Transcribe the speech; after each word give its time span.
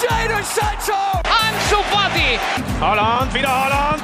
Jadon 0.00 0.44
Sancho! 0.44 1.00
Ansu 1.24 1.82
Fati! 1.90 2.38
Holland, 2.80 3.32
wieder 3.32 3.48
Holland! 3.48 4.02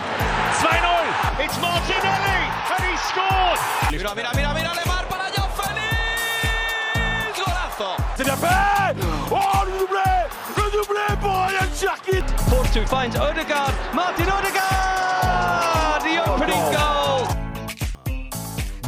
2-0! 0.62 1.44
It's 1.44 1.60
Martinelli! 1.60 2.40
And 2.72 2.84
he 2.88 2.96
scored! 2.96 3.58
Mira, 3.90 4.14
mira, 4.14 4.30
mira, 4.34 4.54
mira, 4.54 4.72
Lemar 4.74 5.04
para! 5.08 5.22
Golazo! 7.36 7.90
C'est 8.16 8.24
bien 8.24 8.36
fait! 8.36 8.96
Oh, 9.30 9.64
le 9.66 9.72
doublé! 9.80 10.10
Le 10.56 10.62
doublé 10.72 11.06
pour 11.20 11.32
Ryan 11.32 11.68
Cherkit! 11.78 12.24
Force 12.48 12.72
2 12.72 12.86
finds 12.86 13.16
Odegaard. 13.20 13.72
Martin 13.92 14.24
Odegaard! 14.38 16.02
The 16.02 16.18
opening 16.26 16.72
goal! 16.72 17.26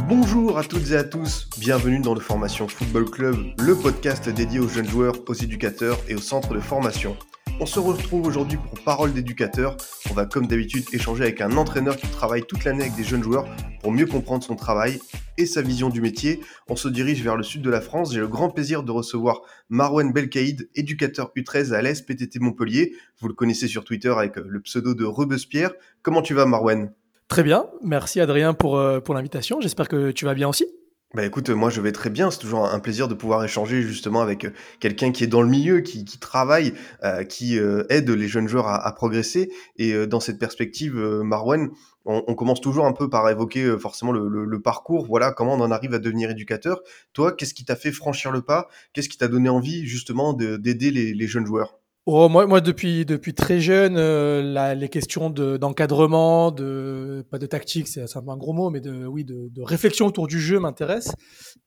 Bonjour 0.07 0.57
à 0.57 0.63
toutes 0.63 0.89
et 0.91 0.97
à 0.97 1.03
tous, 1.03 1.44
bienvenue 1.65 1.99
dans 1.99 2.13
le 2.13 2.19
Formation 2.19 2.67
Football 2.67 3.09
Club, 3.09 3.37
le 3.57 3.75
podcast 3.75 4.29
dédié 4.29 4.59
aux 4.59 4.67
jeunes 4.67 4.87
joueurs, 4.87 5.15
aux 5.27 5.33
éducateurs 5.33 5.97
et 6.07 6.13
aux 6.13 6.19
centres 6.19 6.53
de 6.53 6.59
formation. 6.59 7.17
On 7.59 7.65
se 7.65 7.79
retrouve 7.79 8.27
aujourd'hui 8.27 8.59
pour 8.59 8.79
Parole 8.83 9.13
d'éducateur. 9.13 9.75
On 10.11 10.13
va 10.13 10.27
comme 10.27 10.45
d'habitude 10.45 10.83
échanger 10.93 11.23
avec 11.23 11.41
un 11.41 11.57
entraîneur 11.57 11.97
qui 11.97 12.05
travaille 12.05 12.43
toute 12.43 12.65
l'année 12.65 12.83
avec 12.83 12.95
des 12.95 13.03
jeunes 13.03 13.23
joueurs 13.23 13.47
pour 13.81 13.91
mieux 13.91 14.05
comprendre 14.05 14.43
son 14.43 14.55
travail 14.55 14.99
et 15.39 15.47
sa 15.47 15.63
vision 15.63 15.89
du 15.89 16.01
métier. 16.01 16.39
On 16.69 16.75
se 16.75 16.87
dirige 16.87 17.23
vers 17.23 17.35
le 17.35 17.41
sud 17.41 17.63
de 17.63 17.69
la 17.71 17.81
France. 17.81 18.13
J'ai 18.13 18.19
le 18.19 18.27
grand 18.27 18.51
plaisir 18.51 18.83
de 18.83 18.91
recevoir 18.91 19.41
Marwan 19.69 20.13
Belkaïd, 20.13 20.69
éducateur 20.75 21.31
U13 21.35 21.73
à 21.73 21.81
l'ES 21.81 22.03
PTT 22.05 22.37
Montpellier. 22.37 22.93
Vous 23.19 23.27
le 23.27 23.33
connaissez 23.33 23.67
sur 23.67 23.83
Twitter 23.83 24.13
avec 24.15 24.35
le 24.35 24.61
pseudo 24.61 24.93
de 24.93 25.03
Rebespierre. 25.03 25.71
Comment 26.03 26.21
tu 26.21 26.35
vas 26.35 26.45
Marwan? 26.45 26.93
Très 27.27 27.41
bien, 27.41 27.65
merci 27.81 28.21
Adrien 28.21 28.55
euh, 28.65 29.01
pour 29.01 29.15
l'invitation. 29.15 29.61
J'espère 29.61 29.87
que 29.87 30.11
tu 30.11 30.25
vas 30.25 30.35
bien 30.35 30.47
aussi. 30.47 30.67
Bah 31.13 31.23
écoute, 31.23 31.49
moi 31.49 31.69
je 31.69 31.79
vais 31.79 31.93
très 31.93 32.09
bien. 32.09 32.29
C'est 32.29 32.39
toujours 32.39 32.65
un 32.65 32.79
plaisir 32.79 33.07
de 33.07 33.13
pouvoir 33.13 33.43
échanger 33.43 33.81
justement 33.83 34.21
avec 34.21 34.45
euh, 34.45 34.49
quelqu'un 34.81 35.11
qui 35.11 35.23
est 35.23 35.27
dans 35.27 35.41
le 35.41 35.47
milieu, 35.47 35.79
qui, 35.79 36.03
travaille, 36.19 36.73
euh, 37.03 37.23
qui 37.23 37.57
euh, 37.57 37.83
aide 37.89 38.09
les 38.09 38.27
jeunes 38.27 38.49
joueurs 38.49 38.67
à, 38.67 38.93
progresser. 38.95 39.49
Et 39.77 40.07
dans 40.07 40.19
cette 40.19 40.39
perspective, 40.39 40.95
Marwan, 40.95 41.69
on, 42.05 42.35
commence 42.35 42.59
toujours 42.59 42.85
un 42.85 42.91
peu 42.91 43.09
par 43.09 43.29
évoquer 43.29 43.77
forcément 43.79 44.11
le, 44.11 44.61
parcours. 44.61 45.05
Voilà, 45.05 45.31
comment 45.31 45.53
on 45.53 45.61
en 45.61 45.71
arrive 45.71 45.93
à 45.93 45.99
devenir 45.99 46.29
éducateur. 46.29 46.81
Toi, 47.13 47.31
qu'est-ce 47.31 47.53
qui 47.53 47.65
t'a 47.65 47.75
fait 47.75 47.91
franchir 47.91 48.31
le 48.31 48.41
pas? 48.41 48.67
Qu'est-ce 48.93 49.09
qui 49.09 49.17
t'a 49.17 49.27
donné 49.27 49.49
envie 49.49 49.85
justement 49.85 50.33
d'aider 50.33 50.91
les 50.91 51.27
jeunes 51.27 51.45
joueurs? 51.45 51.79
Oh, 52.07 52.29
moi, 52.29 52.45
moi 52.45 52.61
depuis, 52.61 53.03
depuis 53.03 53.33
très 53.33 53.59
jeune, 53.59 53.97
euh, 53.97 54.43
la, 54.43 54.75
les 54.75 54.89
questions 54.89 55.31
d'encadrement, 55.31 56.51
de, 56.51 57.25
pas 57.31 57.39
de 57.39 57.47
tactique, 57.47 57.87
c'est 57.87 58.01
un 58.15 58.27
un 58.27 58.37
gros 58.37 58.53
mot, 58.53 58.69
mais 58.69 58.79
de, 58.79 59.07
oui, 59.07 59.23
de, 59.23 59.49
de 59.49 59.61
réflexion 59.63 60.05
autour 60.05 60.27
du 60.27 60.39
jeu 60.39 60.59
m'intéressent. 60.59 61.15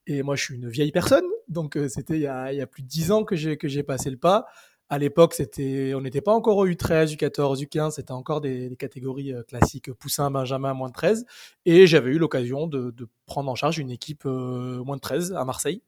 Et 0.06 0.22
moi, 0.22 0.36
je 0.36 0.45
suis 0.45 0.55
une 0.55 0.69
vieille 0.69 0.92
personne, 0.92 1.25
donc 1.48 1.77
euh, 1.77 1.89
c'était 1.89 2.14
il, 2.14 2.20
y 2.20 2.28
a, 2.28 2.53
il 2.53 2.56
y 2.56 2.61
a 2.61 2.69
plus 2.69 2.84
de 2.84 2.89
dix 2.89 3.11
ans 3.11 3.25
que 3.25 3.34
j'ai 3.34 3.56
que 3.56 3.67
j'ai 3.67 3.83
passé 3.83 4.11
le 4.11 4.17
pas. 4.17 4.47
À 4.89 4.98
l'époque, 4.98 5.34
c'était, 5.34 5.92
on 5.95 6.00
n'était 6.03 6.20
pas 6.20 6.33
encore 6.33 6.56
au 6.58 6.69
U13, 6.69 7.17
U14, 7.17 7.64
U15, 7.64 7.91
c'était 7.97 8.12
encore 8.12 8.41
des, 8.41 8.69
des, 8.69 8.77
catégories 8.77 9.34
euh, 9.34 9.42
classiques 9.42 9.92
poussin, 9.92 10.30
benjamin, 10.30 10.73
moins 10.73 10.89
de 10.89 10.95
13. 10.95 11.27
Et 11.67 11.89
j'avais 11.89 12.11
eu 12.11 12.19
l'occasion 12.19 12.69
de, 12.69 12.92
de, 12.92 13.08
prendre 13.27 13.50
en 13.50 13.56
charge 13.56 13.78
une 13.78 13.91
équipe 13.91 14.25
euh, 14.25 14.83
moins 14.84 14.97
de 14.97 15.00
13 15.00 15.33
à 15.33 15.45
Marseille. 15.45 15.83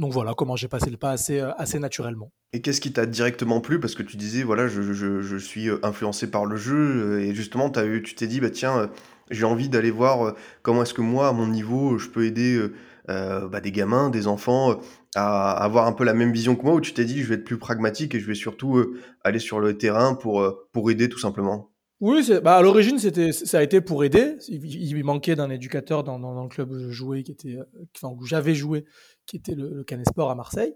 Donc 0.00 0.12
voilà 0.12 0.34
comment 0.34 0.56
j'ai 0.56 0.68
passé 0.68 0.90
le 0.90 0.96
pas 0.96 1.10
assez, 1.10 1.40
euh, 1.40 1.52
assez 1.56 1.78
naturellement. 1.78 2.32
Et 2.52 2.60
qu'est-ce 2.60 2.80
qui 2.80 2.92
t'a 2.92 3.06
directement 3.06 3.60
plu? 3.60 3.78
Parce 3.78 3.94
que 3.94 4.02
tu 4.02 4.16
disais, 4.16 4.42
voilà, 4.42 4.66
je, 4.66 4.82
je, 4.82 5.20
je, 5.20 5.36
suis 5.36 5.68
euh, 5.68 5.78
influencé 5.84 6.30
par 6.30 6.46
le 6.46 6.56
jeu, 6.56 6.74
euh, 6.76 7.20
et 7.20 7.34
justement, 7.34 7.70
as 7.72 7.84
eu, 7.84 8.02
tu 8.02 8.14
t'es 8.16 8.26
dit, 8.26 8.40
bah 8.40 8.50
tiens, 8.50 8.90
j'ai 9.30 9.44
envie 9.44 9.68
d'aller 9.68 9.92
voir 9.92 10.34
comment 10.62 10.82
est-ce 10.82 10.94
que 10.94 11.02
moi, 11.02 11.28
à 11.28 11.32
mon 11.32 11.46
niveau, 11.46 11.96
je 11.98 12.08
peux 12.08 12.24
aider 12.24 12.60
euh, 13.08 13.48
bah, 13.48 13.60
des 13.60 13.70
gamins, 13.70 14.10
des 14.10 14.26
enfants, 14.26 14.80
à 15.14 15.52
avoir 15.52 15.86
un 15.86 15.92
peu 15.92 16.02
la 16.02 16.14
même 16.14 16.32
vision 16.32 16.56
que 16.56 16.64
moi, 16.64 16.74
où 16.74 16.80
tu 16.80 16.92
t'es 16.92 17.04
dit, 17.04 17.22
je 17.22 17.28
vais 17.28 17.36
être 17.36 17.44
plus 17.44 17.58
pragmatique 17.58 18.16
et 18.16 18.20
je 18.20 18.26
vais 18.26 18.34
surtout 18.34 18.96
aller 19.22 19.38
sur 19.38 19.60
le 19.60 19.78
terrain 19.78 20.14
pour, 20.14 20.44
pour 20.72 20.90
aider 20.90 21.08
tout 21.08 21.18
simplement? 21.20 21.70
Oui, 22.00 22.26
bah 22.42 22.56
à 22.56 22.62
l'origine, 22.62 22.98
c'était, 22.98 23.30
ça 23.30 23.58
a 23.58 23.62
été 23.62 23.82
pour 23.82 24.04
aider. 24.04 24.36
Il, 24.48 24.64
il 24.64 25.04
manquait 25.04 25.36
d'un 25.36 25.50
éducateur 25.50 26.02
dans, 26.02 26.18
dans, 26.18 26.34
dans, 26.34 26.44
le 26.44 26.48
club 26.48 26.70
où 26.72 26.78
je 26.78 26.90
jouais, 26.90 27.22
qui 27.22 27.32
était, 27.32 27.58
enfin, 27.94 28.14
où 28.18 28.24
j'avais 28.24 28.54
joué, 28.54 28.86
qui 29.30 29.36
était 29.36 29.54
le, 29.54 29.72
le 29.72 29.84
Canesport 29.84 30.30
à 30.30 30.34
Marseille. 30.34 30.74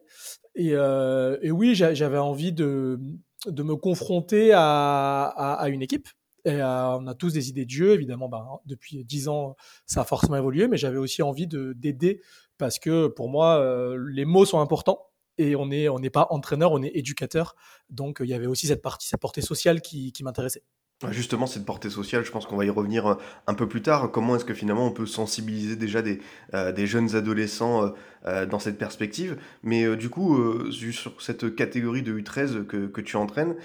Et, 0.55 0.71
euh, 0.75 1.37
oui, 1.51 1.75
j'avais 1.75 2.19
envie 2.19 2.53
de, 2.53 3.01
de 3.47 3.63
me 3.65 3.75
confronter 3.75 4.53
à, 4.55 5.25
à, 5.25 5.69
une 5.69 5.83
équipe. 5.83 6.09
Et 6.45 6.53
euh, 6.53 6.97
on 6.99 7.07
a 7.09 7.15
tous 7.15 7.33
des 7.33 7.49
idées 7.49 7.65
de 7.65 7.71
jeu, 7.71 7.95
évidemment. 7.95 8.29
Ben, 8.29 8.47
depuis 8.67 9.05
dix 9.05 9.29
ans, 9.29 9.57
ça 9.87 10.03
a 10.03 10.05
forcément 10.05 10.37
évolué, 10.37 10.69
mais 10.69 10.77
j'avais 10.77 10.99
aussi 10.99 11.23
envie 11.23 11.49
de, 11.49 11.73
d'aider 11.73 12.21
parce 12.57 12.79
que 12.79 13.09
pour 13.09 13.29
moi, 13.29 13.59
euh, 13.59 13.99
les 14.13 14.25
mots 14.25 14.45
sont 14.45 14.61
importants 14.61 15.09
et 15.37 15.57
on 15.57 15.67
n'est 15.67 15.89
on 15.89 15.99
pas 16.13 16.29
entraîneur, 16.31 16.71
on 16.71 16.83
est 16.83 16.93
éducateur. 16.95 17.57
Donc 17.91 18.19
il 18.23 18.29
y 18.29 18.35
avait 18.35 18.47
aussi 18.47 18.69
cette 18.69 18.83
partie, 18.83 19.09
cette 19.09 19.21
portée 19.21 19.41
sociale 19.41 19.81
qui 19.81 20.13
m'intéressait. 20.23 20.63
Justement, 21.11 21.47
cette 21.47 21.65
portée 21.65 21.91
sociale, 21.91 22.25
je 22.25 22.31
pense 22.31 22.47
qu'on 22.47 22.57
va 22.57 22.65
y 22.65 22.71
revenir 22.71 23.07
euh, 23.07 23.15
un 23.47 23.55
peu 23.55 23.69
plus 23.69 23.83
tard. 23.83 24.11
Comment 24.11 24.37
est-ce 24.37 24.45
que 24.45 24.55
finalement 24.55 24.87
on 24.87 24.91
peut 24.91 25.07
sensibiliser 25.07 25.77
déjà 25.77 26.03
des, 26.03 26.21
euh, 26.55 26.73
des 26.73 26.87
jeunes 26.87 27.15
adolescents 27.17 27.93
euh, 28.27 28.47
dans 28.47 28.59
cette 28.59 28.79
perspective? 28.79 29.37
Mais 29.63 29.97
du 29.97 30.09
coup, 30.09 30.39
sur 30.71 31.21
cette 31.21 31.55
catégorie 31.55 32.03
de 32.03 32.19
U13 32.19 32.65
que, 32.67 32.87
que 32.87 33.01
tu 33.01 33.17
entraînes, 33.17 33.57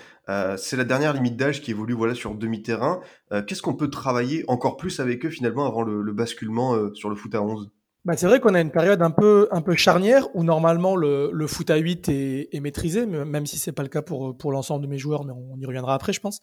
c'est 0.57 0.77
la 0.77 0.83
dernière 0.83 1.13
limite 1.13 1.37
d'âge 1.37 1.61
qui 1.61 1.71
évolue 1.71 1.93
voilà, 1.93 2.13
sur 2.13 2.35
demi-terrain. 2.35 3.01
Qu'est-ce 3.47 3.61
qu'on 3.61 3.75
peut 3.75 3.89
travailler 3.89 4.43
encore 4.47 4.77
plus 4.77 4.99
avec 4.99 5.25
eux 5.25 5.29
finalement 5.29 5.65
avant 5.65 5.81
le, 5.81 6.01
le 6.01 6.13
basculement 6.13 6.93
sur 6.93 7.09
le 7.09 7.15
foot 7.15 7.33
à 7.33 7.41
11 7.41 7.71
bah, 8.05 8.15
c'est 8.15 8.27
vrai 8.27 8.39
qu'on 8.39 8.55
a 8.55 8.61
une 8.61 8.71
période 8.71 9.01
un 9.01 9.11
peu, 9.11 9.49
un 9.51 9.61
peu 9.61 9.75
charnière 9.75 10.33
où 10.33 10.43
normalement 10.43 10.95
le, 10.95 11.47
foot 11.47 11.69
à 11.69 11.75
8 11.75 12.09
est, 12.09 12.49
est 12.51 12.59
maîtrisé, 12.61 13.05
même 13.05 13.45
si 13.45 13.57
c'est 13.59 13.73
pas 13.73 13.83
le 13.83 13.89
cas 13.89 14.01
pour, 14.01 14.37
pour 14.37 14.51
l'ensemble 14.51 14.83
de 14.83 14.89
mes 14.89 14.97
joueurs, 14.97 15.25
mais 15.25 15.33
on 15.33 15.57
y 15.59 15.65
reviendra 15.65 15.95
après, 15.95 16.13
je 16.13 16.21
pense. 16.21 16.39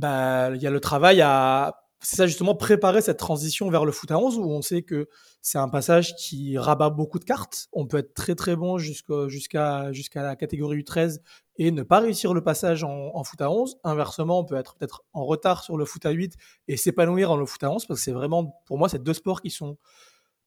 Bah, 0.00 0.50
il 0.54 0.62
y 0.62 0.66
a 0.66 0.70
le 0.70 0.80
travail 0.80 1.20
à, 1.20 1.84
c'est 2.00 2.16
ça 2.16 2.26
justement, 2.26 2.54
préparer 2.54 3.02
cette 3.02 3.18
transition 3.18 3.68
vers 3.68 3.84
le 3.84 3.92
foot 3.92 4.10
à 4.10 4.18
11 4.18 4.38
où 4.38 4.44
on 4.44 4.62
sait 4.62 4.80
que 4.80 5.10
c'est 5.42 5.58
un 5.58 5.68
passage 5.68 6.16
qui 6.16 6.56
rabat 6.56 6.88
beaucoup 6.88 7.18
de 7.18 7.24
cartes. 7.24 7.68
On 7.74 7.86
peut 7.86 7.98
être 7.98 8.14
très 8.14 8.34
très 8.34 8.56
bon 8.56 8.78
jusqu'à 8.78 9.28
jusqu'à 9.28 9.92
jusqu'à 9.92 10.22
la 10.22 10.36
catégorie 10.36 10.78
U13 10.78 11.18
et 11.56 11.70
ne 11.70 11.82
pas 11.82 12.00
réussir 12.00 12.32
le 12.32 12.42
passage 12.42 12.82
en, 12.82 13.10
en, 13.14 13.22
foot 13.24 13.42
à 13.42 13.50
11. 13.50 13.76
Inversement, 13.84 14.38
on 14.38 14.44
peut 14.46 14.56
être 14.56 14.74
peut-être 14.76 15.02
en 15.12 15.26
retard 15.26 15.62
sur 15.62 15.76
le 15.76 15.84
foot 15.84 16.06
à 16.06 16.10
8 16.10 16.34
et 16.68 16.78
s'épanouir 16.78 17.28
dans 17.28 17.36
le 17.36 17.44
foot 17.44 17.62
à 17.62 17.70
11 17.70 17.84
parce 17.84 18.00
que 18.00 18.04
c'est 18.04 18.12
vraiment, 18.12 18.62
pour 18.64 18.78
moi, 18.78 18.88
c'est 18.88 19.02
deux 19.02 19.12
sports 19.12 19.42
qui 19.42 19.50
sont 19.50 19.76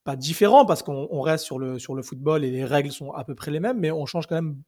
pas 0.02 0.16
différent 0.16 0.66
parce 0.66 0.82
qu'on 0.82 1.20
reste 1.20 1.44
sur 1.44 1.60
le, 1.60 1.78
sur 1.78 1.94
le 1.94 2.02
football 2.02 2.44
et 2.44 2.50
les 2.50 2.64
règles 2.64 2.90
sont 2.90 3.12
à 3.12 3.22
peu 3.24 3.36
près 3.36 3.52
les 3.52 3.60
mêmes, 3.60 3.78
mais 3.78 3.92
on 3.92 4.06
change 4.06 4.26
quand 4.26 4.34
même 4.34 4.60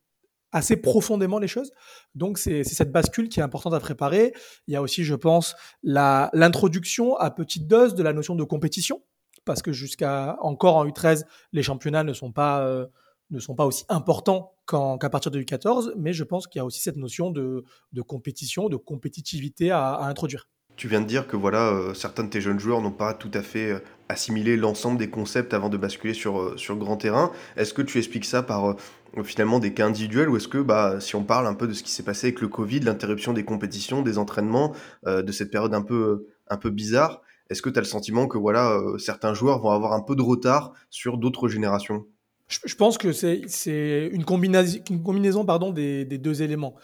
assez 0.56 0.76
profondément 0.76 1.38
les 1.38 1.48
choses. 1.48 1.72
Donc 2.14 2.38
c'est 2.38 2.64
cette 2.64 2.90
bascule 2.90 3.28
qui 3.28 3.40
est 3.40 3.42
importante 3.42 3.74
à 3.74 3.80
préparer. 3.80 4.32
Il 4.66 4.72
y 4.72 4.76
a 4.76 4.82
aussi, 4.82 5.04
je 5.04 5.14
pense, 5.14 5.54
l'introduction 5.82 7.14
à 7.16 7.30
petite 7.30 7.66
dose 7.66 7.94
de 7.94 8.02
la 8.02 8.14
notion 8.14 8.34
de 8.34 8.42
compétition, 8.42 9.02
parce 9.44 9.60
que 9.60 9.72
jusqu'à 9.72 10.36
encore 10.40 10.76
en 10.76 10.86
U13, 10.86 11.24
les 11.52 11.62
championnats 11.62 12.04
ne 12.04 12.14
sont 12.14 12.32
pas, 12.32 12.66
euh, 12.66 12.86
ne 13.30 13.38
sont 13.38 13.54
pas 13.54 13.66
aussi 13.66 13.84
importants 13.90 14.54
qu'à 14.66 14.96
qu 14.98 15.08
partir 15.10 15.30
de 15.30 15.40
U14, 15.40 15.92
mais 15.96 16.14
je 16.14 16.24
pense 16.24 16.46
qu'il 16.46 16.58
y 16.58 16.62
a 16.62 16.64
aussi 16.64 16.80
cette 16.80 16.96
notion 16.96 17.30
de, 17.30 17.64
de 17.92 18.02
compétition, 18.02 18.70
de 18.70 18.76
compétitivité 18.76 19.70
à 19.70 19.98
introduire. 20.04 20.48
Tu 20.76 20.88
viens 20.88 21.00
de 21.00 21.06
dire 21.06 21.26
que 21.26 21.36
voilà, 21.36 21.70
euh, 21.70 21.94
certains 21.94 22.24
de 22.24 22.28
tes 22.28 22.42
jeunes 22.42 22.58
joueurs 22.60 22.82
n'ont 22.82 22.90
pas 22.90 23.14
tout 23.14 23.30
à 23.32 23.40
fait 23.40 23.72
euh, 23.72 23.78
assimilé 24.10 24.58
l'ensemble 24.58 24.98
des 24.98 25.08
concepts 25.08 25.54
avant 25.54 25.70
de 25.70 25.78
basculer 25.78 26.12
sur, 26.12 26.38
euh, 26.38 26.56
sur 26.58 26.76
grand 26.76 26.98
terrain. 26.98 27.32
Est-ce 27.56 27.72
que 27.72 27.80
tu 27.80 27.96
expliques 27.96 28.26
ça 28.26 28.42
par 28.42 28.70
euh, 28.70 29.22
finalement 29.24 29.58
des 29.58 29.72
cas 29.72 29.86
individuels 29.86 30.28
ou 30.28 30.36
est-ce 30.36 30.48
que 30.48 30.58
bah, 30.58 31.00
si 31.00 31.16
on 31.16 31.24
parle 31.24 31.46
un 31.46 31.54
peu 31.54 31.66
de 31.66 31.72
ce 31.72 31.82
qui 31.82 31.90
s'est 31.90 32.02
passé 32.02 32.26
avec 32.26 32.42
le 32.42 32.48
Covid, 32.48 32.80
l'interruption 32.80 33.32
des 33.32 33.44
compétitions, 33.44 34.02
des 34.02 34.18
entraînements, 34.18 34.74
de 35.06 35.32
cette 35.32 35.50
période 35.50 35.72
un 35.72 35.80
peu, 35.80 36.26
bizarre, 36.66 37.22
est-ce 37.48 37.62
que 37.62 37.70
tu 37.70 37.78
as 37.78 37.80
le 37.80 37.86
sentiment 37.86 38.26
que 38.26 38.36
voilà, 38.36 38.78
certains 38.98 39.32
joueurs 39.32 39.60
vont 39.60 39.70
avoir 39.70 39.94
un 39.94 40.02
peu 40.02 40.16
de 40.16 40.22
retard 40.22 40.74
sur 40.90 41.16
d'autres 41.16 41.48
générations? 41.48 42.04
Je, 42.48 42.74
pense 42.76 42.96
que 42.98 43.12
c'est 43.12 44.08
une 44.12 44.24
combinaison, 44.24 44.78
une 44.90 45.02
combinaison 45.02 45.44
pardon, 45.44 45.72
des, 45.72 46.04
deux 46.04 46.42
éléments. 46.42 46.74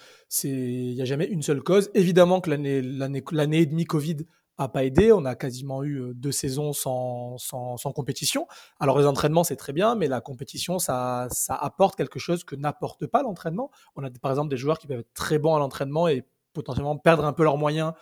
Il 0.45 0.95
n'y 0.95 1.03
a 1.03 1.05
jamais 1.05 1.27
une 1.27 1.43
seule 1.43 1.63
cause. 1.63 1.91
Évidemment 1.95 2.41
que 2.41 2.51
l'année 2.51 3.59
et 3.59 3.67
demie 3.67 3.85
Covid 3.85 4.19
a 4.59 4.69
pas 4.69 4.85
aidé. 4.85 5.13
On 5.13 5.25
a 5.25 5.35
quasiment 5.35 5.85
eu 5.85 6.13
deux 6.15 6.33
saisons 6.33 6.73
sans, 6.73 7.39
sans, 7.39 7.77
sans 7.77 7.93
compétition. 7.93 8.47
Alors 8.81 8.99
les 8.99 9.07
entraînements, 9.07 9.45
c'est 9.45 9.57
très 9.57 9.73
bien, 9.73 9.95
mais 9.95 10.09
la 10.09 10.21
compétition, 10.21 10.79
ça, 10.79 11.29
ça 11.31 11.55
apporte 11.55 11.97
quelque 11.97 12.19
chose 12.19 12.45
que 12.45 12.57
n'apporte 12.57 13.07
pas 13.07 13.23
l'entraînement. 13.23 13.71
On 13.97 14.05
a 14.05 14.11
par 14.11 14.31
exemple 14.31 14.51
des 14.51 14.57
joueurs 14.57 14.79
qui 14.79 14.87
peuvent 14.87 15.01
être 15.01 15.15
très 15.15 15.39
bons 15.39 15.55
à 15.55 15.59
l'entraînement 15.59 16.09
et 16.09 16.25
potentiellement 16.53 16.97
perdre 16.99 17.25
un 17.25 17.33
peu 17.33 17.45
leurs 17.45 17.57
moyens 17.57 17.93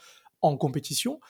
en 0.43 0.57
compétition. 0.57 1.21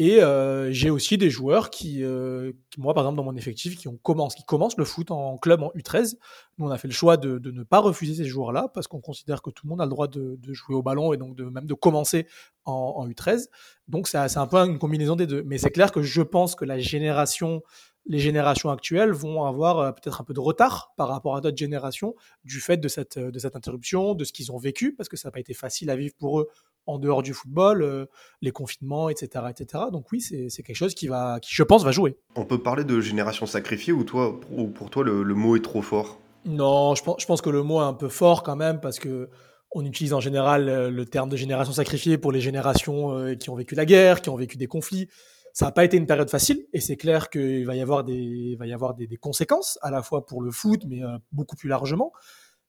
Et 0.00 0.22
euh, 0.22 0.70
j'ai 0.70 0.90
aussi 0.90 1.18
des 1.18 1.28
joueurs 1.28 1.70
qui, 1.70 2.04
euh, 2.04 2.52
qui, 2.70 2.80
moi 2.80 2.94
par 2.94 3.02
exemple 3.02 3.16
dans 3.16 3.24
mon 3.24 3.34
effectif, 3.34 3.76
qui, 3.76 3.88
ont 3.88 3.96
commencé, 3.96 4.36
qui 4.36 4.44
commencent 4.44 4.76
le 4.76 4.84
foot 4.84 5.10
en 5.10 5.36
club 5.38 5.62
en 5.62 5.72
U13. 5.76 6.16
Nous 6.58 6.66
on 6.66 6.70
a 6.70 6.78
fait 6.78 6.86
le 6.86 6.94
choix 6.94 7.16
de, 7.16 7.38
de 7.38 7.50
ne 7.50 7.64
pas 7.64 7.80
refuser 7.80 8.14
ces 8.14 8.24
joueurs-là 8.24 8.68
parce 8.72 8.86
qu'on 8.86 9.00
considère 9.00 9.42
que 9.42 9.50
tout 9.50 9.66
le 9.66 9.70
monde 9.70 9.80
a 9.80 9.84
le 9.84 9.90
droit 9.90 10.06
de, 10.06 10.36
de, 10.36 10.52
jouer 10.52 10.76
au 10.76 10.82
ballon 10.82 11.12
et 11.12 11.16
donc 11.16 11.34
de 11.34 11.44
même 11.44 11.66
de 11.66 11.74
commencer 11.74 12.28
en, 12.64 12.94
en 12.96 13.08
U13. 13.08 13.48
Donc 13.88 14.06
c'est 14.06 14.18
un 14.18 14.46
peu 14.46 14.58
une 14.58 14.78
combinaison 14.78 15.16
des 15.16 15.26
deux. 15.26 15.42
Mais 15.44 15.58
c'est 15.58 15.70
clair 15.70 15.90
que 15.90 16.02
je 16.02 16.22
pense 16.22 16.54
que 16.54 16.64
la 16.64 16.78
génération 16.78 17.62
les 18.08 18.18
générations 18.18 18.70
actuelles 18.70 19.12
vont 19.12 19.44
avoir 19.44 19.78
euh, 19.78 19.92
peut-être 19.92 20.20
un 20.20 20.24
peu 20.24 20.32
de 20.32 20.40
retard 20.40 20.92
par 20.96 21.08
rapport 21.08 21.36
à 21.36 21.40
d'autres 21.40 21.56
générations 21.56 22.14
du 22.42 22.60
fait 22.60 22.78
de 22.78 22.88
cette, 22.88 23.18
de 23.18 23.38
cette 23.38 23.54
interruption, 23.54 24.14
de 24.14 24.24
ce 24.24 24.32
qu'ils 24.32 24.50
ont 24.50 24.58
vécu, 24.58 24.94
parce 24.94 25.08
que 25.08 25.16
ça 25.16 25.28
n'a 25.28 25.32
pas 25.32 25.40
été 25.40 25.54
facile 25.54 25.90
à 25.90 25.96
vivre 25.96 26.14
pour 26.18 26.40
eux 26.40 26.48
en 26.88 26.98
dehors 26.98 27.22
du 27.22 27.34
football, 27.34 27.82
euh, 27.82 28.06
les 28.40 28.50
confinements, 28.50 29.10
etc., 29.10 29.44
etc. 29.50 29.84
Donc 29.92 30.10
oui, 30.10 30.20
c'est 30.20 30.62
quelque 30.62 30.74
chose 30.74 30.94
qui 30.94 31.06
va, 31.06 31.38
qui 31.40 31.54
je 31.54 31.62
pense, 31.62 31.84
va 31.84 31.92
jouer. 31.92 32.16
On 32.34 32.46
peut 32.46 32.58
parler 32.58 32.82
de 32.82 33.00
génération 33.00 33.46
sacrifiée 33.46 33.92
ou 33.92 34.04
toi, 34.04 34.40
ou 34.50 34.68
pour 34.68 34.88
toi 34.90 35.04
le, 35.04 35.22
mot 35.34 35.54
est 35.54 35.62
trop 35.62 35.82
fort? 35.82 36.18
Non, 36.46 36.94
je 36.94 37.04
pense, 37.04 37.20
je 37.20 37.26
pense 37.26 37.42
que 37.42 37.50
le 37.50 37.62
mot 37.62 37.80
est 37.80 37.84
un 37.84 37.92
peu 37.92 38.08
fort 38.08 38.42
quand 38.42 38.56
même 38.56 38.80
parce 38.80 38.98
que 38.98 39.28
on 39.70 39.84
utilise 39.84 40.14
en 40.14 40.20
général 40.20 40.68
euh, 40.70 40.90
le 40.90 41.04
terme 41.04 41.28
de 41.28 41.36
génération 41.36 41.74
sacrifiée 41.74 42.16
pour 42.16 42.32
les 42.32 42.40
générations 42.40 43.34
qui 43.38 43.50
ont 43.50 43.54
vécu 43.54 43.74
la 43.74 43.84
guerre, 43.84 44.22
qui 44.22 44.30
ont 44.30 44.36
vécu 44.36 44.56
des 44.56 44.66
conflits. 44.66 45.08
Ça 45.52 45.66
n'a 45.66 45.72
pas 45.72 45.84
été 45.84 45.98
une 45.98 46.06
période 46.06 46.30
facile 46.30 46.66
et 46.72 46.80
c'est 46.80 46.96
clair 46.96 47.28
qu'il 47.28 47.66
va 47.66 47.76
y 47.76 47.82
avoir, 47.82 48.04
des, 48.04 48.56
va 48.58 48.66
y 48.66 48.72
avoir 48.72 48.94
des, 48.94 49.08
conséquences 49.18 49.78
à 49.82 49.90
la 49.90 50.02
fois 50.02 50.24
pour 50.24 50.40
le 50.40 50.50
foot, 50.50 50.84
mais 50.88 51.02
euh, 51.02 51.18
beaucoup 51.32 51.56
plus 51.56 51.68
largement. 51.68 52.12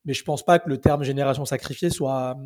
Mais 0.06 0.14
je 0.14 0.24
pense 0.24 0.44
pas 0.44 0.60
que 0.60 0.70
le 0.70 0.78
terme 0.78 1.04
génération 1.04 1.46
sacrifiée 1.46 1.90
soit, 1.90 2.38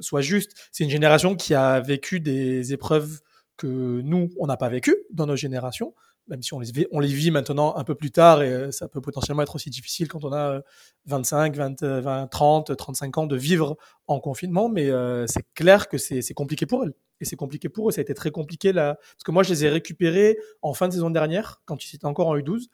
soit 0.00 0.20
juste. 0.20 0.52
C'est 0.72 0.84
une 0.84 0.90
génération 0.90 1.34
qui 1.34 1.54
a 1.54 1.80
vécu 1.80 2.20
des 2.20 2.72
épreuves 2.72 3.20
que 3.56 4.00
nous, 4.02 4.28
on 4.38 4.46
n'a 4.46 4.56
pas 4.56 4.68
vécues 4.68 4.96
dans 5.10 5.26
nos 5.26 5.36
générations 5.36 5.94
même 6.28 6.42
si 6.42 6.54
on 6.54 6.60
les, 6.60 6.86
on 6.92 7.00
les 7.00 7.08
vit 7.08 7.30
maintenant 7.30 7.76
un 7.76 7.84
peu 7.84 7.94
plus 7.94 8.10
tard 8.10 8.42
et 8.42 8.52
euh, 8.52 8.70
ça 8.70 8.88
peut 8.88 9.00
potentiellement 9.00 9.42
être 9.42 9.54
aussi 9.54 9.70
difficile 9.70 10.08
quand 10.08 10.24
on 10.24 10.32
a 10.32 10.60
25, 11.06 11.56
20, 11.56 11.82
20 11.82 12.26
30, 12.28 12.76
35 12.76 13.18
ans 13.18 13.26
de 13.26 13.36
vivre 13.36 13.76
en 14.06 14.20
confinement, 14.20 14.68
mais 14.68 14.90
euh, 14.90 15.26
c'est 15.26 15.44
clair 15.54 15.88
que 15.88 15.98
c'est 15.98 16.34
compliqué 16.34 16.66
pour 16.66 16.84
elles. 16.84 16.94
Et 17.20 17.24
c'est 17.24 17.36
compliqué 17.36 17.68
pour 17.68 17.88
eux, 17.88 17.92
ça 17.92 18.00
a 18.00 18.02
été 18.02 18.14
très 18.14 18.30
compliqué 18.30 18.72
là, 18.72 18.94
parce 18.94 19.24
que 19.24 19.32
moi 19.32 19.42
je 19.42 19.50
les 19.50 19.64
ai 19.64 19.68
récupérés 19.68 20.38
en 20.62 20.72
fin 20.72 20.86
de 20.86 20.92
saison 20.92 21.10
dernière, 21.10 21.60
quand 21.64 21.84
ils 21.84 21.96
étaient 21.96 22.06
encore 22.06 22.28
en 22.28 22.36
U12, 22.36 22.66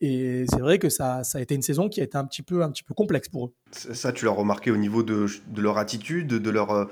et 0.00 0.44
c'est 0.48 0.60
vrai 0.60 0.78
que 0.78 0.88
ça, 0.88 1.24
ça 1.24 1.38
a 1.38 1.40
été 1.40 1.56
une 1.56 1.62
saison 1.62 1.88
qui 1.88 2.00
a 2.00 2.04
été 2.04 2.16
un 2.16 2.24
petit 2.24 2.42
peu, 2.42 2.62
un 2.62 2.70
petit 2.70 2.84
peu 2.84 2.94
complexe 2.94 3.28
pour 3.28 3.46
eux. 3.46 3.52
Ça, 3.72 4.12
tu 4.12 4.24
l'as 4.24 4.30
remarqué 4.30 4.70
au 4.70 4.76
niveau 4.76 5.02
de, 5.02 5.26
de, 5.48 5.60
leur 5.60 5.76
attitude, 5.76 6.28
de 6.28 6.50
leur, 6.50 6.70
euh, 6.70 6.84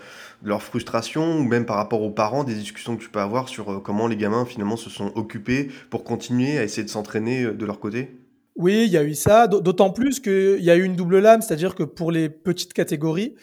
de 0.42 0.48
leur 0.48 0.62
frustration, 0.62 1.38
ou 1.38 1.44
même 1.44 1.66
par 1.66 1.76
rapport 1.76 2.02
aux 2.02 2.10
parents, 2.10 2.42
des 2.42 2.54
discussions 2.54 2.96
que 2.96 3.02
tu 3.02 3.08
peux 3.08 3.20
avoir 3.20 3.48
sur 3.48 3.70
euh, 3.70 3.78
comment 3.78 4.08
les 4.08 4.16
gamins 4.16 4.44
finalement 4.44 4.76
se 4.76 4.90
sont 4.90 5.12
occupés 5.14 5.70
pour 5.88 6.02
continuer 6.02 6.58
à 6.58 6.64
essayer 6.64 6.82
de 6.82 6.90
s'entraîner 6.90 7.44
euh, 7.44 7.52
de 7.52 7.64
leur 7.64 7.78
côté? 7.78 8.10
Oui, 8.56 8.84
il 8.86 8.90
y 8.90 8.96
a 8.96 9.04
eu 9.04 9.14
ça, 9.14 9.46
d'autant 9.46 9.90
plus 9.90 10.18
qu'il 10.18 10.62
y 10.62 10.70
a 10.70 10.76
eu 10.76 10.82
une 10.82 10.96
double 10.96 11.18
lame, 11.18 11.42
c'est-à-dire 11.42 11.74
que 11.74 11.82
pour 11.82 12.10
les 12.10 12.28
petites 12.30 12.72
catégories, 12.72 13.34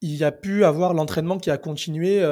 il 0.00 0.14
y 0.14 0.24
a 0.24 0.32
pu 0.32 0.64
avoir 0.64 0.94
l'entraînement 0.94 1.38
qui 1.38 1.50
a 1.50 1.58
continué 1.58 2.24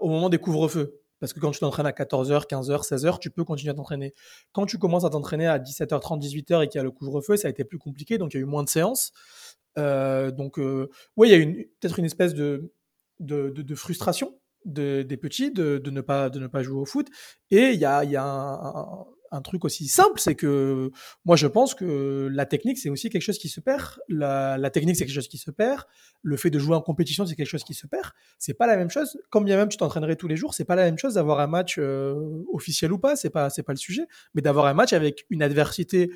au 0.00 0.08
moment 0.08 0.28
des 0.28 0.38
couvre-feux. 0.38 1.00
Parce 1.20 1.32
que 1.32 1.40
quand 1.40 1.50
tu 1.50 1.60
t'entraînes 1.60 1.86
à 1.86 1.92
14h, 1.92 2.46
15h, 2.46 2.86
16h, 2.86 3.18
tu 3.18 3.30
peux 3.30 3.44
continuer 3.44 3.70
à 3.70 3.74
t'entraîner. 3.74 4.14
Quand 4.52 4.66
tu 4.66 4.78
commences 4.78 5.04
à 5.04 5.10
t'entraîner 5.10 5.46
à 5.46 5.58
17h30, 5.58 6.20
18h 6.20 6.64
et 6.64 6.68
qu'il 6.68 6.78
y 6.78 6.80
a 6.80 6.84
le 6.84 6.90
couvre-feu, 6.90 7.36
ça 7.36 7.48
a 7.48 7.50
été 7.50 7.64
plus 7.64 7.78
compliqué, 7.78 8.18
donc 8.18 8.34
il 8.34 8.36
y 8.36 8.40
a 8.40 8.42
eu 8.42 8.46
moins 8.46 8.62
de 8.62 8.68
séances. 8.68 9.12
Euh, 9.78 10.30
donc, 10.30 10.58
euh, 10.58 10.88
oui, 11.16 11.30
il 11.30 11.38
y 11.38 11.42
a 11.42 11.64
peut-être 11.80 11.98
une 11.98 12.04
espèce 12.04 12.34
de, 12.34 12.72
de, 13.20 13.50
de, 13.50 13.74
frustration 13.74 14.38
des 14.64 15.16
petits 15.16 15.52
de, 15.52 15.80
ne 15.84 16.00
pas, 16.00 16.28
de 16.28 16.40
ne 16.40 16.46
pas 16.46 16.62
jouer 16.62 16.80
au 16.80 16.86
foot. 16.86 17.08
Et 17.50 17.70
il 17.70 17.80
y 17.80 17.84
a, 17.84 18.04
y 18.04 18.16
a 18.16 18.24
un, 18.24 19.06
truc 19.40 19.64
aussi 19.64 19.88
simple, 19.88 20.20
c'est 20.20 20.34
que 20.34 20.90
moi 21.24 21.36
je 21.36 21.46
pense 21.46 21.74
que 21.74 22.28
la 22.32 22.46
technique 22.46 22.78
c'est 22.78 22.88
aussi 22.88 23.10
quelque 23.10 23.22
chose 23.22 23.38
qui 23.38 23.48
se 23.48 23.60
perd. 23.60 23.98
La, 24.08 24.70
technique 24.70 24.96
c'est 24.96 25.04
quelque 25.04 25.14
chose 25.14 25.28
qui 25.28 25.38
se 25.38 25.50
perd. 25.50 25.84
Le 26.22 26.36
fait 26.36 26.50
de 26.50 26.58
jouer 26.58 26.76
en 26.76 26.80
compétition 26.80 27.26
c'est 27.26 27.36
quelque 27.36 27.48
chose 27.48 27.64
qui 27.64 27.74
se 27.74 27.86
perd. 27.86 28.10
C'est 28.38 28.54
pas 28.54 28.66
la 28.66 28.76
même 28.76 28.90
chose. 28.90 29.18
Quand 29.30 29.40
bien 29.40 29.56
même 29.56 29.68
tu 29.68 29.76
t'entraînerais 29.76 30.16
tous 30.16 30.28
les 30.28 30.36
jours, 30.36 30.54
c'est 30.54 30.64
pas 30.64 30.76
la 30.76 30.84
même 30.84 30.98
chose 30.98 31.14
d'avoir 31.14 31.40
un 31.40 31.46
match 31.46 31.76
euh, 31.78 32.42
officiel 32.52 32.92
ou 32.92 32.98
pas. 32.98 33.16
C'est 33.16 33.30
pas 33.30 33.50
c'est 33.50 33.62
pas 33.62 33.72
le 33.72 33.78
sujet, 33.78 34.06
mais 34.34 34.42
d'avoir 34.42 34.66
un 34.66 34.74
match 34.74 34.92
avec 34.92 35.26
une 35.30 35.42
adversité 35.42 36.10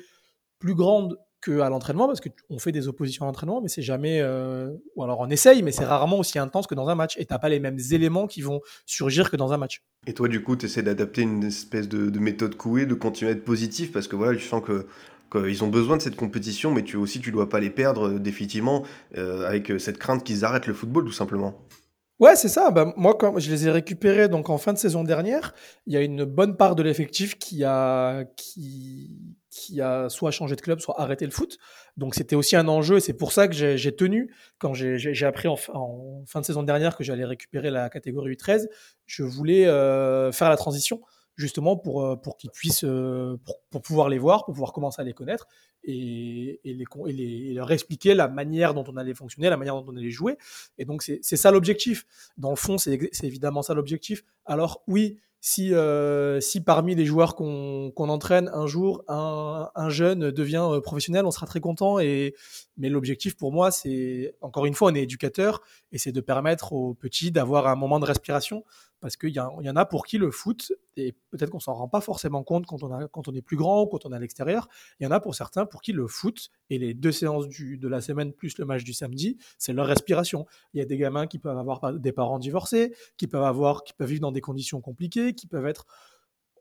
plus 0.59 0.75
grande 0.75 1.17
qu'à 1.41 1.69
l'entraînement 1.69 2.07
parce 2.07 2.21
qu'on 2.21 2.59
fait 2.59 2.71
des 2.71 2.87
oppositions 2.87 3.25
à 3.25 3.27
l'entraînement, 3.27 3.61
mais 3.61 3.67
c'est 3.67 3.81
jamais. 3.81 4.21
Euh, 4.21 4.71
ou 4.95 5.03
alors 5.03 5.19
on 5.19 5.29
essaye, 5.29 5.63
mais 5.63 5.71
c'est 5.71 5.85
rarement 5.85 6.19
aussi 6.19 6.39
intense 6.39 6.67
que 6.67 6.75
dans 6.75 6.87
un 6.89 6.95
match. 6.95 7.15
Et 7.17 7.25
t'as 7.25 7.39
pas 7.39 7.49
les 7.49 7.59
mêmes 7.59 7.79
éléments 7.91 8.27
qui 8.27 8.41
vont 8.41 8.61
surgir 8.85 9.29
que 9.31 9.37
dans 9.37 9.51
un 9.51 9.57
match. 9.57 9.81
Et 10.07 10.13
toi, 10.13 10.27
du 10.27 10.43
coup, 10.43 10.55
tu 10.55 10.65
essaies 10.65 10.83
d'adapter 10.83 11.21
une 11.21 11.43
espèce 11.43 11.89
de, 11.89 12.19
méthode 12.19 12.55
couée, 12.55 12.85
de 12.85 12.93
continuer 12.93 13.31
à 13.31 13.33
être 13.33 13.43
positif 13.43 13.91
parce 13.91 14.07
que 14.07 14.15
voilà, 14.15 14.37
tu 14.37 14.45
sens 14.45 14.63
que 14.63 14.85
qu'ils 15.31 15.63
ont 15.63 15.69
besoin 15.69 15.95
de 15.95 16.01
cette 16.01 16.17
compétition, 16.17 16.71
mais 16.71 16.83
tu 16.83 16.97
aussi 16.97 17.21
tu 17.21 17.31
dois 17.31 17.47
pas 17.47 17.61
les 17.61 17.69
perdre 17.69 18.09
euh, 18.09 18.19
définitivement 18.19 18.83
euh, 19.17 19.47
avec 19.47 19.71
cette 19.79 19.97
crainte 19.97 20.25
qu'ils 20.25 20.43
arrêtent 20.43 20.67
le 20.67 20.73
football 20.73 21.05
tout 21.05 21.13
simplement. 21.13 21.55
Ouais, 22.19 22.35
c'est 22.35 22.49
ça. 22.49 22.69
Bah, 22.69 22.93
moi, 22.97 23.15
quand 23.17 23.39
je 23.39 23.49
les 23.49 23.65
ai 23.65 23.71
récupérés 23.71 24.27
donc 24.27 24.49
en 24.49 24.59
fin 24.59 24.73
de 24.73 24.77
saison 24.77 25.03
dernière, 25.03 25.55
il 25.87 25.93
y 25.93 25.97
a 25.97 26.01
une 26.01 26.23
bonne 26.23 26.55
part 26.55 26.75
de 26.75 26.83
l'effectif 26.83 27.39
qui 27.39 27.63
a 27.63 28.25
qui 28.35 29.09
qui 29.51 29.81
a 29.81 30.09
soit 30.09 30.31
changé 30.31 30.55
de 30.55 30.61
club, 30.61 30.79
soit 30.79 30.99
arrêté 30.99 31.25
le 31.25 31.31
foot. 31.31 31.59
Donc 31.97 32.15
c'était 32.15 32.35
aussi 32.35 32.55
un 32.55 32.67
enjeu 32.67 32.97
et 32.97 32.99
c'est 33.01 33.13
pour 33.13 33.33
ça 33.33 33.47
que 33.47 33.53
j'ai 33.53 33.95
tenu, 33.95 34.33
quand 34.57 34.73
j'ai 34.73 35.25
appris 35.25 35.47
en, 35.47 35.57
fin 36.25 36.39
de 36.39 36.45
saison 36.45 36.63
dernière 36.63 36.95
que 36.95 37.03
j'allais 37.03 37.25
récupérer 37.25 37.69
la 37.69 37.89
catégorie 37.89 38.33
U13, 38.33 38.67
je 39.05 39.23
voulais 39.23 39.67
euh, 39.67 40.31
faire 40.31 40.49
la 40.49 40.57
transition 40.57 41.01
justement 41.35 41.75
pour, 41.75 42.03
euh, 42.03 42.15
pour 42.15 42.37
qu'ils 42.37 42.51
puissent, 42.51 42.85
euh, 42.85 43.37
pour, 43.71 43.81
pouvoir 43.81 44.09
les 44.09 44.19
voir, 44.19 44.45
pour 44.45 44.53
pouvoir 44.53 44.73
commencer 44.73 45.01
à 45.01 45.05
les 45.05 45.13
connaître 45.13 45.47
et, 45.83 46.59
les, 46.63 46.85
et, 47.07 47.11
les, 47.11 47.49
et, 47.49 47.53
leur 47.53 47.71
expliquer 47.71 48.13
la 48.13 48.27
manière 48.27 48.73
dont 48.73 48.83
on 48.87 48.95
allait 48.95 49.13
fonctionner, 49.13 49.49
la 49.49 49.57
manière 49.57 49.75
dont 49.75 49.85
on 49.91 49.97
allait 49.97 50.11
jouer. 50.11 50.37
Et 50.77 50.85
donc 50.85 51.01
c'est 51.01 51.21
ça 51.23 51.51
l'objectif. 51.51 52.05
Dans 52.37 52.51
le 52.51 52.55
fond, 52.55 52.77
c'est 52.77 52.93
évidemment 53.23 53.63
ça 53.63 53.73
l'objectif. 53.73 54.23
Alors 54.45 54.83
oui, 54.87 55.19
si, 55.43 55.73
euh, 55.73 56.39
si 56.39 56.61
parmi 56.63 56.93
les 56.93 57.05
joueurs 57.05 57.35
qu'on 57.35 57.91
entraîne 57.97 58.49
un 58.53 58.67
jour, 58.67 59.03
un, 59.07 59.71
un, 59.73 59.89
jeune 59.89 60.29
devient 60.29 60.63
euh, 60.71 60.81
professionnel, 60.81 61.25
on 61.25 61.31
sera 61.31 61.47
très 61.47 61.59
content. 61.59 61.97
Et, 61.97 62.35
mais 62.77 62.89
l'objectif 62.89 63.35
pour 63.35 63.51
moi, 63.51 63.71
c'est, 63.71 64.35
encore 64.41 64.67
une 64.67 64.75
fois, 64.75 64.91
on 64.91 64.95
est 64.95 65.01
éducateur 65.01 65.61
et 65.91 65.97
c'est 65.97 66.11
de 66.11 66.21
permettre 66.21 66.73
aux 66.73 66.93
petits 66.93 67.31
d'avoir 67.31 67.65
un 67.67 67.75
moment 67.75 67.99
de 67.99 68.05
respiration 68.05 68.63
parce 69.01 69.17
qu'il 69.17 69.31
y, 69.31 69.39
en 69.39 69.75
a 69.75 69.85
pour 69.85 70.05
qui 70.05 70.19
le 70.19 70.29
foot, 70.29 70.71
et 70.95 71.13
peut-être 71.31 71.49
qu'on 71.49 71.59
s'en 71.59 71.73
rend 71.73 71.87
pas 71.87 72.01
forcément 72.01 72.43
compte 72.43 72.67
quand 72.67 72.83
on, 72.83 73.33
est 73.33 73.41
plus 73.41 73.57
grand 73.57 73.87
quand 73.87 74.05
on 74.05 74.11
est 74.11 74.15
à 74.15 74.19
l'extérieur, 74.19 74.69
il 74.99 75.03
y 75.03 75.07
en 75.07 75.11
a 75.11 75.19
pour 75.19 75.33
certains 75.33 75.65
pour 75.65 75.81
qui 75.81 75.91
le 75.91 76.07
foot 76.07 76.49
et 76.69 76.77
les 76.77 76.93
deux 76.93 77.11
séances 77.11 77.47
de 77.49 77.87
la 77.87 77.99
semaine 77.99 78.31
plus 78.31 78.57
le 78.59 78.65
match 78.65 78.83
du 78.83 78.93
samedi, 78.93 79.37
c'est 79.57 79.73
leur 79.73 79.87
respiration. 79.87 80.45
Il 80.73 80.79
y 80.79 80.81
a 80.81 80.85
des 80.85 80.97
gamins 80.97 81.25
qui 81.25 81.39
peuvent 81.39 81.57
avoir 81.57 81.93
des 81.93 82.11
parents 82.11 82.37
divorcés, 82.37 82.93
qui 83.17 83.25
peuvent, 83.27 83.43
avoir, 83.43 83.83
qui 83.83 83.93
peuvent 83.93 84.07
vivre 84.07 84.21
dans 84.21 84.31
des 84.31 84.41
conditions 84.41 84.81
compliquées, 84.81 85.33
qui 85.33 85.47
peuvent 85.47 85.65
être 85.65 85.87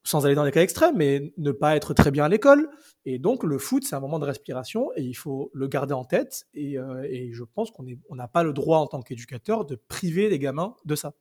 sans 0.03 0.25
aller 0.25 0.35
dans 0.35 0.45
les 0.45 0.51
cas 0.51 0.63
extrêmes, 0.63 0.97
mais 0.97 1.35
ne 1.37 1.53
pas 1.53 1.77
être 1.77 1.93
très 1.93 2.11
bien 2.11 2.25
à 2.25 2.29
l'école. 2.31 2.71
Et 3.05 3.19
donc, 3.19 3.45
le 3.45 3.59
foot, 3.59 3.85
c'est 3.85 3.95
un 3.95 4.01
moment 4.01 4.19
de 4.19 4.25
respiration 4.25 4.91
et 4.97 5.03
il 5.03 5.13
faut 5.13 5.51
le 5.53 5.69
garder 5.69 5.93
en 5.93 6.07
tête. 6.07 6.47
Et, 6.55 6.79
euh, 6.79 7.07
et 7.07 7.33
je 7.35 7.45
pense 7.45 7.71
qu'on 7.71 7.85
n'a 8.15 8.29
pas 8.29 8.43
le 8.43 8.55
droit, 8.55 8.79
en 8.79 8.87
tant 8.87 9.03
qu'éducateur, 9.03 9.67
de 9.67 9.75
priver 9.75 10.31
les 10.31 10.38
gamins 10.38 10.75
de 10.87 10.95
ça. 10.95 11.12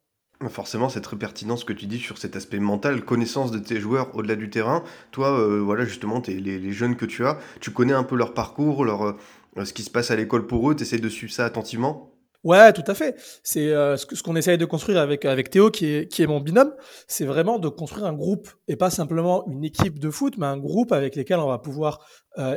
Forcément, 0.48 0.88
c'est 0.88 1.02
très 1.02 1.18
pertinent 1.18 1.58
ce 1.58 1.66
que 1.66 1.74
tu 1.74 1.86
dis 1.86 2.00
sur 2.00 2.18
cet 2.18 2.38
aspect 2.38 2.60
mental, 2.60 3.04
connaissance 3.04 3.52
de 3.52 3.60
tes 3.60 3.78
joueurs 3.82 4.16
au-delà 4.16 4.38
du 4.38 4.50
terrain. 4.50 4.86
Toi, 5.12 5.38
euh, 5.38 5.60
voilà, 5.60 5.84
justement, 5.84 6.22
es 6.22 6.32
les, 6.32 6.72
jeunes 6.72 6.96
que 6.96 7.06
tu 7.06 7.26
as, 7.26 7.38
tu 7.60 7.72
connais 7.72 7.92
un 7.92 8.04
peu 8.04 8.16
leur 8.16 8.34
parcours, 8.34 8.86
leur, 8.86 9.04
euh, 9.04 9.66
ce 9.66 9.74
qui 9.74 9.84
se 9.84 9.90
passe 9.90 10.12
à 10.12 10.16
l'école 10.16 10.48
pour 10.48 10.72
eux, 10.72 10.76
tu 10.78 10.98
de 10.98 11.10
suivre 11.10 11.34
ça 11.34 11.44
attentivement? 11.44 12.14
Ouais, 12.46 12.72
tout 12.72 12.86
à 12.88 12.94
fait. 12.94 13.18
C'est 13.44 13.74
euh, 13.74 13.98
ce 13.98 14.24
qu'on 14.24 14.38
essaye 14.38 14.58
de 14.58 14.64
construire 14.64 15.00
avec, 15.00 15.26
avec 15.26 15.50
Théo, 15.50 15.72
qui 15.72 15.88
est, 15.88 16.08
qui 16.08 16.24
est 16.24 16.28
mon 16.28 16.40
binôme, 16.40 16.74
c'est 17.10 17.26
vraiment 17.26 17.60
de 17.60 17.68
construire 17.68 18.06
un 18.06 18.14
groupe, 18.14 18.48
et 18.70 18.78
pas 18.78 18.90
simplement 18.90 19.46
une 19.48 19.66
équipe 19.66 20.00
de 20.00 20.10
foot, 20.10 20.36
mais 20.38 20.46
un 20.46 20.58
groupe 20.58 20.94
avec 20.94 21.18
lesquels 21.18 21.40
on 21.40 21.50
va 21.50 21.60
pouvoir 21.60 22.00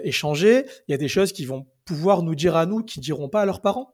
échanger. 0.05 0.67
Il 0.87 0.93
y 0.93 0.95
a 0.95 0.99
des 0.99 1.09
choses 1.09 1.33
qui 1.33 1.47
vont 1.47 1.67
pouvoir 1.85 2.23
nous 2.23 2.37
dire 2.37 2.55
à 2.55 2.65
nous, 2.65 2.85
qui 2.85 3.01
diront 3.01 3.29
pas 3.29 3.41
à 3.41 3.45
leurs 3.45 3.61
parents 3.61 3.93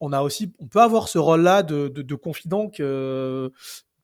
on 0.00 0.12
a 0.12 0.22
aussi, 0.22 0.52
on 0.58 0.66
peut 0.66 0.80
avoir 0.80 1.08
ce 1.08 1.18
rôle-là 1.18 1.62
de, 1.62 1.88
de, 1.88 2.14
confident 2.14 2.70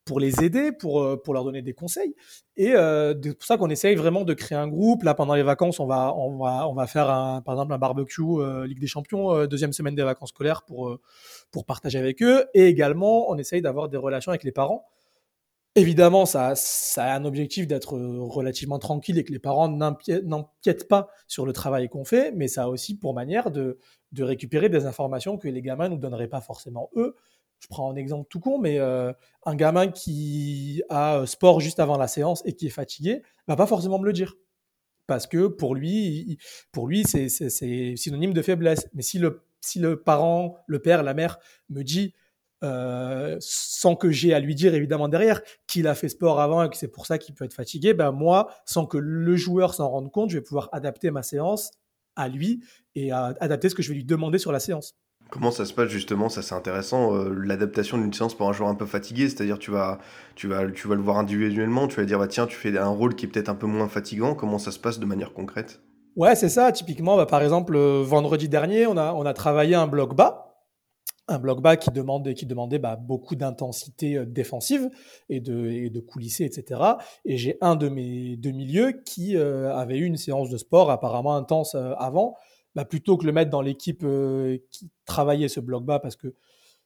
pour 0.06 0.20
les 0.20 0.44
aider, 0.44 0.70
pour, 0.72 1.02
euh, 1.02 1.20
pour 1.20 1.34
leur 1.34 1.44
donner 1.44 1.62
des 1.62 1.74
conseils. 1.74 2.14
Et 2.56 2.74
euh, 2.74 3.12
c'est 3.22 3.34
pour 3.34 3.44
ça 3.44 3.58
qu'on 3.58 3.68
essaye 3.68 3.96
vraiment 3.96 4.24
de 4.24 4.32
créer 4.34 4.56
un 4.56 4.68
groupe. 4.68 5.02
Là, 5.02 5.14
pendant 5.14 5.34
les 5.34 5.42
vacances, 5.42 5.80
on 5.80 5.86
va, 5.86 6.14
on 6.14 6.38
va, 6.38 6.68
on 6.68 6.74
va 6.74 6.86
faire 6.86 7.10
un, 7.10 7.42
par 7.42 7.54
exemple 7.54 7.74
un 7.74 7.78
barbecue 7.78 8.22
euh, 8.22 8.66
Ligue 8.66 8.78
des 8.78 8.86
Champions, 8.86 9.46
deuxième 9.46 9.72
semaine 9.72 9.96
des 9.96 10.04
vacances 10.04 10.30
scolaires 10.30 10.62
pour, 10.62 10.96
pour 11.50 11.66
partager 11.66 11.98
avec 11.98 12.22
eux. 12.22 12.46
Et 12.54 12.66
également, 12.66 13.28
on 13.28 13.36
essaye 13.36 13.60
d'avoir 13.60 13.88
des 13.88 13.98
relations 13.98 14.30
avec 14.30 14.44
les 14.44 14.52
parents 14.52 14.86
Évidemment, 15.78 16.24
ça, 16.24 16.54
ça 16.54 17.04
a 17.04 17.18
un 17.18 17.26
objectif 17.26 17.66
d'être 17.66 17.98
relativement 17.98 18.78
tranquille 18.78 19.18
et 19.18 19.24
que 19.24 19.32
les 19.32 19.38
parents 19.38 19.68
n'empiètent 19.68 20.88
pas 20.88 21.08
sur 21.28 21.44
le 21.44 21.52
travail 21.52 21.90
qu'on 21.90 22.06
fait, 22.06 22.32
mais 22.32 22.48
ça 22.48 22.62
a 22.62 22.68
aussi 22.68 22.96
pour 22.96 23.12
manière 23.12 23.50
de, 23.50 23.78
de 24.12 24.22
récupérer 24.22 24.68
des 24.68 24.86
informations 24.86 25.36
que 25.38 25.48
les 25.48 25.62
gamins 25.62 25.88
nous 25.88 25.98
donneraient 25.98 26.28
pas 26.28 26.40
forcément 26.40 26.90
eux. 26.96 27.14
Je 27.58 27.68
prends 27.68 27.90
un 27.90 27.96
exemple 27.96 28.26
tout 28.28 28.40
con, 28.40 28.58
mais 28.58 28.78
euh, 28.78 29.12
un 29.44 29.54
gamin 29.54 29.88
qui 29.88 30.82
a 30.88 31.18
euh, 31.18 31.26
sport 31.26 31.60
juste 31.60 31.80
avant 31.80 31.96
la 31.96 32.06
séance 32.06 32.42
et 32.44 32.52
qui 32.52 32.66
est 32.66 32.70
fatigué 32.70 33.22
va 33.48 33.56
pas 33.56 33.66
forcément 33.66 33.98
me 33.98 34.06
le 34.06 34.12
dire. 34.12 34.34
Parce 35.06 35.26
que 35.26 35.46
pour 35.46 35.74
lui, 35.74 36.38
pour 36.72 36.88
lui, 36.88 37.04
c'est 37.04 37.28
synonyme 37.96 38.32
de 38.32 38.42
faiblesse. 38.42 38.88
Mais 38.92 39.02
si 39.02 39.18
le, 39.18 39.42
si 39.60 39.78
le 39.78 40.02
parent, 40.02 40.56
le 40.66 40.80
père, 40.80 41.02
la 41.02 41.14
mère 41.14 41.38
me 41.70 41.82
dit 41.82 42.12
euh, 42.64 43.36
sans 43.38 43.96
que 43.96 44.10
j'ai 44.10 44.32
à 44.32 44.40
lui 44.40 44.54
dire 44.54 44.74
évidemment 44.74 45.08
derrière 45.08 45.42
qu'il 45.66 45.86
a 45.86 45.94
fait 45.94 46.08
sport 46.08 46.40
avant 46.40 46.64
et 46.64 46.70
que 46.70 46.76
c'est 46.76 46.88
pour 46.88 47.06
ça 47.06 47.18
qu'il 47.18 47.34
peut 47.34 47.44
être 47.44 47.54
fatigué, 47.54 47.94
ben 47.94 48.12
moi, 48.12 48.50
sans 48.64 48.86
que 48.86 48.96
le 48.98 49.36
joueur 49.36 49.74
s'en 49.74 49.90
rende 49.90 50.10
compte, 50.10 50.30
je 50.30 50.38
vais 50.38 50.42
pouvoir 50.42 50.70
adapter 50.72 51.10
ma 51.10 51.22
séance 51.22 51.70
à 52.16 52.28
lui 52.28 52.64
et 52.94 53.12
à 53.12 53.34
adapter 53.40 53.68
ce 53.68 53.74
que 53.74 53.82
je 53.82 53.90
vais 53.90 53.94
lui 53.94 54.04
demander 54.04 54.38
sur 54.38 54.52
la 54.52 54.60
séance. 54.60 54.96
Comment 55.28 55.50
ça 55.50 55.64
se 55.64 55.74
passe 55.74 55.88
justement? 55.88 56.28
Ça 56.28 56.40
c'est 56.40 56.54
intéressant, 56.54 57.16
euh, 57.16 57.34
l'adaptation 57.34 57.98
d'une 57.98 58.12
séance 58.12 58.36
pour 58.36 58.48
un 58.48 58.52
joueur 58.52 58.68
un 58.68 58.76
peu 58.76 58.86
fatigué, 58.86 59.28
c'est-à-dire 59.28 59.58
tu 59.58 59.72
vas, 59.72 59.98
tu, 60.36 60.46
vas, 60.46 60.70
tu 60.70 60.86
vas 60.86 60.94
le 60.94 61.02
voir 61.02 61.18
individuellement, 61.18 61.88
tu 61.88 61.96
vas 61.96 62.04
dire 62.04 62.18
bah, 62.18 62.28
tiens 62.28 62.46
tu 62.46 62.56
fais 62.56 62.76
un 62.78 62.86
rôle 62.86 63.16
qui 63.16 63.26
est 63.26 63.28
peut-être 63.28 63.48
un 63.48 63.56
peu 63.56 63.66
moins 63.66 63.88
fatigant, 63.88 64.34
comment 64.34 64.58
ça 64.58 64.70
se 64.70 64.78
passe 64.78 65.00
de 65.00 65.06
manière 65.06 65.32
concrète? 65.32 65.80
Ouais 66.14 66.36
c'est 66.36 66.48
ça, 66.48 66.70
typiquement 66.70 67.16
bah, 67.16 67.26
par 67.26 67.42
exemple 67.42 67.76
vendredi 67.76 68.48
dernier 68.48 68.86
on 68.86 68.96
a, 68.96 69.12
on 69.14 69.26
a 69.26 69.32
travaillé 69.34 69.74
un 69.74 69.88
bloc 69.88 70.14
bas, 70.14 70.45
un 71.28 71.38
bloc 71.38 71.60
bas 71.60 71.76
qui 71.76 71.90
demandait, 71.90 72.34
qui 72.34 72.46
demandait 72.46 72.78
bah, 72.78 72.96
beaucoup 72.96 73.36
d'intensité 73.36 74.16
euh, 74.16 74.26
défensive 74.26 74.90
et 75.28 75.40
de, 75.40 75.66
et 75.66 75.90
de 75.90 76.00
coulisser, 76.00 76.44
etc. 76.44 76.80
Et 77.24 77.36
j'ai 77.36 77.58
un 77.60 77.76
de 77.76 77.88
mes 77.88 78.36
deux 78.36 78.52
milieux 78.52 78.92
qui 79.04 79.36
euh, 79.36 79.74
avait 79.74 79.98
eu 79.98 80.04
une 80.04 80.16
séance 80.16 80.50
de 80.50 80.56
sport 80.56 80.90
apparemment 80.90 81.36
intense 81.36 81.74
euh, 81.74 81.92
avant, 81.98 82.36
bah, 82.74 82.84
plutôt 82.84 83.16
que 83.16 83.26
le 83.26 83.32
mettre 83.32 83.50
dans 83.50 83.62
l'équipe 83.62 84.06
qui 84.70 84.90
travaillait 85.04 85.48
ce 85.48 85.60
bloc 85.60 85.84
bas, 85.84 85.98
parce 85.98 86.16
que 86.16 86.34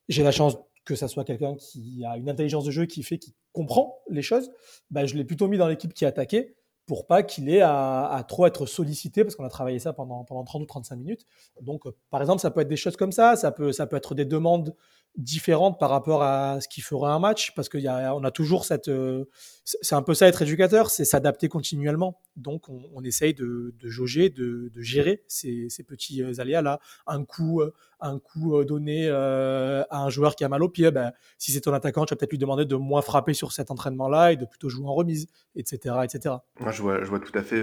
j'ai 0.08 0.22
la 0.22 0.32
chance 0.32 0.56
que 0.84 0.94
ça 0.94 1.08
soit 1.08 1.24
quelqu'un 1.24 1.54
qui 1.56 2.04
a 2.04 2.16
une 2.16 2.28
intelligence 2.28 2.64
de 2.64 2.70
jeu 2.70 2.86
qui 2.86 3.02
fait, 3.02 3.18
qui 3.18 3.34
comprend 3.52 3.98
les 4.08 4.22
choses, 4.22 4.50
bah, 4.90 5.04
je 5.04 5.14
l'ai 5.16 5.24
plutôt 5.24 5.48
mis 5.48 5.58
dans 5.58 5.68
l'équipe 5.68 5.92
qui 5.92 6.04
attaquait 6.04 6.54
pour 6.90 7.06
pas 7.06 7.22
qu'il 7.22 7.48
ait 7.48 7.60
à, 7.60 8.24
trop 8.26 8.46
être 8.46 8.66
sollicité, 8.66 9.22
parce 9.22 9.36
qu'on 9.36 9.44
a 9.44 9.48
travaillé 9.48 9.78
ça 9.78 9.92
pendant, 9.92 10.24
pendant 10.24 10.42
30 10.42 10.62
ou 10.62 10.66
35 10.66 10.96
minutes. 10.96 11.24
Donc, 11.60 11.86
euh, 11.86 11.92
par 12.10 12.20
exemple, 12.20 12.42
ça 12.42 12.50
peut 12.50 12.62
être 12.62 12.68
des 12.68 12.74
choses 12.74 12.96
comme 12.96 13.12
ça, 13.12 13.36
ça 13.36 13.52
peut, 13.52 13.70
ça 13.70 13.86
peut 13.86 13.94
être 13.94 14.16
des 14.16 14.24
demandes 14.24 14.74
différentes 15.16 15.78
par 15.78 15.88
rapport 15.88 16.24
à 16.24 16.60
ce 16.60 16.66
qui 16.66 16.80
ferait 16.80 17.12
un 17.12 17.20
match, 17.20 17.54
parce 17.54 17.68
qu'on 17.68 17.86
a, 17.86 18.12
on 18.12 18.24
a 18.24 18.32
toujours 18.32 18.64
cette... 18.64 18.88
Euh, 18.88 19.26
c'est 19.62 19.94
un 19.94 20.02
peu 20.02 20.14
ça 20.14 20.26
être 20.26 20.42
éducateur, 20.42 20.90
c'est 20.90 21.04
s'adapter 21.04 21.48
continuellement. 21.48 22.20
Donc, 22.34 22.68
on, 22.68 23.04
essaye 23.04 23.34
de, 23.34 23.72
jauger, 23.84 24.28
de, 24.28 24.72
de 24.74 24.80
gérer 24.80 25.22
ces, 25.28 25.68
ces 25.68 25.84
petits 25.84 26.24
euh, 26.24 26.40
aléas-là. 26.40 26.80
Un 27.06 27.24
coup, 27.24 27.62
un 28.02 28.18
coup 28.18 28.62
donné 28.64 29.08
à 29.10 29.86
un 29.90 30.08
joueur 30.10 30.36
qui 30.36 30.44
a 30.44 30.48
mal 30.48 30.62
au 30.62 30.68
pied, 30.68 30.90
ben, 30.90 31.12
si 31.38 31.52
c'est 31.52 31.60
ton 31.60 31.72
attaquant, 31.72 32.04
tu 32.04 32.14
vas 32.14 32.16
peut-être 32.16 32.30
lui 32.30 32.38
demander 32.38 32.64
de 32.64 32.76
moins 32.76 33.02
frapper 33.02 33.34
sur 33.34 33.52
cet 33.52 33.70
entraînement-là 33.70 34.32
et 34.32 34.36
de 34.36 34.44
plutôt 34.44 34.68
jouer 34.68 34.86
en 34.86 34.94
remise, 34.94 35.26
etc. 35.56 35.96
etc. 36.04 36.36
Je 36.70 36.82
vois, 36.82 37.02
je 37.02 37.08
vois 37.08 37.20
tout 37.20 37.36
à 37.38 37.42
fait 37.42 37.62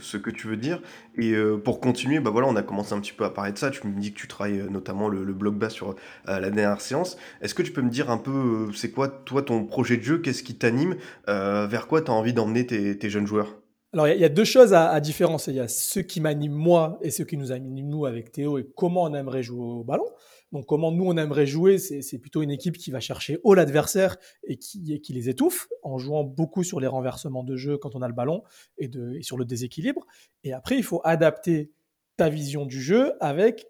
ce 0.00 0.16
que 0.16 0.30
tu 0.30 0.48
veux 0.48 0.56
dire. 0.56 0.80
Et 1.16 1.34
pour 1.64 1.80
continuer, 1.80 2.20
bah 2.20 2.30
voilà, 2.30 2.48
on 2.48 2.56
a 2.56 2.62
commencé 2.62 2.92
un 2.92 3.00
petit 3.00 3.12
peu 3.12 3.24
à 3.24 3.30
parler 3.30 3.52
de 3.52 3.58
ça. 3.58 3.70
Tu 3.70 3.86
me 3.86 4.00
dis 4.00 4.12
que 4.12 4.18
tu 4.18 4.28
travailles 4.28 4.66
notamment 4.70 5.08
le, 5.08 5.24
le 5.24 5.32
bloc 5.32 5.54
bas 5.56 5.70
sur 5.70 5.94
la 6.26 6.50
dernière 6.50 6.80
séance. 6.80 7.16
Est-ce 7.40 7.54
que 7.54 7.62
tu 7.62 7.72
peux 7.72 7.82
me 7.82 7.90
dire 7.90 8.10
un 8.10 8.18
peu, 8.18 8.70
c'est 8.74 8.90
quoi 8.90 9.08
toi 9.08 9.42
ton 9.42 9.64
projet 9.64 9.96
de 9.96 10.02
jeu? 10.02 10.18
Qu'est-ce 10.18 10.42
qui 10.42 10.56
t'anime? 10.56 10.96
Vers 11.26 11.86
quoi 11.86 12.02
tu 12.02 12.10
as 12.10 12.14
envie 12.14 12.32
d'emmener 12.32 12.66
tes 12.66 13.10
jeunes 13.10 13.26
joueurs? 13.26 13.54
Alors, 13.96 14.08
il 14.08 14.20
y, 14.20 14.24
a 14.26 14.28
deux 14.28 14.44
choses 14.44 14.74
à, 14.74 14.90
à 14.90 15.00
différencier. 15.00 15.54
Il 15.54 15.56
y 15.56 15.60
a 15.60 15.68
ce 15.68 16.00
qui 16.00 16.20
m'anime 16.20 16.52
moi 16.52 16.98
et 17.00 17.10
ce 17.10 17.22
qui 17.22 17.38
nous 17.38 17.50
anime 17.50 17.88
nous 17.88 18.04
avec 18.04 18.30
Théo 18.30 18.58
et 18.58 18.66
comment 18.76 19.04
on 19.04 19.14
aimerait 19.14 19.42
jouer 19.42 19.64
au 19.64 19.84
ballon. 19.84 20.04
Donc, 20.52 20.66
comment 20.66 20.92
nous 20.92 21.06
on 21.06 21.16
aimerait 21.16 21.46
jouer, 21.46 21.78
c'est 21.78 22.18
plutôt 22.18 22.42
une 22.42 22.50
équipe 22.50 22.76
qui 22.76 22.90
va 22.90 23.00
chercher 23.00 23.38
haut 23.42 23.54
l'adversaire 23.54 24.18
et 24.44 24.58
qui, 24.58 25.00
les 25.08 25.30
étouffe 25.30 25.68
en 25.82 25.96
jouant 25.96 26.24
beaucoup 26.24 26.62
sur 26.62 26.78
les 26.78 26.86
renversements 26.86 27.42
de 27.42 27.56
jeu 27.56 27.78
quand 27.78 27.96
on 27.96 28.02
a 28.02 28.06
le 28.06 28.12
ballon 28.12 28.42
et, 28.76 28.90
sur 29.22 29.38
le 29.38 29.46
déséquilibre. 29.46 30.06
Et 30.44 30.52
après, 30.52 30.76
il 30.76 30.82
faut 30.82 31.00
adapter 31.02 31.72
ta 32.18 32.28
vision 32.28 32.66
du 32.66 32.82
jeu 32.82 33.14
avec 33.20 33.66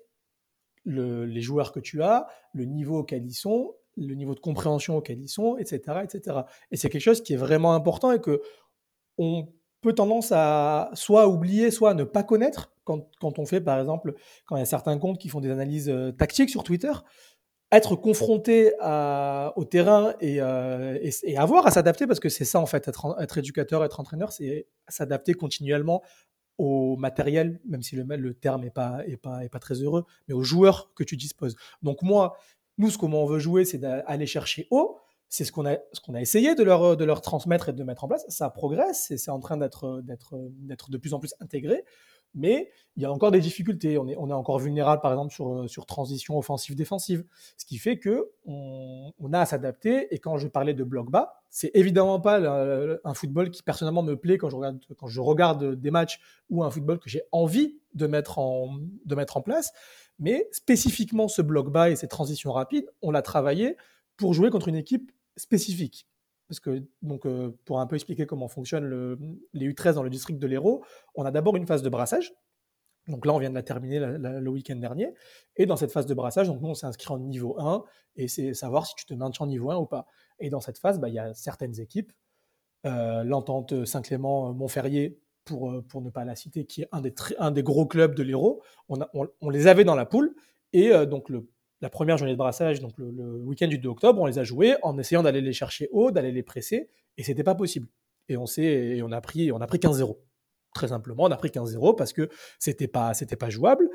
le, 0.85 1.25
les 1.25 1.41
joueurs 1.41 1.71
que 1.71 1.79
tu 1.81 2.03
as, 2.03 2.27
le 2.53 2.65
niveau 2.65 2.99
auquel 2.99 3.25
ils 3.25 3.35
sont, 3.35 3.77
le 3.97 4.15
niveau 4.15 4.35
de 4.35 4.41
compréhension 4.41 4.97
auquel 4.97 5.21
ils 5.21 5.29
sont, 5.29 5.57
etc., 5.57 6.01
etc. 6.03 6.41
Et 6.73 6.77
c'est 6.77 6.91
quelque 6.91 7.01
chose 7.01 7.23
qui 7.23 7.33
est 7.33 7.39
vraiment 7.39 7.75
important 7.75 8.11
et 8.11 8.21
que 8.21 8.43
on 9.19 9.49
tendance 9.95 10.33
à 10.33 10.91
soit 10.95 11.29
oublier, 11.29 11.71
soit 11.71 11.91
à 11.91 11.95
ne 11.95 12.05
pas 12.05 12.23
connaître 12.23 12.73
quand, 12.85 13.09
quand, 13.21 13.39
on 13.39 13.47
fait, 13.47 13.61
par 13.61 13.79
exemple, 13.81 14.15
quand 14.47 14.57
il 14.57 14.61
y 14.61 14.63
a 14.63 14.67
certains 14.67 14.99
comptes 14.99 15.19
qui 15.19 15.29
font 15.29 15.41
des 15.41 15.51
analyses 15.51 15.89
euh, 15.89 16.13
tactiques 16.13 16.51
sur 16.51 16.63
Twitter, 16.63 16.93
être 17.73 17.97
confronté 17.97 18.73
au 18.81 19.65
terrain 19.65 20.15
et, 20.21 20.41
euh, 20.41 20.99
et, 21.03 21.37
avoir 21.37 21.67
à 21.67 21.71
s'adapter, 21.73 22.07
parce 22.07 22.21
que 22.21 22.29
c'est 22.29 22.45
ça 22.45 22.61
en 22.61 22.67
fait, 22.67 22.87
être, 22.87 23.17
être 23.21 23.39
éducateur, 23.39 23.85
être 23.85 23.99
entraîneur, 23.99 24.33
c'est 24.33 24.69
s'adapter 24.89 25.35
continuellement 25.35 26.03
au 26.59 26.97
matériel, 26.97 27.61
même 27.69 27.83
si 27.83 27.97
le, 27.97 28.05
le 28.05 28.35
terme 28.35 28.63
n'est 28.63 28.71
pas, 28.71 29.01
est 29.07 29.17
pas, 29.17 29.45
est 29.45 29.49
pas 29.49 29.59
très 29.59 29.75
heureux, 29.83 30.05
mais 30.29 30.35
aux 30.35 30.43
joueurs 30.43 30.93
que 30.95 31.05
tu 31.05 31.17
disposes. 31.17 31.57
Donc 31.83 32.03
moi, 32.03 32.37
nous, 32.79 32.91
ce 32.91 32.99
comment 32.99 33.23
on 33.25 33.27
veut 33.27 33.39
jouer, 33.39 33.65
c'est 33.65 33.79
d'aller 33.79 34.27
chercher 34.27 34.67
haut, 34.71 34.99
c'est 35.29 35.45
ce 35.45 35.53
qu'on 35.53 35.67
a, 35.67 35.77
ce 35.93 36.01
qu'on 36.01 36.15
a 36.15 36.21
essayé 36.21 36.55
de 36.55 36.63
leur, 36.63 36.97
de 36.97 37.05
leur 37.05 37.21
transmettre 37.21 37.69
et 37.69 37.73
de 37.73 37.83
mettre 37.85 38.05
en 38.05 38.09
place. 38.09 38.25
Ça 38.29 38.49
progresse 38.51 39.11
et 39.11 39.19
c'est 39.19 39.31
en 39.31 39.41
train 39.41 39.57
d'être, 39.57 40.01
d'être, 40.03 40.35
d'être 40.61 40.91
de 40.91 40.99
plus 40.99 41.15
en 41.15 41.19
plus 41.19 41.35
intégré. 41.41 41.85
Mais 42.35 42.71
il 42.97 43.03
y 43.03 43.07
a 43.07 43.13
encore 43.13 43.31
des 43.31 43.41
difficultés. 43.41 43.97
On 43.97 44.07
est, 44.07 44.17
on 44.19 44.29
est 44.29 44.35
encore 44.35 44.59
vulnérable, 44.59 45.01
par 45.01 45.11
exemple, 45.13 45.33
sur, 45.33 45.69
sur 45.69 45.87
transition 45.87 46.37
offensive-défensive. 46.37 47.25
Ce 47.57 47.65
qui 47.65 47.79
fait 47.79 47.99
que 47.99 48.31
on, 48.45 49.33
a 49.33 49.41
à 49.41 49.47
s'adapter. 49.47 50.15
Et 50.15 50.19
quand 50.19 50.37
je 50.37 50.47
parlais 50.47 50.75
de 50.75 50.85
bloc 50.85 51.11
bas, 51.11 51.41
c'est 51.51 51.71
évidemment 51.75 52.21
pas 52.21 52.39
un 53.05 53.15
football 53.15 53.51
qui 53.51 53.63
personnellement 53.63 54.03
me 54.03 54.17
plaît 54.17 54.37
quand 54.37 54.51
je 54.51 54.57
regarde, 54.57 54.79
quand 54.99 55.07
je 55.07 55.21
regarde 55.21 55.75
des 55.75 55.91
matchs 55.91 56.21
ou 56.51 56.63
un 56.63 56.71
football 56.71 56.99
que 56.99 57.09
j'ai 57.09 57.23
envie 57.33 57.79
de 57.95 58.07
mettre 58.07 58.39
en, 58.39 58.77
de 59.07 59.15
mettre 59.15 59.39
en 59.39 59.41
place. 59.41 59.73
Mais 60.19 60.47
spécifiquement 60.53 61.29
ce 61.29 61.41
bloc 61.41 61.71
bas 61.71 61.89
et 61.91 61.97
ces 61.97 62.09
transitions 62.09 62.53
rapides, 62.53 62.87
on 63.01 63.11
l'a 63.11 63.23
travaillé 63.23 63.77
pour 64.17 64.35
jouer 64.35 64.51
contre 64.51 64.69
une 64.69 64.77
équipe 64.77 65.11
spécifique. 65.37 66.09
Parce 66.49 66.61
que, 66.61 66.85
donc, 67.03 67.27
euh, 67.27 67.57
pour 67.65 67.81
un 67.81 67.87
peu 67.87 67.97
expliquer 67.97 68.27
comment 68.27 68.49
fonctionnent 68.49 68.85
le, 68.85 69.19
les 69.53 69.69
U13 69.69 69.95
dans 69.95 70.03
le 70.03 70.11
district 70.11 70.39
de 70.39 70.47
l'Hérault, 70.47 70.85
on 71.15 71.25
a 71.25 71.31
d'abord 71.31 71.57
une 71.57 71.67
phase 71.67 71.83
de 71.83 71.89
brassage. 71.89 72.33
Donc 73.09 73.25
là, 73.25 73.33
on 73.33 73.39
vient 73.39 73.51
de 73.51 73.55
la 73.55 73.63
terminer 73.63 74.01
le 74.01 74.49
week-end 74.51 74.77
dernier. 74.77 75.13
Et 75.57 75.67
dans 75.67 75.77
cette 75.77 75.93
phase 75.93 76.07
de 76.07 76.15
brassage, 76.15 76.49
donc 76.49 76.61
nous, 76.61 76.69
on 76.69 76.75
s'est 76.75 76.87
inscrit 76.87 77.13
en 77.13 77.19
niveau 77.19 77.57
1 77.59 77.85
et 78.17 78.27
c'est 78.27 78.53
savoir 78.53 78.85
si 78.87 78.95
tu 78.97 79.07
te 79.07 79.15
maintiens 79.15 79.47
en 79.47 79.49
niveau 79.49 79.71
1 79.71 79.77
ou 79.77 79.87
pas. 79.87 80.07
Et 80.41 80.51
dans 80.51 80.61
cette 80.61 80.79
phase, 80.79 80.99
bah, 80.99 81.09
il 81.09 81.15
y 81.15 81.19
a 81.19 81.33
certaines 81.33 81.81
équipes, 81.81 82.13
euh, 82.85 83.23
l'entente 83.23 83.85
Saint-Clément-Montferrier, 83.85 85.21
pour, 85.45 85.71
euh, 85.71 85.83
pour 85.83 86.03
ne 86.03 86.11
pas 86.11 86.25
la 86.25 86.35
citer, 86.35 86.67
qui 86.67 86.83
est 86.83 86.89
un 86.91 87.01
des, 87.01 87.15
un 87.39 87.53
des 87.53 87.63
gros 87.63 87.87
clubs 87.87 88.17
de 88.17 88.25
l'Hérault, 88.25 88.61
on, 88.89 89.51
les 89.51 89.69
avait 89.69 89.85
dans 89.85 89.95
la 89.95 90.07
poule. 90.07 90.35
Et 90.73 90.91
donc, 91.07 91.29
le 91.29 91.49
la 91.81 91.91
première 91.91 92.17
journée 92.17 92.33
de 92.33 92.39
brassage, 92.39 92.81
donc 92.81 92.93
le, 92.97 93.37
week-end 93.43 93.69
du 93.69 93.79
2 93.79 93.89
octobre, 93.89 94.21
on 94.21 94.27
les 94.27 94.39
a 94.39 94.45
joués 94.45 94.77
en 94.83 94.99
essayant 94.99 95.23
d'aller 95.23 95.41
les 95.41 95.53
chercher 95.53 95.89
haut, 95.93 96.11
d'aller 96.11 96.33
les 96.33 96.43
presser, 96.43 96.91
et 97.17 97.23
c'était 97.23 97.45
pas 97.45 97.55
possible. 97.55 97.89
Et 98.29 98.37
on 98.37 98.47
s'est, 98.47 99.01
on 99.03 99.13
a 99.13 99.21
pris, 99.21 99.53
on 99.53 99.61
a 99.61 99.67
pris 99.67 99.79
15-0. 99.79 100.17
Très 100.75 100.89
simplement, 100.89 101.25
on 101.25 101.31
a 101.31 101.37
pris 101.37 101.49
15-0 101.49 101.97
parce 101.97 102.13
que 102.13 102.29
c'était 102.59 102.89
pas, 102.89 103.15
c'était 103.15 103.37
pas 103.37 103.51
jouable. 103.51 103.89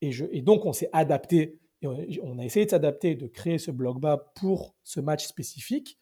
Et, 0.00 0.12
je, 0.12 0.24
et 0.30 0.42
donc 0.42 0.66
on 0.66 0.72
s'est 0.72 0.90
adapté, 0.92 1.60
et 1.80 1.86
on, 2.22 2.38
a 2.38 2.44
essayé 2.44 2.66
de 2.66 2.70
s'adapter, 2.70 3.14
de 3.14 3.26
créer 3.26 3.58
ce 3.58 3.70
bloc 3.70 4.00
bas 4.00 4.32
pour 4.36 4.76
ce 4.84 5.00
match 5.00 5.26
spécifique. 5.26 5.98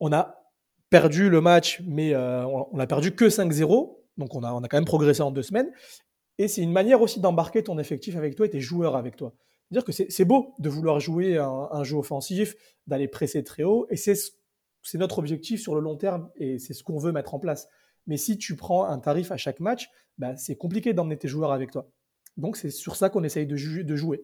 On 0.00 0.12
a 0.12 0.36
perdu 0.90 1.28
le 1.28 1.40
match, 1.40 1.82
mais 1.86 2.14
euh, 2.14 2.46
on, 2.46 2.68
on 2.72 2.78
a 2.78 2.86
perdu 2.86 3.14
que 3.14 3.24
5-0. 3.24 3.96
Donc 4.16 4.34
on 4.34 4.44
a, 4.44 4.52
on 4.52 4.62
a 4.62 4.68
quand 4.68 4.76
même 4.76 4.84
progressé 4.84 5.22
en 5.22 5.32
deux 5.32 5.42
semaines. 5.42 5.72
Et 6.38 6.46
c'est 6.46 6.62
une 6.62 6.72
manière 6.72 7.00
aussi 7.00 7.20
d'embarquer 7.20 7.62
ton 7.62 7.78
effectif 7.78 8.16
avec 8.16 8.36
toi 8.36 8.46
et 8.46 8.50
tes 8.50 8.60
joueurs 8.60 8.96
avec 8.96 9.16
toi 9.16 9.34
dire 9.70 9.84
que 9.84 9.92
c'est 9.92 10.24
beau 10.24 10.54
de 10.58 10.68
vouloir 10.68 11.00
jouer 11.00 11.38
un, 11.38 11.68
un 11.70 11.84
jeu 11.84 11.96
offensif, 11.96 12.54
d'aller 12.86 13.08
presser 13.08 13.42
très 13.44 13.64
haut, 13.64 13.86
et 13.90 13.96
c'est 13.96 14.14
notre 14.94 15.18
objectif 15.18 15.60
sur 15.60 15.74
le 15.74 15.80
long 15.80 15.96
terme, 15.96 16.30
et 16.36 16.58
c'est 16.58 16.74
ce 16.74 16.82
qu'on 16.82 16.98
veut 16.98 17.12
mettre 17.12 17.34
en 17.34 17.38
place. 17.38 17.68
Mais 18.06 18.16
si 18.16 18.36
tu 18.38 18.56
prends 18.56 18.84
un 18.84 18.98
tarif 18.98 19.32
à 19.32 19.36
chaque 19.36 19.60
match, 19.60 19.88
bah, 20.18 20.36
c'est 20.36 20.56
compliqué 20.56 20.92
d'emmener 20.92 21.16
tes 21.16 21.28
joueurs 21.28 21.52
avec 21.52 21.70
toi. 21.70 21.90
Donc 22.36 22.56
c'est 22.56 22.70
sur 22.70 22.96
ça 22.96 23.10
qu'on 23.10 23.24
essaye 23.24 23.46
de, 23.46 23.82
de 23.82 23.96
jouer. 23.96 24.22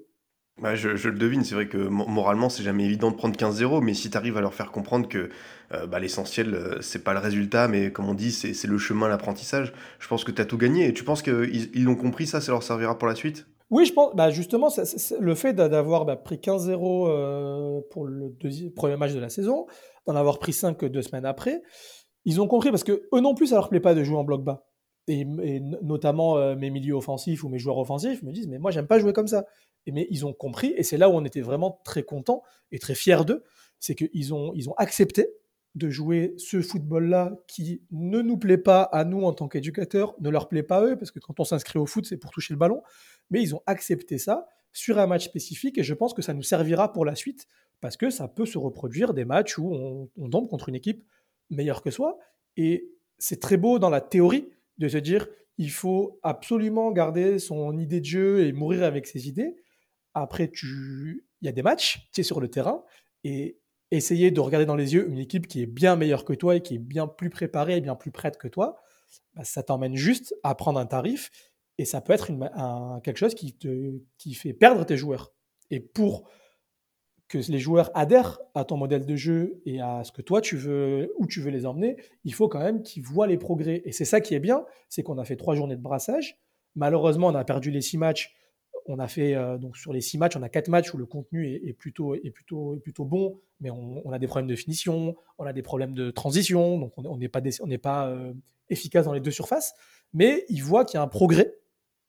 Bah, 0.61 0.75
je, 0.75 0.95
je, 0.95 1.09
le 1.09 1.19
devine, 1.19 1.43
c'est 1.43 1.55
vrai 1.55 1.69
que 1.69 1.79
moralement, 1.79 2.51
c'est 2.51 2.63
jamais 2.63 2.85
évident 2.85 3.11
de 3.11 3.17
prendre 3.17 3.35
15-0, 3.35 3.83
mais 3.83 3.95
si 3.95 4.11
tu 4.11 4.17
arrives 4.19 4.37
à 4.37 4.43
leur 4.43 4.53
faire 4.53 4.73
comprendre 4.73 5.09
que 5.09 5.31
euh, 5.73 5.87
bah, 5.87 5.99
l'essentiel, 6.01 6.55
euh, 6.55 6.83
c'est 6.83 7.03
pas 7.03 7.15
le 7.15 7.19
résultat, 7.19 7.67
mais 7.67 7.93
comme 7.93 8.09
on 8.09 8.15
dit, 8.15 8.31
c'est 8.31 8.67
le 8.67 8.77
chemin, 8.77 9.09
l'apprentissage, 9.09 9.73
je 9.99 10.09
pense 10.09 10.23
que 10.23 10.33
tu 10.33 10.43
as 10.43 10.45
tout 10.45 10.59
gagné. 10.59 10.87
Et 10.89 10.93
tu 10.93 11.03
penses 11.03 11.23
qu'ils 11.23 11.85
l'ont 11.85 11.97
compris, 11.97 12.27
ça, 12.27 12.43
ça 12.43 12.53
leur 12.53 12.63
servira 12.63 12.99
pour 12.99 13.09
la 13.09 13.15
suite? 13.15 13.47
Oui, 13.71 13.87
je 13.87 13.93
pense, 13.93 14.15
bah 14.17 14.31
justement, 14.31 14.69
le 15.21 15.35
fait 15.35 15.53
d'avoir 15.53 16.05
bah, 16.05 16.17
pris 16.17 16.37
15-0 16.37 17.09
euh, 17.09 17.81
pour 17.91 18.05
le 18.05 18.35
premier 18.75 18.97
match 18.97 19.13
de 19.13 19.21
la 19.21 19.29
saison, 19.29 19.67
d'en 20.07 20.17
avoir 20.17 20.41
pris 20.41 20.53
5 20.53 20.85
deux 20.87 21.03
semaines 21.03 21.25
après, 21.25 21.63
ils 22.25 22.41
ont 22.41 22.49
compris 22.49 22.71
parce 22.71 22.83
que 22.83 23.09
eux 23.15 23.21
non 23.21 23.35
plus, 23.35 23.49
ça 23.49 23.55
leur 23.55 23.69
plaît 23.69 23.81
pas 23.81 23.95
de 23.95 24.03
jouer 24.03 24.17
en 24.17 24.25
bloc 24.25 24.43
bas. 24.43 24.67
Et, 25.07 25.21
et 25.43 25.61
notamment 25.83 26.37
euh, 26.37 26.57
mes 26.57 26.71
milieux 26.71 26.95
offensifs 26.95 27.43
ou 27.45 27.49
mes 27.49 27.59
joueurs 27.59 27.79
offensifs 27.79 28.23
me 28.23 28.33
disent, 28.33 28.49
mais 28.49 28.59
moi, 28.59 28.73
j'aime 28.73 28.87
pas 28.87 28.99
jouer 28.99 29.13
comme 29.13 29.29
ça. 29.29 29.47
Et, 29.87 29.93
mais 29.93 30.07
ils 30.11 30.27
ont 30.27 30.33
compris, 30.33 30.75
et 30.77 30.83
c'est 30.83 30.99
là 30.99 31.09
où 31.09 31.13
on 31.13 31.25
était 31.25 31.41
vraiment 31.41 31.81
très 31.85 32.03
contents 32.03 32.43
et 32.73 32.79
très 32.81 32.97
fiers 32.97 33.25
d'eux, 33.25 33.45
c'est 33.79 33.95
qu'ils 33.95 34.35
ont, 34.35 34.53
ils 34.55 34.69
ont 34.69 34.75
accepté 34.79 35.31
de 35.77 35.89
jouer 35.89 36.35
ce 36.37 36.61
football-là 36.61 37.37
qui 37.47 37.83
ne 37.93 38.21
nous 38.21 38.37
plaît 38.37 38.59
pas 38.59 38.83
à 38.83 39.05
nous 39.05 39.23
en 39.23 39.33
tant 39.33 39.47
qu'éducateurs, 39.47 40.17
ne 40.21 40.29
leur 40.29 40.49
plaît 40.49 40.65
pas 40.65 40.79
à 40.79 40.85
eux, 40.85 40.97
parce 40.97 41.13
que 41.13 41.21
quand 41.21 41.39
on 41.39 41.45
s'inscrit 41.45 41.79
au 41.79 41.87
foot, 41.87 42.05
c'est 42.07 42.17
pour 42.17 42.33
toucher 42.33 42.53
le 42.55 42.59
ballon 42.59 42.83
mais 43.31 43.43
ils 43.43 43.55
ont 43.55 43.63
accepté 43.67 44.19
ça 44.19 44.47
sur 44.73 44.99
un 44.99 45.07
match 45.07 45.25
spécifique 45.25 45.79
et 45.79 45.83
je 45.83 45.95
pense 45.95 46.15
que 46.15 46.23
ça 46.23 46.35
nous 46.35 46.43
servira 46.43 46.93
pour 46.93 47.05
la 47.05 47.15
suite 47.15 47.47
parce 47.81 47.97
que 47.97 48.11
ça 48.11 48.29
peut 48.29 48.47
se 48.47 48.59
reproduire 48.59 49.15
des 49.15 49.25
matchs 49.25 49.59
où 49.59 49.73
on, 50.17 50.31
tombe 50.31 50.49
contre 50.49 50.69
une 50.69 50.75
équipe 50.75 51.05
meilleure 51.49 51.83
que 51.83 51.91
soi. 51.91 52.19
Et 52.57 52.91
c'est 53.19 53.41
très 53.41 53.57
beau 53.57 53.79
dans 53.79 53.91
la 53.91 54.01
théorie 54.01 54.49
de 54.79 54.89
se 54.89 54.99
dire 54.99 55.27
il 55.59 55.71
faut 55.71 56.19
absolument 56.23 56.91
garder 56.93 57.39
son 57.39 57.77
idée 57.79 58.01
de 58.01 58.05
jeu 58.05 58.47
et 58.47 58.53
mourir 58.53 58.83
avec 58.83 59.07
ses 59.07 59.29
idées. 59.29 59.57
Après, 60.15 60.49
tu... 60.49 61.27
il 61.41 61.47
y 61.47 61.49
a 61.49 61.53
des 61.53 61.63
matchs, 61.63 62.09
tu 62.13 62.21
es 62.21 62.25
sur 62.25 62.41
le 62.41 62.49
terrain, 62.49 62.83
et 63.25 63.59
essayer 63.91 64.31
de 64.31 64.41
regarder 64.41 64.67
dans 64.67 64.77
les 64.77 64.95
yeux 64.95 65.09
une 65.09 65.19
équipe 65.19 65.47
qui 65.47 65.63
est 65.63 65.67
bien 65.67 65.97
meilleure 65.97 66.25
que 66.25 66.33
toi 66.33 66.57
et 66.57 66.63
qui 66.63 66.77
est 66.77 66.79
bien 66.79 67.07
plus 67.07 67.29
préparée 67.29 67.77
et 67.77 67.81
bien 67.81 67.95
plus 67.95 68.11
prête 68.11 68.39
que 68.39 68.49
toi, 68.49 68.77
bah, 69.35 69.45
ça 69.45 69.63
t'emmène 69.63 69.97
juste 69.97 70.35
à 70.43 70.55
prendre 70.55 70.79
un 70.79 70.87
tarif 70.87 71.31
et 71.81 71.87
ça 71.87 72.03
peut 72.03 72.13
être 72.13 72.31
quelque 73.03 73.17
chose 73.17 73.35
qui 73.35 74.35
fait 74.35 74.53
perdre 74.53 74.85
tes 74.85 74.99
joueurs. 74.99 75.33
Et 75.71 75.81
pour 75.81 76.29
que 77.27 77.39
les 77.51 77.59
joueurs 77.59 77.91
adhèrent 77.95 78.39
à 78.55 78.65
ton 78.65 78.77
modèle 78.77 79.07
de 79.07 79.17
jeu 79.17 79.63
et 79.65 79.81
à 79.81 80.03
ce 80.05 80.13
que 80.13 80.21
toi 80.21 80.43
tu 80.43 80.57
veux, 80.57 81.15
où 81.17 81.27
tu 81.27 81.41
veux 81.41 81.51
les 81.51 81.65
emmener, 81.65 81.97
il 82.25 82.35
faut 82.35 82.49
quand 82.49 82.59
même 82.59 82.83
qu'ils 82.83 83.05
voient 83.05 83.29
les 83.29 83.39
progrès. 83.39 83.81
Et 83.87 83.93
c'est 83.93 84.05
ça 84.05 84.21
qui 84.21 84.35
est 84.35 84.41
bien, 84.41 84.65
c'est 84.91 85.03
qu'on 85.03 85.17
a 85.17 85.25
fait 85.25 85.37
trois 85.37 85.55
journées 85.55 85.77
de 85.77 85.81
brassage. 85.81 86.39
Malheureusement, 86.75 87.29
on 87.29 87.35
a 87.35 87.45
perdu 87.45 87.71
les 87.71 87.81
six 87.81 87.97
matchs. 87.97 88.35
On 88.87 88.99
a 88.99 89.07
fait 89.07 89.35
euh, 89.35 89.59
donc 89.59 89.77
sur 89.77 89.93
les 89.93 90.01
six 90.01 90.19
matchs, 90.19 90.37
on 90.37 90.43
a 90.43 90.49
quatre 90.49 90.69
matchs 90.69 90.93
où 90.93 90.99
le 90.99 91.07
contenu 91.07 91.47
est, 91.47 91.73
plutôt 91.73 92.15
est 92.15 92.31
plutôt 92.31 92.75
est 92.75 92.81
plutôt 92.81 93.05
bon, 93.05 93.41
mais 93.61 93.71
on, 93.71 94.11
a 94.11 94.19
des 94.19 94.27
problèmes 94.27 94.49
de 94.49 94.57
finition, 94.57 95.15
on 95.39 95.45
a 95.45 95.53
des 95.53 95.63
problèmes 95.63 95.95
de 95.95 96.11
transition, 96.11 96.79
donc 96.79 96.93
on 96.97 97.17
n'est 97.17 97.29
pas 97.29 97.41
on 97.61 97.79
pas 97.79 98.09
euh, 98.09 98.33
efficace 98.69 99.05
dans 99.05 99.13
les 99.13 99.21
deux 99.21 99.31
surfaces. 99.31 99.75
Mais 100.13 100.45
ils 100.49 100.65
voient 100.65 100.85
qu'il 100.85 100.97
y 100.97 100.99
a 100.99 101.03
un 101.03 101.09
progrès 101.09 101.60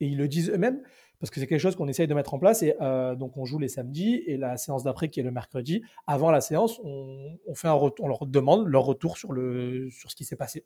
et 0.01 0.07
ils 0.07 0.17
le 0.17 0.27
disent 0.27 0.49
eux-mêmes 0.49 0.81
parce 1.21 1.29
que 1.29 1.39
c'est 1.39 1.45
quelque 1.45 1.59
chose 1.59 1.75
qu'on 1.75 1.87
essaye 1.87 2.07
de 2.07 2.15
mettre 2.15 2.33
en 2.33 2.39
place. 2.39 2.63
Et 2.63 2.75
euh, 2.81 3.15
donc, 3.15 3.37
on 3.37 3.45
joue 3.45 3.59
les 3.59 3.67
samedis 3.67 4.23
et 4.25 4.37
la 4.37 4.57
séance 4.57 4.83
d'après, 4.83 5.09
qui 5.09 5.19
est 5.19 5.23
le 5.23 5.31
mercredi, 5.31 5.83
avant 6.07 6.31
la 6.31 6.41
séance, 6.41 6.81
on, 6.83 7.37
fait 7.53 7.67
un 7.67 7.79
leur 8.07 8.25
demande 8.25 8.67
leur 8.67 8.83
retour 8.83 9.17
sur, 9.17 9.29
ce 9.29 10.15
qui 10.15 10.25
s'est 10.25 10.35
passé. 10.35 10.65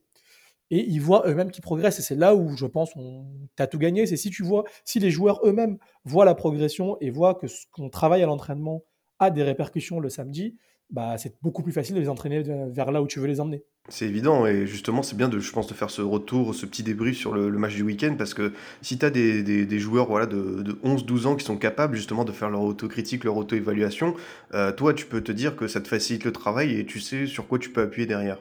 Et 0.71 0.79
ils 0.79 1.01
voient 1.01 1.27
eux-mêmes 1.27 1.51
qu'ils 1.51 1.61
progressent. 1.61 1.99
Et 1.99 2.01
c'est 2.01 2.15
là 2.15 2.35
où 2.35 2.55
je 2.55 2.65
pense 2.65 2.95
on 2.95 3.25
as 3.59 3.67
tout 3.67 3.77
gagné. 3.77 4.05
C'est 4.05 4.15
si 4.15 4.29
tu 4.29 4.43
vois, 4.43 4.63
si 4.85 4.99
les 4.99 5.11
joueurs 5.11 5.41
eux-mêmes 5.45 5.77
voient 6.05 6.25
la 6.25 6.35
progression 6.35 6.97
et 7.01 7.11
voient 7.11 7.35
que 7.35 7.47
ce 7.47 7.65
qu'on 7.71 7.89
travaille 7.89 8.23
à 8.23 8.25
l'entraînement 8.25 8.83
a 9.19 9.31
des 9.31 9.43
répercussions 9.43 9.99
le 9.99 10.09
samedi, 10.09 10.55
bah, 10.89 11.17
c'est 11.17 11.41
beaucoup 11.41 11.63
plus 11.63 11.71
facile 11.71 11.95
de 11.95 11.99
les 11.99 12.09
entraîner 12.09 12.43
vers 12.43 12.91
là 12.91 13.01
où 13.01 13.07
tu 13.07 13.19
veux 13.19 13.27
les 13.27 13.39
emmener. 13.39 13.63
C'est 13.89 14.05
évident 14.05 14.47
et 14.47 14.65
justement 14.65 15.03
c'est 15.03 15.15
bien 15.15 15.29
de, 15.29 15.39
je 15.39 15.51
pense, 15.51 15.67
de 15.67 15.73
faire 15.73 15.91
ce 15.91 16.01
retour, 16.01 16.55
ce 16.55 16.65
petit 16.65 16.81
débrief 16.81 17.17
sur 17.17 17.33
le, 17.33 17.49
le 17.49 17.59
match 17.59 17.75
du 17.75 17.83
week-end 17.83 18.15
parce 18.17 18.33
que 18.33 18.51
si 18.81 18.97
tu 18.97 19.05
as 19.05 19.11
des, 19.11 19.43
des, 19.43 19.65
des, 19.65 19.79
joueurs 19.79 20.07
voilà, 20.07 20.25
de, 20.25 20.63
de 20.63 20.73
11-12 20.83 21.27
ans 21.27 21.35
qui 21.35 21.45
sont 21.45 21.57
capables 21.57 21.95
justement 21.95 22.25
de 22.25 22.31
faire 22.31 22.49
leur 22.49 22.61
autocritique, 22.61 23.23
leur 23.23 23.37
auto-évaluation, 23.37 24.15
euh, 24.55 24.71
toi 24.71 24.95
tu 24.95 25.05
peux 25.05 25.21
te 25.21 25.31
dire 25.31 25.55
que 25.55 25.67
ça 25.67 25.81
te 25.81 25.87
facilite 25.87 26.23
le 26.23 26.31
travail 26.31 26.79
et 26.79 26.85
tu 26.85 26.99
sais 26.99 27.27
sur 27.27 27.47
quoi 27.47 27.59
tu 27.59 27.69
peux 27.69 27.81
appuyer 27.81 28.07
derrière. 28.07 28.39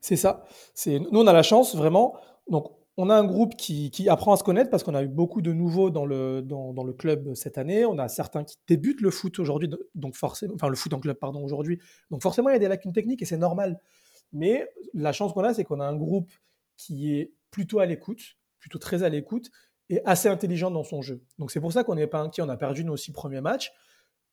C'est 0.00 0.16
ça. 0.16 0.44
C'est 0.74 0.98
Nous 0.98 1.20
on 1.20 1.26
a 1.28 1.32
la 1.32 1.44
chance 1.44 1.76
vraiment. 1.76 2.16
Donc 2.48 2.66
on 2.98 3.10
a 3.10 3.14
un 3.14 3.24
groupe 3.24 3.56
qui, 3.56 4.08
apprend 4.08 4.32
à 4.32 4.36
se 4.36 4.42
connaître 4.42 4.70
parce 4.70 4.82
qu'on 4.82 4.94
a 4.94 5.02
eu 5.02 5.08
beaucoup 5.08 5.42
de 5.42 5.52
nouveaux 5.52 5.90
dans 5.90 6.06
le, 6.06 6.40
dans, 6.40 6.82
le 6.82 6.92
club 6.92 7.34
cette 7.34 7.58
année. 7.58 7.84
On 7.84 7.98
a 7.98 8.08
certains 8.08 8.42
qui 8.42 8.56
débutent 8.66 9.02
le 9.02 9.10
foot 9.10 9.38
aujourd'hui, 9.38 9.68
donc 9.94 10.14
forcément, 10.14 10.54
enfin 10.54 10.68
le 10.68 10.76
foot 10.76 10.94
en 10.94 11.00
club 11.00 11.16
pardon 11.18 11.44
aujourd'hui. 11.44 11.78
Donc 12.10 12.22
forcément 12.22 12.48
il 12.48 12.54
y 12.54 12.56
a 12.56 12.58
des 12.58 12.68
lacunes 12.68 12.92
techniques 12.92 13.20
et 13.20 13.26
c'est 13.26 13.36
normal. 13.36 13.78
Mais 14.32 14.68
la 14.94 15.12
chance 15.12 15.32
qu'on 15.32 15.44
a, 15.44 15.52
c'est 15.52 15.64
qu'on 15.64 15.80
a 15.80 15.86
un 15.86 15.96
groupe 15.96 16.30
qui 16.76 17.14
est 17.14 17.32
plutôt 17.50 17.80
à 17.80 17.86
l'écoute, 17.86 18.36
plutôt 18.58 18.78
très 18.78 19.02
à 19.02 19.08
l'écoute, 19.08 19.50
et 19.88 20.00
assez 20.04 20.28
intelligent 20.28 20.70
dans 20.70 20.84
son 20.84 21.02
jeu. 21.02 21.22
Donc 21.38 21.50
c'est 21.50 21.60
pour 21.60 21.72
ça 21.72 21.84
qu'on 21.84 21.94
n'est 21.94 22.06
pas 22.06 22.20
inquiet. 22.20 22.42
On 22.42 22.48
a 22.48 22.56
perdu 22.56 22.84
nos 22.84 22.96
six 22.96 23.12
premiers 23.12 23.40
matchs. 23.40 23.72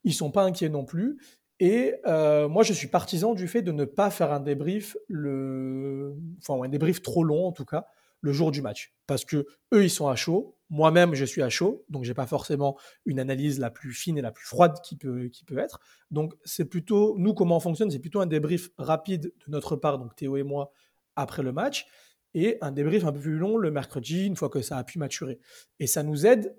Ils 0.04 0.14
sont 0.14 0.32
pas 0.32 0.44
inquiets 0.44 0.70
non 0.70 0.86
plus. 0.86 1.18
Et 1.60 1.96
euh, 2.08 2.50
moi, 2.50 2.64
je 2.64 2.74
suis 2.74 2.88
partisan 2.88 3.34
du 3.34 3.48
fait 3.48 3.62
de 3.62 3.72
ne 3.72 3.86
pas 3.86 4.10
faire 4.10 4.34
un 4.34 4.40
débrief, 4.40 4.98
le... 5.08 6.16
enfin 6.40 6.62
un 6.64 6.68
débrief 6.68 7.02
trop 7.02 7.24
long 7.24 7.46
en 7.46 7.52
tout 7.52 7.66
cas, 7.66 7.88
le 8.24 8.32
jour 8.32 8.52
du 8.52 8.62
match, 8.62 8.96
parce 9.06 9.26
que 9.26 9.46
eux, 9.74 9.84
ils 9.84 9.90
sont 9.90 10.08
à 10.08 10.16
chaud. 10.16 10.58
Moi-même, 10.70 11.14
je 11.14 11.26
suis 11.26 11.44
à 11.44 11.50
chaud, 11.50 11.86
donc 11.90 12.06
j'ai 12.06 12.14
pas 12.14 12.26
forcément 12.26 12.80
une 13.06 13.20
analyse 13.20 13.60
la 13.60 13.70
plus 13.70 13.92
fine 13.92 14.18
et 14.18 14.22
la 14.22 14.32
plus 14.32 14.46
froide 14.46 14.80
qui 14.82 14.96
peut, 14.96 15.28
qui 15.28 15.44
peut 15.44 15.58
être. 15.60 15.80
Donc 16.10 16.34
c'est 16.46 16.66
plutôt, 16.66 17.16
nous, 17.20 17.34
comment 17.34 17.58
on 17.58 17.60
fonctionne, 17.60 17.92
c'est 17.92 18.00
plutôt 18.00 18.22
un 18.22 18.26
débrief 18.26 18.70
rapide 18.78 19.34
de 19.46 19.52
notre 19.52 19.76
part, 19.76 20.00
donc 20.00 20.16
Théo 20.16 20.38
et 20.38 20.44
moi, 20.44 20.72
après 21.18 21.44
le 21.44 21.52
match, 21.52 21.86
et 22.34 22.58
un 22.62 22.72
débrief 22.72 23.04
un 23.04 23.12
peu 23.12 23.20
plus 23.20 23.38
long 23.38 23.58
le 23.58 23.70
mercredi, 23.72 24.26
une 24.26 24.38
fois 24.38 24.50
que 24.50 24.62
ça 24.62 24.78
a 24.78 24.84
pu 24.86 25.00
maturer. 25.00 25.40
Et 25.80 25.86
ça 25.86 26.02
nous 26.02 26.26
aide 26.26 26.56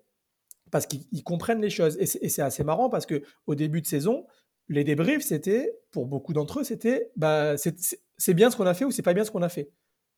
parce 0.70 0.87
qu'ils 0.87 1.24
comprennent 1.24 1.62
les 1.62 1.70
choses. 1.70 1.96
Et 1.98 2.07
c'est 2.07 2.42
assez 2.42 2.62
marrant 2.62 2.90
parce 2.90 3.07
que 3.07 3.22
au 3.46 3.55
début 3.55 3.81
de 3.81 3.87
saison, 3.87 4.27
les 4.68 4.85
débriefs, 4.85 5.22
c'était, 5.22 5.72
pour 5.90 6.07
beaucoup 6.07 6.35
d'entre 6.35 6.61
eux, 6.61 6.64
c'était, 6.64 7.11
bah, 7.16 7.55
c'est 7.57 8.35
bien 8.35 8.50
ce 8.50 8.57
qu'on 8.57 8.66
a 8.66 8.74
fait 8.74 8.85
ou 8.85 8.90
c'est 8.90 9.03
pas 9.03 9.14
bien 9.14 9.24
ce 9.24 9.31
qu'on 9.31 9.42
a 9.42 9.48
fait 9.48 9.72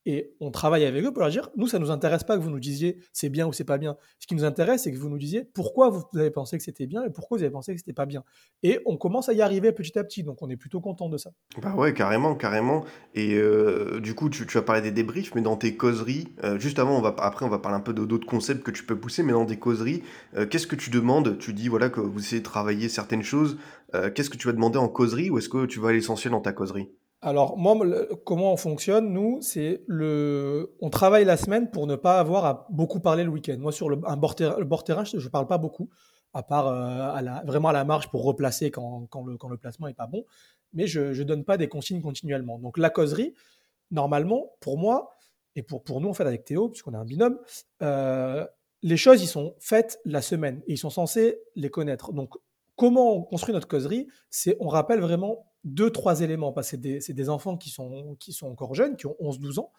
et 0.07 0.35
on 0.41 0.53
travaille 0.53 0.85
avec 0.85 1.05
eux 1.05 1.13
pour 1.13 1.21
leur 1.21 1.31
dire, 1.31 1.51
nous, 1.57 1.67
ça 1.67 1.79
ne 1.79 1.85
nous 1.85 1.91
intéresse 1.91 2.23
pas 2.23 2.37
que 2.37 2.43
vous 2.43 2.51
nous 2.51 2.61
disiez 2.61 3.01
c'est 3.13 3.29
bien 3.29 3.47
ou 3.47 3.53
c'est 3.53 3.65
pas 3.65 3.77
bien. 3.77 3.97
Ce 4.21 4.27
qui 4.29 4.37
nous 4.37 4.45
intéresse, 4.45 4.85
c'est 4.85 4.93
que 4.93 4.97
vous 4.97 5.09
nous 5.09 5.19
disiez 5.19 5.45
pourquoi 5.45 5.91
vous 5.91 6.05
avez 6.15 6.31
pensé 6.31 6.57
que 6.57 6.63
c'était 6.63 6.87
bien 6.87 7.05
et 7.05 7.11
pourquoi 7.11 7.39
vous 7.39 7.43
avez 7.43 7.53
pensé 7.53 7.75
que 7.75 7.81
c'était 7.81 7.93
pas 7.93 8.07
bien. 8.07 8.23
Et 8.63 8.81
on 8.87 8.97
commence 8.97 9.29
à 9.29 9.33
y 9.33 9.43
arriver 9.43 9.73
petit 9.73 9.99
à 9.99 10.05
petit, 10.05 10.23
donc 10.23 10.41
on 10.43 10.49
est 10.49 10.57
plutôt 10.57 10.81
content 10.81 11.09
de 11.09 11.19
ça. 11.19 11.33
Bah 11.61 11.75
ouais, 11.75 11.93
carrément, 11.93 12.37
carrément. 12.37 12.85
Et 13.15 13.35
euh, 13.35 14.01
du 14.01 14.15
coup, 14.15 14.31
tu, 14.31 14.47
tu, 14.47 14.57
as 14.59 14.63
parlé 14.63 14.81
des 14.81 14.93
débriefs, 14.93 15.35
mais 15.35 15.43
dans 15.43 15.57
tes 15.57 15.77
causeries, 15.77 16.29
euh, 16.45 16.57
juste 16.59 16.79
avant, 16.79 16.97
on 16.97 17.03
va, 17.03 17.15
après, 17.19 17.45
on 17.45 17.49
va 17.49 17.59
parler 17.59 17.77
un 17.77 17.81
peu 17.81 17.93
d'autres 17.93 18.27
concepts 18.27 18.63
que 18.63 18.71
tu 18.71 18.85
peux 18.85 18.99
pousser, 18.99 19.25
mais 19.25 19.33
dans 19.33 19.45
des 19.45 19.59
causeries, 19.59 20.05
euh, 20.37 20.47
qu'est-ce 20.47 20.69
que 20.69 20.77
tu 20.77 20.91
demandes? 20.91 21.37
Tu 21.39 21.53
dis 21.53 21.69
voilà 21.69 21.91
que 21.91 22.01
vous 22.01 22.21
essayez 22.21 22.41
de 22.41 22.47
travailler 22.47 22.89
certaines 22.89 23.23
choses. 23.23 23.59
Qu'est-ce 24.15 24.29
que 24.29 24.37
tu 24.37 24.47
vas 24.47 24.53
demander 24.53 24.79
en 24.79 24.89
causerie 24.89 25.31
ou 25.31 25.39
est-ce 25.39 25.49
que 25.49 25.65
tu 25.65 25.81
vas 25.81 25.89
à 25.89 25.93
l'essentiel 25.93 26.33
dans 26.33 26.43
ta 26.43 26.53
causerie? 26.53 26.91
Alors, 27.23 27.57
comment 28.25 28.53
on 28.53 28.57
fonctionne, 28.57 29.13
nous, 29.13 29.41
c'est 29.41 29.83
le. 29.87 30.77
On 30.81 30.91
travaille 30.91 31.25
la 31.25 31.37
semaine 31.37 31.71
pour 31.71 31.87
ne 31.87 31.97
pas 31.97 32.21
avoir 32.21 32.45
à 32.45 32.67
beaucoup 32.71 33.01
parler 33.01 33.25
le 33.25 33.31
week-end. 33.31 33.57
Moi, 33.59 33.73
sur 33.73 33.89
le, 33.89 33.99
un 34.07 34.17
bord 34.17 34.35
terrain, 34.35 35.05
je 35.05 35.17
ne 35.17 35.29
parle 35.29 35.47
pas 35.47 35.57
beaucoup, 35.57 35.89
à 36.35 36.43
part 36.43 36.69
euh, 36.69 37.41
vraiment 37.47 37.69
à 37.69 37.73
la 37.73 37.85
marge 37.85 38.11
pour 38.11 38.23
replacer 38.25 38.71
quand, 38.71 39.09
le, 39.27 39.57
placement 39.57 39.87
n'est 39.87 39.95
pas 39.95 40.07
bon. 40.07 40.25
Mais 40.75 40.87
je 40.87 41.01
ne 41.01 41.23
donne 41.25 41.45
pas 41.45 41.57
des 41.57 41.69
consignes 41.69 42.03
continuellement. 42.03 42.59
Donc, 42.59 42.77
la 42.77 42.91
causerie, 42.91 43.35
normalement, 43.91 44.53
pour 44.61 44.77
moi, 44.77 45.11
et 45.55 45.63
pour, 45.63 45.83
nous, 46.03 46.09
en 46.11 46.15
fait, 46.15 46.27
avec 46.27 46.45
Théo, 46.45 46.69
puisqu'on 46.69 46.93
est 46.93 46.99
un 46.99 47.05
binôme, 47.07 47.39
euh, 47.83 48.47
les 48.83 48.99
choses, 48.99 49.23
ils 49.23 49.27
sont 49.27 49.55
faites 49.59 49.99
la 50.05 50.21
semaine 50.21 50.61
et 50.67 50.75
ils 50.75 50.79
sont 50.79 50.91
censés 50.91 51.41
les 51.55 51.71
connaître. 51.71 52.13
Donc, 52.13 52.35
comment 52.77 53.15
on 53.15 53.23
construit 53.23 53.55
notre 53.55 53.69
causerie 53.69 54.07
C'est 54.29 54.57
on 54.61 54.69
rappelle 54.69 55.01
vraiment 55.01 55.47
deux, 55.67 55.91
trois 55.91 56.21
éléments, 56.21 56.53
parce 56.53 56.71
que 56.71 57.01
c'est 57.01 57.13
des, 57.13 57.29
enfants 57.29 57.57
qui 57.57 57.71
sont, 57.71 58.17
qui 58.21 58.33
sont 58.33 58.47
encore 58.47 58.75
jeunes, 58.75 58.97
qui 58.97 59.07
ont 59.07 59.17
11-12 59.21 59.59
ans, 59.59 59.73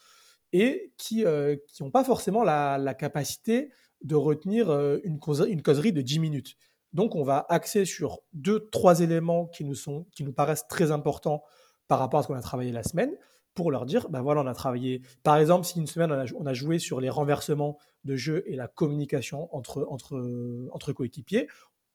et 0.52 0.93
qui 0.97 1.23
n'ont 1.23 1.30
euh, 1.30 1.91
pas 1.91 2.04
forcément 2.04 2.43
la, 2.43 2.78
la, 2.78 2.93
capacité 2.93 3.71
de 4.04 4.15
retenir 4.15 4.69
euh, 4.69 5.00
une, 5.06 5.17
causerie, 5.17 5.50
une 5.50 5.62
causerie 5.62 5.93
de 5.93 6.02
10 6.02 6.19
minutes. 6.19 6.56
Donc 6.93 7.15
on 7.15 7.23
va 7.23 7.45
axer 7.50 7.86
sur 7.86 8.19
deux, 8.34 8.69
trois 8.69 9.00
éléments 9.00 9.47
qui 9.47 9.63
nous, 9.63 9.76
sont, 9.76 10.06
qui 10.13 10.23
nous 10.23 10.34
paraissent 10.34 10.67
très 10.67 10.91
importants 10.91 11.43
par 11.88 12.00
rapport 12.00 12.19
à 12.19 12.23
ce 12.23 12.28
qu'on 12.28 12.36
a 12.36 12.41
travaillé 12.41 12.73
la 12.73 12.84
semaine, 12.84 13.12
pour 13.54 13.71
leur 13.71 13.86
dire, 13.86 14.10
ben 14.10 14.21
voilà, 14.21 14.41
on 14.41 14.47
a 14.47 14.54
travaillé, 14.54 15.02
par 15.23 15.38
exemple, 15.38 15.65
si 15.65 15.80
une 15.80 15.88
semaine 15.88 16.12
on 16.12 16.19
a, 16.19 16.26
on 16.38 16.45
a 16.45 16.54
joué 16.54 16.80
sur 16.80 17.00
les 17.00 17.10
renversements 17.10 17.78
de 18.04 18.15
jeu 18.17 18.43
et 18.45 18.56
la 18.56 18.67
communication 18.67 19.54
entre, 19.56 19.88
entre, 19.89 20.69
entre 20.73 20.91
coéquipiers, 20.91 21.47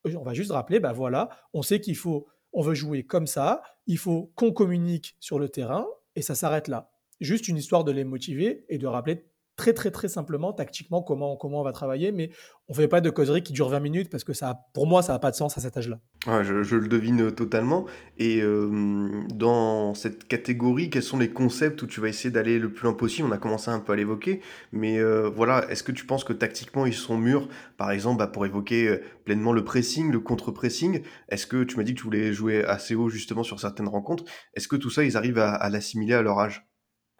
on 0.05 0.23
va 0.23 0.35
juste 0.35 0.51
rappeler, 0.51 0.81
ben 0.81 0.93
voilà, 0.93 1.29
on 1.53 1.63
sait 1.63 1.81
qu'il 1.81 1.97
faut 1.97 2.27
on 2.53 2.63
veut 2.63 2.75
jouer 2.75 3.05
comme 3.05 3.27
ça, 3.27 3.63
il 3.87 3.99
faut 3.99 4.33
qu'on 4.35 4.53
communique 4.53 5.17
sur 5.21 5.39
le 5.39 5.49
terrain, 5.49 5.87
et 6.17 6.23
ça 6.23 6.35
s'arrête 6.35 6.69
là. 6.69 6.91
Juste 7.21 7.49
une 7.49 7.57
histoire 7.57 7.85
de 7.85 7.93
les 7.93 8.05
motiver 8.05 8.65
et 8.69 8.79
de 8.79 8.87
rappeler 8.87 9.25
très 9.57 9.73
très 9.73 9.91
très 9.91 10.09
simplement, 10.09 10.53
tactiquement, 10.53 11.03
comment, 11.03 11.37
comment 11.37 11.61
on 11.61 11.65
va 11.65 11.73
travailler, 11.73 12.13
mais 12.13 12.31
on 12.69 12.75
fait 12.75 12.89
pas 12.89 13.01
de 13.01 13.11
causerie 13.11 13.43
qui 13.43 13.53
dure 13.53 13.69
20 13.69 13.81
minutes 13.81 14.11
parce 14.11 14.25
que 14.25 14.33
ça, 14.33 14.61
pour 14.73 14.87
moi, 14.87 15.03
ça 15.03 15.13
n'a 15.13 15.19
pas 15.19 15.31
de 15.31 15.37
sens 15.37 15.59
à 15.59 15.61
cet 15.61 15.77
âge-là. 15.77 15.99
Je, 16.43 16.77
le 16.77 16.89
devine 16.89 17.33
totalement. 17.33 17.85
Et 18.19 18.41
euh, 18.41 19.23
dans 19.35 19.95
cette 19.95 20.27
catégorie, 20.27 20.89
quels 20.89 21.03
sont 21.03 21.19
les 21.19 21.31
concepts 21.31 21.83
où 21.83 21.87
tu 21.87 22.01
vas 22.01 22.09
essayer 22.09 22.31
d'aller 22.31 22.59
le 22.59 22.73
plus 22.73 22.85
loin 22.85 22.95
possible? 22.95 23.29
On 23.29 23.33
a 23.33 23.39
commencé 23.39 23.71
un 23.71 23.81
peu 23.81 23.93
à 23.93 23.97
l'évoquer, 23.97 24.41
mais 24.73 24.99
euh, 24.99 25.29
voilà, 25.29 25.67
est-ce 25.71 25.83
que 25.83 25.93
tu 25.93 26.07
penses 26.07 26.25
que 26.25 26.33
tactiquement 26.33 26.87
ils 26.87 26.95
sont 26.95 27.19
mûrs, 27.19 27.49
par 27.77 27.91
exemple, 27.91 28.19
bah, 28.19 28.27
pour 28.27 28.47
évoquer 28.47 28.89
euh, 28.89 29.03
pleinement 29.25 29.53
le 29.53 29.65
pressing, 29.65 30.11
le 30.11 30.21
contre-pressing 30.21 31.03
Est-ce 31.29 31.47
que 31.47 31.65
tu 31.65 31.77
m'as 31.77 31.83
dit 31.83 31.95
que 31.95 31.99
tu 31.99 32.05
voulais 32.05 32.33
jouer 32.33 32.65
assez 32.65 32.95
haut 32.95 33.09
justement 33.09 33.43
sur 33.43 33.61
certaines 33.61 33.89
rencontres 33.89 34.25
Est-ce 34.55 34.69
que 34.69 34.77
tout 34.77 34.91
ça, 34.91 35.05
ils 35.05 35.17
arrivent 35.17 35.39
à 35.39 35.69
l'assimiler 35.69 36.15
à 36.15 36.23
leur 36.23 36.39
âge? 36.39 36.72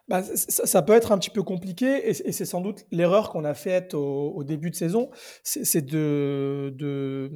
Bah, 0.09 0.21
ça, 0.21 0.81
peut 0.81 0.93
être 0.93 1.11
un 1.13 1.17
petit 1.17 1.29
peu 1.29 1.43
compliqué 1.43 2.09
et, 2.09 2.13
c'est 2.13 2.45
sans 2.45 2.59
doute 2.59 2.85
l'erreur 2.91 3.29
qu'on 3.29 3.45
a 3.45 3.53
faite 3.53 3.93
au, 3.93 4.43
début 4.43 4.69
de 4.69 4.75
saison, 4.75 5.09
c'est 5.43 5.85
de, 5.85 6.73
de, 6.75 7.31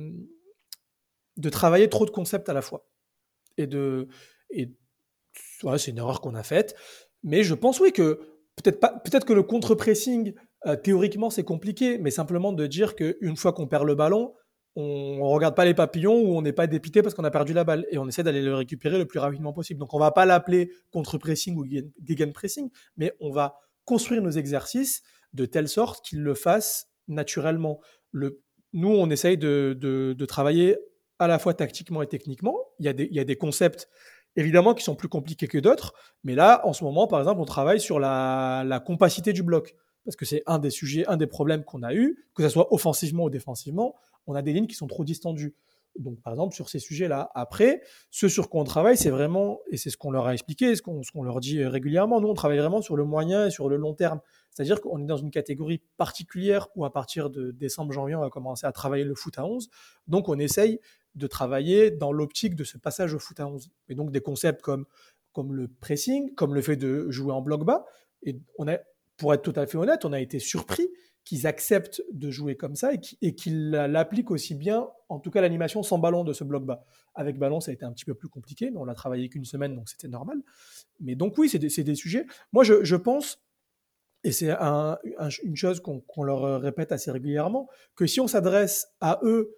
de, 1.38 1.50
travailler 1.50 1.88
trop 1.88 2.06
de 2.06 2.12
concepts 2.12 2.50
à 2.50 2.54
la 2.54 2.62
fois. 2.62 2.86
Et 3.58 3.68
de, 3.68 4.10
et, 4.50 4.76
ouais, 5.64 5.78
c'est 5.78 5.92
une 5.92 5.98
erreur 5.98 6.20
qu'on 6.20 6.36
a 6.36 6.44
faite, 6.44 6.76
mais 7.24 7.44
je 7.44 7.54
pense 7.54 7.80
oui 7.80 7.94
que 7.94 8.20
peut-être 8.58 8.82
pas, 8.82 9.00
peut-être 9.00 9.26
que 9.26 9.34
le 9.34 9.44
contre-pressing, 9.44 10.34
euh, 10.66 10.76
théoriquement 10.76 11.30
c'est 11.30 11.44
compliqué, 11.44 11.98
mais 11.98 12.12
simplement 12.12 12.52
de 12.52 12.68
dire 12.68 12.96
qu'une 12.96 13.38
fois 13.38 13.54
qu'on 13.54 13.68
perd 13.68 13.86
le 13.86 13.96
ballon, 13.96 14.34
on 14.80 15.18
ne 15.18 15.34
regarde 15.34 15.56
pas 15.56 15.66
les 15.66 15.74
papillons 15.74 16.22
ou 16.22 16.38
on 16.38 16.44
n'est 16.44 16.54
pas 16.54 16.68
dépité 16.68 17.02
parce 17.02 17.16
qu'on 17.16 17.24
a 17.24 17.32
perdu 17.32 17.52
la 17.52 17.64
balle 17.64 17.88
et 17.90 17.98
on 17.98 18.08
essaie 18.08 18.22
d'aller 18.22 18.44
le 18.44 18.54
récupérer 18.54 19.00
le 19.00 19.06
plus 19.06 19.18
rapidement 19.18 19.52
possible. 19.52 19.80
Donc 19.80 19.96
on 19.96 19.98
va 19.98 20.12
pas 20.12 20.28
l'appeler 20.28 20.72
contre-pressing 20.92 21.58
ou 21.58 21.66
gegen-pressing, 22.04 22.70
mais 22.96 23.12
on 23.20 23.32
va 23.32 23.58
construire 23.86 24.22
nos 24.22 24.30
exercices 24.30 25.02
de 25.34 25.46
telle 25.46 25.68
sorte 25.68 26.06
qu'ils 26.06 26.22
le 26.22 26.36
fassent 26.36 26.92
naturellement. 27.08 27.80
Le, 28.12 28.44
nous, 28.72 28.90
on 28.90 29.10
essaye 29.10 29.40
de, 29.40 29.76
de, 29.80 30.26
travailler 30.26 30.78
à 31.18 31.28
la 31.28 31.40
fois 31.40 31.56
tactiquement 31.56 32.04
et 32.04 32.08
techniquement. 32.08 32.56
Il 32.78 32.86
y 32.86 32.90
a 32.90 32.94
des, 32.94 33.06
il 33.06 33.16
y 33.16 33.20
a 33.20 33.24
des 33.24 33.36
concepts 33.36 33.90
évidemment 34.36 34.76
qui 34.76 34.84
sont 34.84 34.96
plus 34.96 35.10
compliqués 35.10 35.48
que 35.48 35.58
d'autres, 35.58 35.96
mais 36.24 36.36
là, 36.36 36.62
en 36.64 36.74
ce 36.74 36.84
moment, 36.84 37.08
par 37.08 37.18
exemple, 37.18 37.42
on 37.42 37.46
travaille 37.46 37.80
sur 37.80 38.00
la, 38.00 38.64
la 38.64 38.80
compacité 38.80 39.34
du 39.34 39.42
bloc 39.42 39.74
parce 40.06 40.16
que 40.16 40.26
c'est 40.26 40.44
un 40.46 40.60
des 40.60 40.70
sujets, 40.70 41.06
un 41.08 41.18
des 41.18 41.26
problèmes 41.26 41.64
qu'on 41.64 41.82
a 41.82 41.96
eu, 41.96 42.24
que 42.36 42.44
ce 42.44 42.50
soit 42.50 42.72
offensivement 42.72 43.24
ou 43.24 43.30
défensivement, 43.32 43.96
on 44.28 44.36
a 44.36 44.42
des 44.42 44.54
lignes 44.54 44.68
qui 44.68 44.76
sont 44.76 44.88
trop 44.88 45.04
distendues. 45.04 45.56
Donc, 46.00 46.22
par 46.22 46.34
exemple, 46.34 46.54
sur 46.54 46.70
ces 46.70 46.80
sujets-là. 46.80 47.32
Après, 47.34 47.82
ce 48.12 48.28
sur 48.28 48.50
quoi 48.50 48.62
on 48.62 48.66
travaille, 48.66 48.98
c'est 48.98 49.10
vraiment, 49.10 49.60
et 49.72 49.78
c'est 49.78 49.90
ce 49.90 49.98
qu'on 49.98 50.12
leur 50.12 50.28
a 50.28 50.34
expliqué, 50.34 50.76
ce 50.76 50.82
qu'on 50.82 51.24
leur 51.24 51.40
dit 51.40 51.64
régulièrement, 51.66 52.22
nous, 52.22 52.28
on 52.28 52.34
travaille 52.34 52.60
vraiment 52.60 52.82
sur 52.82 52.96
le 52.96 53.04
moyen 53.04 53.48
et 53.48 53.52
sur 53.52 53.68
le 53.68 53.78
long 53.78 53.94
terme. 53.94 54.20
C'est-à-dire 54.52 54.82
qu'on 54.82 55.02
est 55.02 55.08
dans 55.08 55.18
une 55.18 55.32
catégorie 55.32 55.82
particulière 55.98 56.68
où, 56.76 56.86
à 56.86 56.94
partir 56.94 57.30
de 57.30 57.52
décembre-janvier, 57.52 58.16
on 58.16 58.22
va 58.22 58.30
commencer 58.30 58.68
à 58.68 58.72
travailler 58.72 59.04
le 59.06 59.16
foot 59.16 59.40
à 59.40 59.46
11. 59.46 59.70
Donc, 60.08 60.30
on 60.30 60.38
essaye 60.38 60.80
de 61.16 61.26
travailler 61.26 61.90
dans 61.90 62.12
l'optique 62.12 62.56
de 62.56 62.64
ce 62.64 62.78
passage 62.78 63.14
au 63.14 63.20
foot 63.20 63.40
à 63.40 63.48
11. 63.48 63.72
Et 63.90 63.96
donc, 63.96 64.12
des 64.12 64.22
concepts 64.22 64.62
comme, 64.62 64.86
comme 65.34 65.54
le 65.54 65.68
pressing, 65.68 66.34
comme 66.36 66.54
le 66.54 66.62
fait 66.62 66.78
de 66.78 67.10
jouer 67.10 67.34
en 67.34 67.42
bloc 67.42 67.66
bas. 67.66 67.86
Et 68.22 68.40
on 68.60 68.68
a, 68.68 68.78
pour 69.18 69.34
être 69.34 69.42
tout 69.42 69.54
à 69.56 69.66
fait 69.66 69.78
honnête, 69.78 70.06
on 70.06 70.14
a 70.14 70.20
été 70.20 70.38
surpris 70.38 70.90
qu'ils 71.28 71.46
acceptent 71.46 72.02
de 72.14 72.32
jouer 72.32 72.56
comme 72.56 72.78
ça 72.78 72.92
et 73.22 73.36
qu'ils 73.36 73.72
l'appliquent 73.72 74.32
aussi 74.32 74.56
bien, 74.56 74.88
en 75.10 75.20
tout 75.20 75.30
cas 75.30 75.42
l'animation 75.42 75.84
sans 75.84 76.00
ballon 76.00 76.24
de 76.24 76.32
ce 76.32 76.46
bloc 76.46 76.64
bas. 76.64 76.86
Avec 77.16 77.38
ballon, 77.38 77.60
ça 77.60 77.72
a 77.72 77.74
été 77.74 77.84
un 77.84 77.92
petit 77.92 78.06
peu 78.06 78.14
plus 78.14 78.30
compliqué, 78.30 78.72
mais 78.72 78.78
on 78.78 78.86
l'a 78.86 78.94
travaillé 78.94 79.28
qu'une 79.28 79.44
semaine, 79.44 79.76
donc 79.76 79.90
c'était 79.90 80.08
normal. 80.08 80.42
Mais 81.02 81.16
donc 81.16 81.38
oui, 81.38 81.50
c'est 81.50 81.60
des, 81.60 81.96
sujets. 81.96 82.26
Moi, 82.54 82.64
je, 82.64 82.96
pense, 82.96 83.44
et 84.24 84.32
c'est 84.32 84.52
une 85.44 85.58
chose 85.58 85.82
qu'on 85.82 86.24
leur 86.24 86.62
répète 86.62 86.94
assez 86.94 87.12
régulièrement, 87.12 87.68
que 87.98 88.08
si 88.08 88.22
on 88.22 88.28
s'adresse 88.28 88.88
à 89.02 89.20
eux 89.24 89.58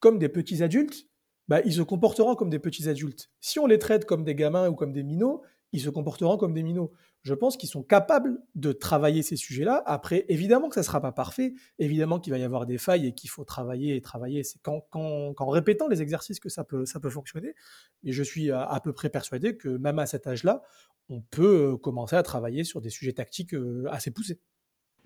comme 0.00 0.18
des 0.18 0.30
petits 0.30 0.62
adultes, 0.62 1.08
bah, 1.46 1.60
ils 1.66 1.74
se 1.74 1.82
comporteront 1.82 2.36
comme 2.36 2.48
des 2.48 2.58
petits 2.58 2.88
adultes. 2.88 3.30
Si 3.40 3.58
on 3.58 3.66
les 3.66 3.78
traite 3.78 4.06
comme 4.06 4.24
des 4.24 4.34
gamins 4.34 4.66
ou 4.70 4.74
comme 4.74 4.94
des 4.94 5.02
minots, 5.02 5.42
ils 5.72 5.80
se 5.80 5.90
comporteront 5.90 6.36
comme 6.36 6.54
des 6.54 6.62
minots 6.62 6.92
je 7.22 7.34
pense 7.34 7.56
qu'ils 7.56 7.68
sont 7.68 7.84
capables 7.84 8.40
de 8.56 8.72
travailler 8.72 9.22
ces 9.22 9.36
sujets-là. 9.36 9.82
Après, 9.86 10.24
évidemment 10.28 10.68
que 10.68 10.74
ça 10.74 10.80
ne 10.80 10.86
sera 10.86 11.00
pas 11.00 11.12
parfait, 11.12 11.54
évidemment 11.78 12.18
qu'il 12.18 12.32
va 12.32 12.38
y 12.38 12.42
avoir 12.42 12.66
des 12.66 12.78
failles 12.78 13.06
et 13.06 13.12
qu'il 13.12 13.30
faut 13.30 13.44
travailler 13.44 13.94
et 13.94 14.00
travailler. 14.00 14.42
C'est 14.42 14.60
qu'en, 14.60 15.34
répétant 15.38 15.86
les 15.86 16.02
exercices 16.02 16.40
que 16.40 16.48
ça 16.48 16.64
peut, 16.64 16.84
ça 16.84 16.98
peut 16.98 17.10
fonctionner. 17.10 17.54
Mais 18.02 18.10
je 18.10 18.22
suis 18.24 18.50
à, 18.50 18.80
peu 18.82 18.92
près 18.92 19.08
persuadé 19.08 19.56
que 19.56 19.68
même 19.68 20.00
à 20.00 20.06
cet 20.06 20.26
âge-là, 20.26 20.62
on 21.08 21.20
peut 21.20 21.72
euh, 21.72 21.76
commencer 21.76 22.16
à 22.16 22.22
travailler 22.22 22.64
sur 22.64 22.80
des 22.80 22.90
sujets 22.90 23.12
tactiques 23.12 23.54
euh, 23.54 23.84
assez 23.90 24.10
poussés. 24.10 24.40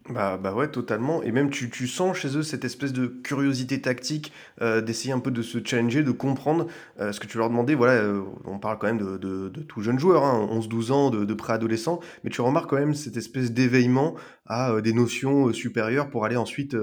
Bah, 0.08 0.38
bah 0.40 0.54
ouais, 0.54 0.68
totalement. 0.68 1.22
Et 1.22 1.32
même 1.32 1.50
tu, 1.50 1.68
tu 1.68 1.88
sens 1.88 2.16
chez 2.16 2.36
eux 2.36 2.42
cette 2.42 2.64
espèce 2.64 2.92
de 2.92 3.06
curiosité 3.06 3.80
tactique, 3.80 4.32
euh, 4.62 4.80
d'essayer 4.80 5.12
un 5.12 5.18
peu 5.18 5.32
de 5.32 5.42
se 5.42 5.58
challenger, 5.64 6.04
de 6.04 6.12
comprendre 6.12 6.66
euh, 7.00 7.12
ce 7.12 7.18
que 7.18 7.26
tu 7.26 7.38
leur 7.38 7.48
demandais. 7.48 7.74
Voilà, 7.74 7.94
euh, 7.94 8.22
on 8.44 8.58
parle 8.58 8.78
quand 8.78 8.86
même 8.86 8.98
de, 8.98 9.16
de, 9.16 9.48
de 9.48 9.62
tout 9.62 9.80
jeunes 9.80 9.98
joueurs, 9.98 10.24
hein, 10.24 10.48
11-12 10.52 10.92
ans, 10.92 11.10
de, 11.10 11.24
de 11.24 11.34
préadolescents, 11.34 11.98
mais 12.22 12.30
tu 12.30 12.40
remarques 12.40 12.70
quand 12.70 12.78
même 12.78 12.94
cette 12.94 13.16
espèce 13.16 13.52
d'éveillement 13.52 14.14
à 14.46 14.80
des 14.80 14.92
notions 14.92 15.52
supérieures 15.52 16.08
pour 16.08 16.24
aller 16.24 16.36
ensuite 16.36 16.76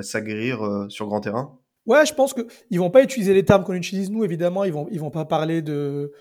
s'aguerrir 0.00 0.86
sur 0.88 1.06
grand 1.06 1.20
terrain. 1.20 1.58
Ouais, 1.86 2.06
je 2.06 2.14
pense 2.14 2.34
qu'ils 2.34 2.78
vont 2.78 2.90
pas 2.90 3.02
utiliser 3.02 3.34
les 3.34 3.44
termes 3.44 3.64
qu'on 3.64 3.74
utilise 3.74 4.10
nous, 4.10 4.24
évidemment. 4.24 4.62
Ils 4.62 4.72
vont, 4.72 4.86
ils 4.92 5.00
vont 5.00 5.10
pas 5.10 5.24
parler 5.24 5.60
de 5.60 6.12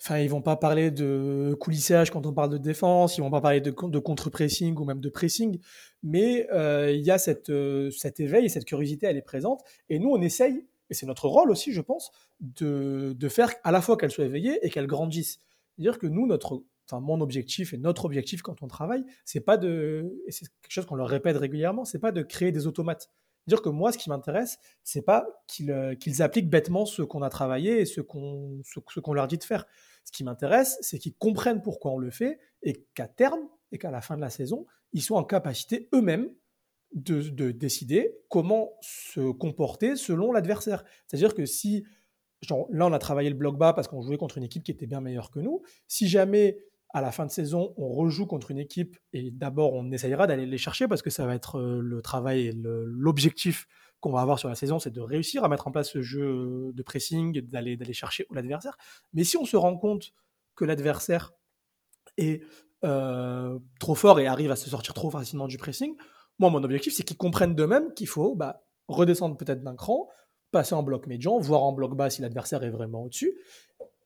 Enfin, 0.00 0.18
ils 0.18 0.28
vont 0.28 0.42
pas 0.42 0.56
parler 0.56 0.90
de 0.90 1.56
coulissage 1.58 2.10
quand 2.10 2.26
on 2.26 2.32
parle 2.32 2.50
de 2.50 2.58
défense, 2.58 3.16
ils 3.16 3.22
vont 3.22 3.30
pas 3.30 3.40
parler 3.40 3.60
de, 3.60 3.70
contre-pressing 3.70 4.76
ou 4.76 4.84
même 4.84 5.00
de 5.00 5.08
pressing, 5.08 5.58
mais 6.02 6.46
euh, 6.52 6.92
il 6.92 7.02
y 7.02 7.10
a 7.10 7.18
cette, 7.18 7.48
euh, 7.48 7.90
cet 7.90 8.20
éveil 8.20 8.44
et 8.44 8.48
cette 8.48 8.66
curiosité, 8.66 9.06
elle 9.06 9.16
est 9.16 9.22
présente. 9.22 9.62
Et 9.88 9.98
nous, 9.98 10.10
on 10.10 10.20
essaye, 10.20 10.66
et 10.90 10.94
c'est 10.94 11.06
notre 11.06 11.28
rôle 11.28 11.50
aussi, 11.50 11.72
je 11.72 11.80
pense, 11.80 12.10
de, 12.40 13.14
de 13.18 13.28
faire 13.28 13.54
à 13.64 13.72
la 13.72 13.80
fois 13.80 13.96
qu'elle 13.96 14.10
soit 14.10 14.26
éveillée 14.26 14.58
et 14.62 14.70
qu'elle 14.70 14.86
grandisse. 14.86 15.40
C'est-à-dire 15.76 15.98
que 15.98 16.06
nous, 16.06 16.26
notre, 16.26 16.62
enfin, 16.88 17.00
mon 17.00 17.20
objectif 17.22 17.72
et 17.72 17.78
notre 17.78 18.04
objectif 18.04 18.42
quand 18.42 18.62
on 18.62 18.68
travaille, 18.68 19.04
c'est 19.24 19.40
pas 19.40 19.56
de, 19.56 20.20
et 20.26 20.32
c'est 20.32 20.46
quelque 20.62 20.72
chose 20.72 20.86
qu'on 20.86 20.94
leur 20.94 21.08
répète 21.08 21.38
régulièrement, 21.38 21.86
c'est 21.86 21.98
pas 21.98 22.12
de 22.12 22.22
créer 22.22 22.52
des 22.52 22.66
automates 22.66 23.10
dire 23.46 23.62
que 23.62 23.68
moi, 23.68 23.92
ce 23.92 23.98
qui 23.98 24.08
m'intéresse, 24.08 24.58
c'est 24.82 25.02
pas 25.02 25.26
qu'ils 25.46 25.70
euh, 25.70 25.94
appliquent 26.18 26.50
bêtement 26.50 26.86
ce 26.86 27.02
qu'on 27.02 27.22
a 27.22 27.30
travaillé 27.30 27.80
et 27.80 27.84
ce 27.84 28.00
qu'on 28.00 28.60
ce, 28.64 29.00
qu'on 29.00 29.12
leur 29.12 29.28
dit 29.28 29.38
de 29.38 29.44
faire. 29.44 29.66
Ce 30.04 30.12
qui 30.12 30.24
m'intéresse, 30.24 30.78
c'est 30.80 30.98
qu'ils 30.98 31.14
comprennent 31.14 31.62
pourquoi 31.62 31.92
on 31.92 31.98
le 31.98 32.10
fait 32.10 32.38
et 32.62 32.84
qu'à 32.94 33.08
terme 33.08 33.40
et 33.72 33.78
qu'à 33.78 33.90
la 33.90 34.00
fin 34.00 34.16
de 34.16 34.20
la 34.20 34.30
saison, 34.30 34.66
ils 34.92 35.02
soient 35.02 35.18
en 35.18 35.24
capacité 35.24 35.88
eux-mêmes 35.94 36.30
de, 36.94 37.20
de, 37.22 37.50
décider 37.50 38.16
comment 38.30 38.72
se 38.80 39.32
comporter 39.32 39.96
selon 39.96 40.32
l'adversaire. 40.32 40.84
C'est-à-dire 41.06 41.34
que 41.34 41.44
si, 41.44 41.84
genre, 42.42 42.68
là, 42.70 42.86
on 42.86 42.92
a 42.92 42.98
travaillé 42.98 43.28
le 43.28 43.34
bloc 43.34 43.58
bas 43.58 43.72
parce 43.72 43.88
qu'on 43.88 44.02
jouait 44.02 44.16
contre 44.16 44.38
une 44.38 44.44
équipe 44.44 44.62
qui 44.62 44.70
était 44.70 44.86
bien 44.86 45.00
meilleure 45.00 45.30
que 45.30 45.40
nous, 45.40 45.62
si 45.88 46.08
jamais 46.08 46.58
à 46.96 47.02
la 47.02 47.12
fin 47.12 47.26
de 47.26 47.30
saison, 47.30 47.74
on 47.76 47.92
rejoue 47.92 48.24
contre 48.24 48.50
une 48.50 48.58
équipe 48.58 48.96
et 49.12 49.30
d'abord 49.30 49.74
on 49.74 49.92
essayera 49.92 50.26
d'aller 50.26 50.46
les 50.46 50.56
chercher 50.56 50.88
parce 50.88 51.02
que 51.02 51.10
ça 51.10 51.26
va 51.26 51.34
être 51.34 51.58
euh, 51.58 51.78
le 51.82 52.00
travail 52.00 52.46
et 52.46 52.52
l'objectif 52.54 53.68
qu'on 54.00 54.10
va 54.12 54.22
avoir 54.22 54.38
sur 54.38 54.48
la 54.48 54.54
saison, 54.54 54.78
c'est 54.78 54.92
de 54.92 55.02
réussir 55.02 55.44
à 55.44 55.48
mettre 55.50 55.68
en 55.68 55.70
place 55.70 55.90
ce 55.90 56.00
jeu 56.00 56.72
de 56.72 56.82
pressing, 56.82 57.38
d'aller 57.42 57.92
chercher 57.92 58.26
l'adversaire. 58.30 58.78
Mais 59.12 59.24
si 59.24 59.36
on 59.36 59.44
se 59.44 59.58
rend 59.58 59.76
compte 59.76 60.14
que 60.54 60.64
l'adversaire 60.64 61.34
est 62.16 62.42
euh, 62.82 63.58
trop 63.78 63.94
fort 63.94 64.18
et 64.18 64.26
arrive 64.26 64.50
à 64.50 64.56
se 64.56 64.70
sortir 64.70 64.94
trop 64.94 65.10
facilement 65.10 65.48
du 65.48 65.58
pressing, 65.58 65.96
moi 66.38 66.48
mon 66.48 66.64
objectif 66.64 66.94
c'est 66.94 67.02
qu'ils 67.02 67.18
comprennent 67.18 67.54
d'eux-mêmes 67.54 67.92
qu'il 67.92 68.08
faut 68.08 68.34
bah, 68.34 68.64
redescendre 68.88 69.36
peut-être 69.36 69.62
d'un 69.62 69.76
cran, 69.76 70.08
passer 70.50 70.74
en 70.74 70.82
bloc 70.82 71.06
médian, 71.08 71.38
voire 71.38 71.62
en 71.62 71.74
bloc 71.74 71.94
bas 71.94 72.08
si 72.08 72.22
l'adversaire 72.22 72.62
est 72.62 72.70
vraiment 72.70 73.02
au-dessus, 73.02 73.36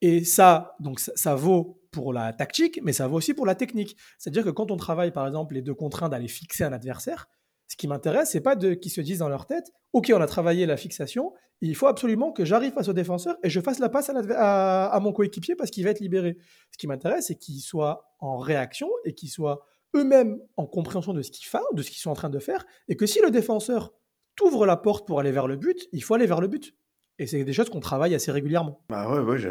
et 0.02 0.24
ça, 0.24 0.76
donc 0.80 1.00
ça, 1.00 1.34
vaut 1.34 1.82
pour 1.90 2.12
la 2.12 2.32
tactique, 2.32 2.80
mais 2.82 2.92
ça 2.92 3.06
vaut 3.06 3.16
aussi 3.16 3.34
pour 3.34 3.46
la 3.46 3.54
technique. 3.54 3.96
C'est-à-dire 4.18 4.44
que 4.44 4.50
quand 4.50 4.70
on 4.70 4.76
travaille, 4.76 5.12
par 5.12 5.26
exemple, 5.26 5.54
les 5.54 5.62
deux 5.62 5.74
contraintes 5.74 6.10
d'aller 6.12 6.28
fixer 6.28 6.64
un 6.64 6.72
adversaire, 6.72 7.28
ce 7.68 7.76
qui 7.76 7.86
m'intéresse, 7.86 8.30
c'est 8.30 8.40
pas 8.40 8.56
de 8.56 8.74
qu'ils 8.74 8.92
se 8.92 9.00
disent 9.00 9.18
dans 9.18 9.28
leur 9.28 9.46
tête, 9.46 9.72
ok, 9.92 10.12
on 10.14 10.20
a 10.20 10.26
travaillé 10.26 10.66
la 10.66 10.76
fixation, 10.76 11.32
il 11.60 11.76
faut 11.76 11.86
absolument 11.86 12.32
que 12.32 12.44
j'arrive 12.44 12.72
face 12.72 12.88
au 12.88 12.92
défenseur 12.92 13.36
et 13.42 13.50
je 13.50 13.60
fasse 13.60 13.78
la 13.78 13.88
passe 13.88 14.10
à, 14.10 14.98
mon 15.02 15.12
coéquipier 15.12 15.54
parce 15.54 15.70
qu'il 15.70 15.84
va 15.84 15.90
être 15.90 16.00
libéré. 16.00 16.38
Ce 16.72 16.78
qui 16.78 16.86
m'intéresse, 16.86 17.26
c'est 17.26 17.36
qu'ils 17.36 17.60
soient 17.60 18.14
en 18.18 18.38
réaction 18.38 18.88
et 19.04 19.14
qu'ils 19.14 19.28
soient 19.28 19.66
eux-mêmes 19.94 20.38
en 20.56 20.66
compréhension 20.66 21.12
de 21.12 21.22
ce 21.22 21.30
qu'ils 21.30 21.46
font, 21.46 21.58
de 21.74 21.82
ce 21.82 21.90
qu'ils 21.90 22.00
sont 22.00 22.10
en 22.10 22.14
train 22.14 22.30
de 22.30 22.38
faire, 22.38 22.64
et 22.88 22.96
que 22.96 23.06
si 23.06 23.20
le 23.20 23.30
défenseur 23.30 23.92
t'ouvre 24.36 24.64
la 24.64 24.76
porte 24.76 25.06
pour 25.06 25.20
aller 25.20 25.32
vers 25.32 25.46
le 25.46 25.56
but, 25.56 25.88
il 25.92 26.02
faut 26.02 26.14
aller 26.14 26.26
vers 26.26 26.40
le 26.40 26.48
but. 26.48 26.74
Et 27.20 27.26
c'est 27.26 27.44
des 27.44 27.52
choses 27.52 27.68
qu'on 27.68 27.80
travaille 27.80 28.14
assez 28.14 28.32
régulièrement. 28.32 28.80
Bah 28.88 29.06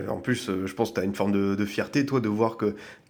en 0.10 0.20
plus, 0.22 0.50
euh, 0.50 0.66
je 0.66 0.74
pense 0.74 0.90
que 0.90 0.96
tu 0.96 1.02
as 1.02 1.04
une 1.04 1.14
forme 1.14 1.32
de, 1.32 1.66
fierté, 1.66 2.04
toi, 2.04 2.20
de 2.20 2.28
voir 2.28 2.58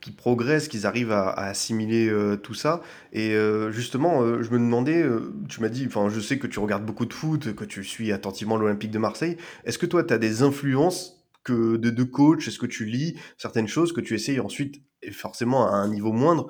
qu'ils 0.01 0.15
progressent, 0.17 0.67
qu'ils 0.67 0.85
arrivent 0.85 1.13
à, 1.13 1.29
assimiler 1.29 2.09
euh, 2.09 2.35
tout 2.35 2.53
ça. 2.53 2.81
Et 3.13 3.35
euh, 3.35 3.71
justement, 3.71 4.21
je 4.43 4.51
me 4.51 4.57
demandais, 4.57 5.05
tu 5.47 5.61
m'as 5.61 5.69
dit, 5.69 5.85
enfin, 5.87 6.09
je 6.09 6.19
sais 6.19 6.37
que 6.37 6.45
tu 6.45 6.59
regardes 6.59 6.85
beaucoup 6.85 7.05
de 7.05 7.13
foot, 7.13 7.55
que 7.55 7.63
tu 7.63 7.85
suis 7.85 8.11
attentivement 8.11 8.57
l'Olympique 8.57 8.91
de 8.91 8.99
Marseille. 8.99 9.37
Est-ce 9.63 9.77
que 9.77 9.85
toi, 9.85 10.03
tu 10.03 10.13
as 10.13 10.17
des 10.17 10.43
influences 10.43 11.25
que 11.45 11.77
de, 11.77 11.89
de 11.89 12.03
coach? 12.03 12.49
Est-ce 12.49 12.59
que 12.59 12.65
tu 12.65 12.83
lis 12.83 13.17
certaines 13.37 13.69
choses 13.69 13.93
que 13.93 14.01
tu 14.01 14.13
essayes 14.13 14.41
ensuite, 14.41 14.83
et 15.01 15.13
forcément 15.13 15.71
à 15.71 15.77
un 15.77 15.87
niveau 15.87 16.11
moindre, 16.11 16.47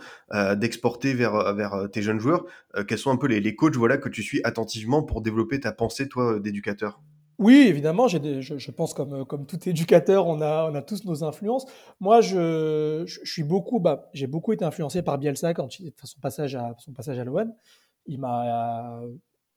d'exporter 0.55 1.13
vers, 1.13 1.53
vers 1.53 1.87
tes 1.93 2.01
jeunes 2.01 2.19
joueurs? 2.19 2.47
Quels 2.87 2.97
sont 2.97 3.11
un 3.11 3.17
peu 3.17 3.27
les, 3.27 3.39
les 3.39 3.55
coachs 3.55 3.75
voilà, 3.75 3.97
que 3.97 4.09
tu 4.09 4.23
suis 4.23 4.41
attentivement 4.43 5.03
pour 5.03 5.21
développer 5.21 5.59
ta 5.59 5.71
pensée, 5.71 6.07
toi, 6.07 6.39
d'éducateur? 6.39 6.99
Oui, 7.39 7.67
évidemment, 7.69 8.09
je, 8.09 8.71
pense 8.71 8.93
comme, 8.93 9.45
tout 9.47 9.69
éducateur, 9.69 10.27
on 10.27 10.41
a, 10.41 10.81
tous 10.81 11.05
nos 11.05 11.23
influences. 11.23 11.65
Moi, 12.01 12.19
je, 12.19 13.05
suis 13.23 13.43
beaucoup, 13.43 13.79
bah, 13.79 14.09
j'ai 14.13 14.27
beaucoup 14.27 14.51
été 14.51 14.65
influencé 14.65 15.01
par 15.01 15.17
Bielsa 15.17 15.53
quand 15.53 15.79
il, 15.79 15.93
son 16.03 16.19
passage 16.19 16.55
à 16.55 16.75
son 16.79 16.91
passage 16.91 17.17
à 17.17 17.23
l'OM. 17.23 17.53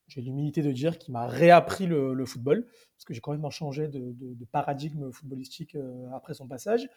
J'ai 0.07 0.21
l'humilité 0.21 0.61
de 0.61 0.71
dire 0.71 0.97
qu'il 0.97 1.11
m'a 1.11 1.27
réappris 1.27 1.85
le, 1.85 2.25
football 2.25 2.65
parce 2.95 3.03
que 3.05 3.13
j'ai 3.13 3.19
complètement 3.19 3.49
changé 3.49 3.89
de, 3.89 4.45
paradigme 4.53 5.11
footballistique 5.11 5.75
euh, 5.75 6.07
après 6.15 6.33
son 6.33 6.47
passage. 6.47 6.87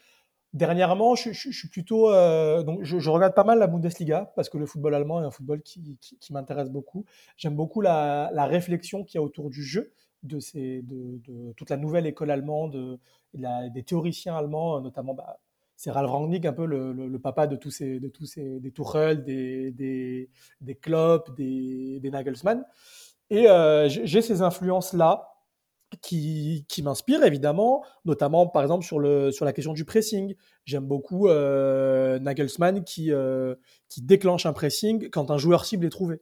Dernièrement, 0.53 1.17
je, 1.17 1.33
suis 1.33 1.69
plutôt, 1.69 2.13
euh, 2.13 2.63
donc 2.63 2.85
je, 2.85 3.11
regarde 3.11 3.35
pas 3.35 3.43
mal 3.43 3.59
la 3.59 3.67
Bundesliga 3.67 4.33
parce 4.37 4.49
que 4.49 4.57
le 4.57 4.67
football 4.67 4.95
allemand 4.95 5.21
est 5.21 5.27
un 5.27 5.33
football 5.33 5.63
qui, 5.63 5.99
m'intéresse 6.31 6.71
beaucoup. 6.71 7.05
J'aime 7.37 7.57
beaucoup 7.57 7.81
la 7.81 8.47
réflexion 8.47 9.03
qu'il 9.03 9.19
y 9.19 9.19
a 9.19 9.23
autour 9.23 9.51
du 9.51 9.65
jeu 9.65 9.93
de, 10.23 11.53
toute 11.57 11.71
la 11.71 11.77
nouvelle 11.77 12.07
école 12.07 12.31
allemande, 12.31 12.99
la, 13.35 13.69
des 13.69 13.83
théoriciens 13.83 14.37
allemands, 14.37 14.81
notamment 14.81 15.15
bah, 15.15 15.39
c'est 15.77 15.91
Ralf 15.91 16.11
Rangnick, 16.11 16.47
un 16.47 16.53
peu 16.53 16.65
le, 16.65 17.19
papa 17.19 17.47
de 17.47 17.57
tous 17.57 17.71
ces, 17.71 18.01
de 18.01 18.59
des 18.59 18.73
Tuchel, 18.73 19.25
des, 19.25 20.31
Klopp, 20.81 21.37
des, 21.37 22.01
Nagelsmann. 22.11 22.65
Et 23.29 23.49
euh, 23.49 23.89
j'ai 23.89 24.23
ces 24.23 24.43
influences-là. 24.43 25.33
qui, 26.03 26.65
qui 26.69 26.83
m'inspire 26.83 27.23
évidemment, 27.25 27.85
notamment 28.05 28.49
par 28.49 28.63
exemple 28.63 28.85
sur, 28.85 28.99
la 29.01 29.53
question 29.53 29.73
du 29.73 29.85
pressing. 29.85 30.35
J'aime 30.65 30.87
beaucoup 30.87 31.29
euh, 31.29 32.19
Nagelsmann 32.19 32.83
qui, 32.83 33.13
euh, 33.13 33.55
qui 33.89 34.03
déclenche 34.03 34.47
un 34.47 34.53
pressing 34.53 35.11
quand 35.11 35.31
un 35.31 35.39
joueur 35.39 35.65
cible 35.65 35.87
est 35.87 35.91
trouvé. 35.91 36.21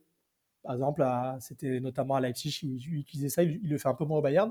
Par 0.65 0.75
exemple, 0.75 1.07
c'était 1.41 1.79
notamment 1.79 2.17
à 2.17 2.21
Leipzig, 2.21 2.59
il, 2.63 2.77
il 2.77 2.95
utilisait 2.99 3.29
ça, 3.29 3.43
il, 3.43 3.69
le 3.69 3.79
fait 3.79 3.89
un 3.89 3.95
peu 3.95 4.05
moins 4.05 4.19
au 4.19 4.23
Bayern, 4.23 4.51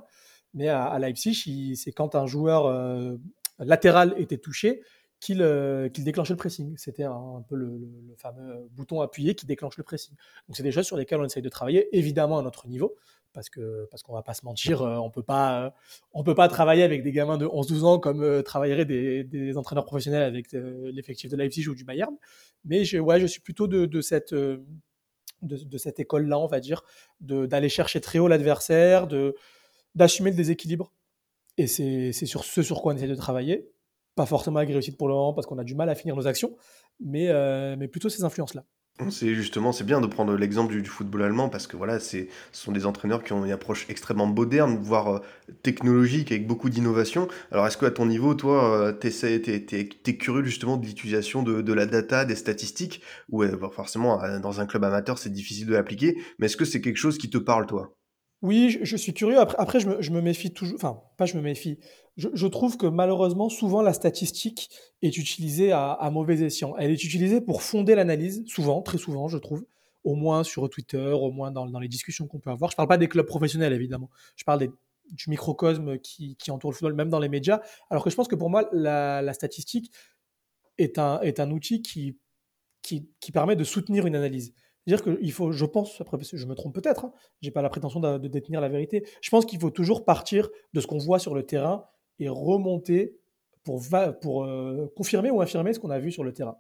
mais 0.54 0.70
à, 0.70 0.98
Leipzig, 1.00 1.76
c'est 1.76 1.92
quand 1.92 2.16
un 2.16 2.28
joueur 2.28 2.68
euh, 2.68 3.18
latéral 3.60 4.14
était 4.18 4.38
touché 4.38 4.84
qu'il 5.20 5.42
euh, 5.42 5.90
qu'il 5.90 6.04
déclenchait 6.04 6.34
le 6.34 6.38
pressing. 6.38 6.76
C'était 6.78 7.04
un, 7.04 7.44
peu 7.48 7.56
le, 7.56 7.80
fameux 8.18 8.68
bouton 8.72 9.02
appuyé 9.02 9.36
qui 9.36 9.46
déclenche 9.46 9.78
le 9.78 9.84
pressing. 9.84 10.16
Donc 10.48 10.56
c'est 10.56 10.64
des 10.64 10.72
choses 10.72 10.86
sur 10.86 10.98
lesquelles 10.98 11.20
on 11.20 11.26
essaye 11.26 11.42
de 11.42 11.50
travailler, 11.50 11.96
évidemment 11.98 12.40
à 12.40 12.42
notre 12.44 12.68
niveau, 12.68 12.96
parce 13.32 13.50
que 13.50 13.88
parce 13.90 14.04
qu'on 14.04 14.14
va 14.14 14.22
pas 14.22 14.34
se 14.34 14.46
mentir, 14.46 14.82
euh, 14.82 14.98
on 14.98 15.10
peut 15.10 15.24
pas 15.24 15.74
peut 16.26 16.36
pas 16.36 16.48
travailler 16.50 16.84
avec 16.84 17.04
des 17.04 17.12
gamins 17.12 17.38
de 17.38 17.48
11-12 17.48 17.84
ans 17.84 18.00
comme 18.00 18.22
euh, 18.22 18.42
travailleraient 18.44 18.86
des, 18.86 19.58
entraîneurs 19.58 19.86
professionnels 19.86 20.24
avec 20.24 20.52
l'effectif 20.52 21.32
de 21.32 21.38
Leipzig 21.38 21.68
ou 21.68 21.76
du 21.76 21.86
Bayern. 21.86 22.16
Mais 22.66 22.86
je, 22.86 22.98
ouais, 22.98 23.20
je 23.20 23.26
suis 23.26 23.42
plutôt 23.42 23.68
de 23.68 24.02
cette 24.02 24.36
de, 25.44 25.78
cette 25.78 26.00
école-là, 26.00 26.40
on 26.40 26.48
va 26.48 26.60
dire, 26.60 26.84
d'aller 27.20 27.70
chercher 27.70 28.02
très 28.02 28.20
haut 28.20 28.28
l'adversaire, 28.28 29.08
d'assumer 29.96 30.32
le 30.32 30.36
déséquilibre. 30.36 30.94
Et 31.58 31.68
c'est 31.68 32.12
sur 32.14 32.44
ce 32.44 32.64
sur 32.64 32.82
quoi 32.82 32.94
on 32.94 32.96
essaie 32.96 33.08
de 33.08 33.16
travailler. 33.16 33.72
Pas 34.16 34.26
forcément 34.26 34.58
avec 34.58 34.70
réussite 34.70 34.98
pour 34.98 35.08
le 35.08 35.14
moment 35.14 35.34
parce 35.34 35.48
qu'on 35.48 35.58
a 35.58 35.64
du 35.64 35.76
mal 35.76 35.90
à 35.90 35.96
finir 35.96 36.16
nos 36.16 36.28
actions, 36.28 36.56
mais, 37.00 37.30
euh, 37.30 37.76
mais 37.78 37.88
plutôt 37.88 38.10
ces 38.10 38.24
influences-là. 38.24 38.64
C'est 39.10 39.34
justement, 39.34 39.72
c'est 39.72 39.86
bien 39.86 40.02
de 40.02 40.08
prendre 40.08 40.36
l'exemple 40.36 40.80
du, 40.80 40.88
football 40.88 41.24
allemand 41.24 41.50
parce 41.50 41.66
que 41.66 41.76
voilà, 41.76 42.00
ce 42.00 42.28
sont 42.52 42.72
des 42.72 42.86
entraîneurs 42.86 43.24
qui 43.24 43.34
ont 43.34 43.44
une 43.44 43.52
approche 43.52 43.88
extrêmement 43.90 44.28
moderne, 44.28 44.78
voire 44.80 45.16
euh, 45.16 45.20
technologique, 45.64 46.32
avec 46.32 46.46
beaucoup 46.46 46.70
d'innovation. 46.70 47.28
Alors, 47.52 47.66
est-ce 47.66 47.78
qu'à 47.78 47.90
ton 47.90 48.06
niveau, 48.06 48.36
toi, 48.36 48.72
euh, 48.72 48.92
t'es, 48.92 49.10
t'es 49.10 50.18
curieux 50.18 50.46
justement 50.46 50.78
de 50.78 50.86
l'utilisation 50.86 51.42
de, 51.42 51.74
la 51.74 51.88
data, 51.88 52.24
des 52.24 52.36
statistiques? 52.36 53.02
Ou 53.30 53.42
euh, 53.42 53.70
forcément, 53.72 54.22
dans 54.40 54.62
un 54.62 54.68
club 54.68 54.84
amateur, 54.84 55.18
c'est 55.18 55.32
difficile 55.32 55.66
de 55.68 55.74
l'appliquer, 55.74 56.16
mais 56.38 56.46
est-ce 56.46 56.58
que 56.58 56.66
c'est 56.66 56.82
quelque 56.82 56.98
chose 56.98 57.18
qui 57.18 57.32
te 57.32 57.40
parle, 57.40 57.66
toi? 57.66 57.96
Oui, 58.44 58.78
je, 58.82 58.98
suis 58.98 59.14
curieux. 59.14 59.40
Après, 59.40 59.56
après 59.58 59.80
je, 59.80 59.88
me, 59.88 60.02
je, 60.02 60.12
me, 60.12 60.20
méfie 60.20 60.52
toujours. 60.52 60.76
Enfin, 60.76 61.02
pas 61.16 61.26
je 61.26 61.38
me 61.38 61.42
méfie. 61.42 61.80
Je, 62.18 62.46
trouve 62.48 62.76
que 62.76 62.86
malheureusement, 62.86 63.48
souvent, 63.48 63.82
la 63.82 63.94
statistique 63.94 64.70
est 65.02 65.18
utilisée 65.18 65.72
à, 65.72 66.10
mauvais 66.12 66.42
escient. 66.42 66.76
Elle 66.78 66.92
est 66.92 67.04
utilisée 67.06 67.40
pour 67.40 67.64
fonder 67.64 67.96
l'analyse, 67.96 68.44
souvent, 68.46 68.82
très 68.82 68.98
souvent, 68.98 69.30
je 69.30 69.38
trouve. 69.38 69.66
Au 70.04 70.16
moins 70.16 70.44
sur 70.44 70.70
Twitter, 70.70 70.98
au 70.98 71.32
moins 71.32 71.52
dans, 71.52 71.80
les 71.80 71.88
discussions 71.88 72.28
qu'on 72.28 72.40
peut 72.40 72.50
avoir. 72.50 72.70
Je 72.70 72.76
parle 72.76 72.90
pas 72.90 72.98
des 72.98 73.08
clubs 73.08 73.26
professionnels, 73.26 73.72
évidemment. 73.72 74.10
Je 74.36 74.44
parle 74.44 74.68
du 75.10 75.30
microcosme 75.30 75.98
qui, 76.00 76.36
entoure 76.50 76.72
le 76.72 76.76
football, 76.76 76.96
même 76.96 77.10
dans 77.10 77.20
les 77.20 77.30
médias. 77.30 77.62
Alors 77.90 78.04
que 78.04 78.10
je 78.10 78.16
pense 78.16 78.28
que 78.28 78.36
pour 78.36 78.50
moi, 78.50 78.68
la, 78.74 79.34
statistique 79.34 79.90
est 80.78 81.00
un, 81.00 81.22
est 81.22 81.40
un 81.40 81.50
outil 81.50 81.82
qui, 81.82 82.18
qui 82.82 83.32
permet 83.32 83.56
de 83.56 83.64
soutenir 83.64 84.06
une 84.06 84.18
analyse. 84.18 84.54
C'est-à-dire 84.86 85.18
qu'il 85.18 85.32
je 85.52 85.66
pense, 85.66 86.02
après, 86.02 86.18
je 86.22 86.46
me 86.46 86.56
trompe 86.56 86.76
peut-être, 86.76 87.06
hein, 87.06 87.14
j'ai 87.42 87.52
pas 87.52 87.62
la 87.62 87.70
prétention 87.70 88.00
de, 88.00 88.18
de, 88.18 88.28
détenir 88.28 88.60
la 88.60 88.70
vérité, 88.70 89.08
je 89.22 89.30
pense 89.30 89.46
qu'il 89.46 89.60
faut 89.60 89.70
toujours 89.70 90.04
partir 90.04 90.50
de 90.74 90.82
ce 90.82 90.88
qu'on 90.88 90.98
voit 90.98 91.20
sur 91.20 91.34
le 91.34 91.44
terrain 91.46 91.86
et 92.20 92.28
remonter 92.28 93.18
pour, 93.64 93.82
pour 94.22 94.44
euh, 94.44 94.92
confirmer 94.96 95.32
ou 95.32 95.42
infirmer 95.42 95.74
ce 95.74 95.80
qu'on 95.80 95.90
a 95.90 96.00
vu 96.00 96.12
sur 96.12 96.24
le 96.24 96.34
terrain. 96.34 96.58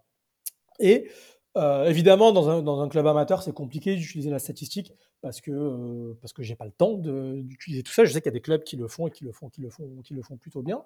Et 0.79 1.09
euh, 1.57 1.85
évidemment, 1.85 2.31
dans 2.31 2.49
un, 2.49 2.61
dans 2.61 2.81
un, 2.81 2.89
club 2.89 3.05
amateur, 3.05 3.43
c'est 3.43 3.53
compliqué 3.53 3.95
d'utiliser 3.95 4.29
la 4.29 4.39
statistique 4.39 4.93
parce 5.21 5.39
que 5.39 5.51
euh, 5.51 6.17
parce 6.21 6.33
que 6.33 6.41
j'ai 6.41 6.55
pas 6.55 6.65
le 6.65 6.71
temps 6.71 6.93
d'utiliser 6.93 7.83
tout 7.83 7.91
ça. 7.91 8.05
Je 8.05 8.11
sais 8.11 8.21
qu'il 8.21 8.31
y 8.31 8.33
a 8.33 8.39
des 8.39 8.41
clubs 8.41 8.63
qui 8.63 8.75
le 8.75 8.87
font 8.87 9.07
et 9.07 9.11
qui 9.11 9.23
le 9.23 9.31
font, 9.31 9.49
qui 9.49 9.61
le 9.61 9.69
font, 9.69 10.01
qui 10.03 10.13
le 10.13 10.23
font 10.23 10.37
plutôt 10.37 10.63
bien. 10.63 10.83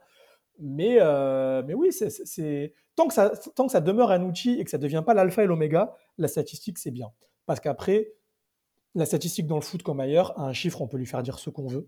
Mais, 0.59 0.97
euh, 0.99 1.63
mais 1.65 1.73
oui, 1.73 1.91
c'est, 1.91 2.73
tant, 2.95 3.07
que 3.07 3.13
ça, 3.13 3.31
tant 3.55 3.67
que 3.67 3.71
ça 3.71 3.81
demeure 3.81 4.11
un 4.11 4.23
outil 4.23 4.59
et 4.59 4.63
que 4.63 4.71
ça 4.71 4.77
ne 4.77 4.83
devient 4.83 5.03
pas 5.05 5.13
l'alpha 5.13 5.43
et 5.43 5.47
l'oméga, 5.47 5.95
la 6.17 6.27
statistique, 6.27 6.77
c'est 6.77 6.91
bien. 6.91 7.11
Parce 7.45 7.59
qu'après, 7.59 8.13
la 8.95 9.05
statistique 9.05 9.47
dans 9.47 9.55
le 9.55 9.61
foot 9.61 9.83
comme 9.83 9.99
ailleurs, 9.99 10.39
un 10.39 10.53
chiffre, 10.53 10.81
on 10.81 10.87
peut 10.87 10.97
lui 10.97 11.05
faire 11.05 11.23
dire 11.23 11.39
ce 11.39 11.49
qu'on 11.49 11.67
veut. 11.67 11.87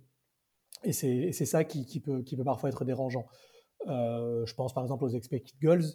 Et 0.83 0.93
c'est, 0.93 1.31
ça 1.33 1.63
qui, 1.63 1.85
qui, 1.85 1.99
peut, 1.99 2.21
qui 2.21 2.37
peut 2.37 2.43
parfois 2.43 2.69
être 2.69 2.85
dérangeant. 2.85 3.25
Euh, 3.87 4.45
je 4.45 4.53
pense 4.55 4.73
par 4.73 4.83
exemple 4.83 5.03
aux 5.03 5.09
expected 5.09 5.59
goals. 5.61 5.85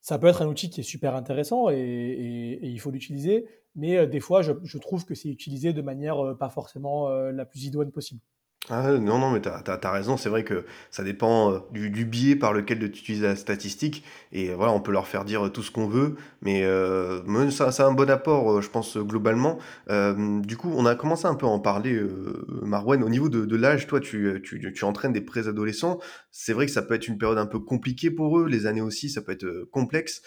Ça 0.00 0.18
peut 0.18 0.26
être 0.26 0.42
un 0.42 0.46
outil 0.46 0.70
qui 0.70 0.80
est 0.80 0.84
super 0.84 1.14
intéressant 1.14 1.70
et, 1.70 2.58
il 2.62 2.78
faut 2.78 2.90
l'utiliser, 2.90 3.46
mais 3.74 3.96
euh, 3.96 4.06
des 4.06 4.20
fois, 4.20 4.42
je, 4.42 4.78
trouve 4.78 5.04
que 5.04 5.14
c'est 5.14 5.30
utilisé 5.30 5.72
de 5.72 5.82
manière 5.82 6.36
pas 6.38 6.50
forcément 6.50 7.08
la 7.08 7.44
plus 7.44 7.64
idoine 7.64 7.90
possible. 7.90 8.20
Ah 8.70 8.92
non, 8.92 9.18
non, 9.18 9.30
mais 9.30 9.42
tu 9.42 9.48
as, 9.50 9.90
raison, 9.92 10.16
c'est 10.16 10.30
vrai 10.30 10.42
que 10.42 10.64
ça 10.90 11.04
dépend 11.04 11.52
euh, 11.52 11.58
du, 11.72 11.90
du, 11.90 12.06
biais 12.06 12.34
par 12.34 12.54
lequel 12.54 12.78
tu 12.78 12.86
utilises 12.86 13.22
la 13.22 13.36
statistique, 13.36 14.02
et 14.32 14.54
voilà, 14.54 14.72
on 14.72 14.80
peut 14.80 14.90
leur 14.90 15.06
faire 15.06 15.26
dire 15.26 15.52
tout 15.52 15.62
ce 15.62 15.70
qu'on 15.70 15.86
veut, 15.86 16.14
mais 16.40 16.64
euh, 16.64 17.50
ça, 17.50 17.72
ça 17.72 17.84
a 17.84 17.88
un 17.88 17.92
bon 17.92 18.08
apport, 18.08 18.50
euh, 18.50 18.60
je 18.62 18.70
pense, 18.70 18.96
globalement. 18.96 19.58
Euh, 19.90 20.40
du 20.40 20.56
coup, 20.56 20.72
on 20.74 20.86
a 20.86 20.94
commencé 20.94 21.26
un 21.26 21.34
peu 21.34 21.44
à 21.44 21.50
en 21.50 21.58
parler, 21.60 21.92
euh, 21.92 22.46
au 22.62 23.08
niveau 23.10 23.28
de, 23.28 23.44
de 23.44 23.56
l'âge, 23.56 23.86
toi, 23.86 24.00
tu, 24.00 24.40
tu, 24.42 24.72
tu, 24.72 24.84
entraînes 24.86 25.12
des 25.12 25.20
préadolescents, 25.20 25.98
c'est 26.30 26.54
vrai 26.54 26.64
que 26.64 26.72
ça 26.72 26.80
peut 26.80 26.94
être 26.94 27.06
une 27.06 27.18
période 27.18 27.36
un 27.36 27.46
peu 27.46 27.58
compliquée 27.58 28.10
pour 28.10 28.38
eux, 28.38 28.48
les 28.48 28.64
années 28.64 28.80
aussi, 28.80 29.10
ça 29.10 29.20
peut 29.20 29.32
être 29.32 29.68
complexe. 29.72 30.22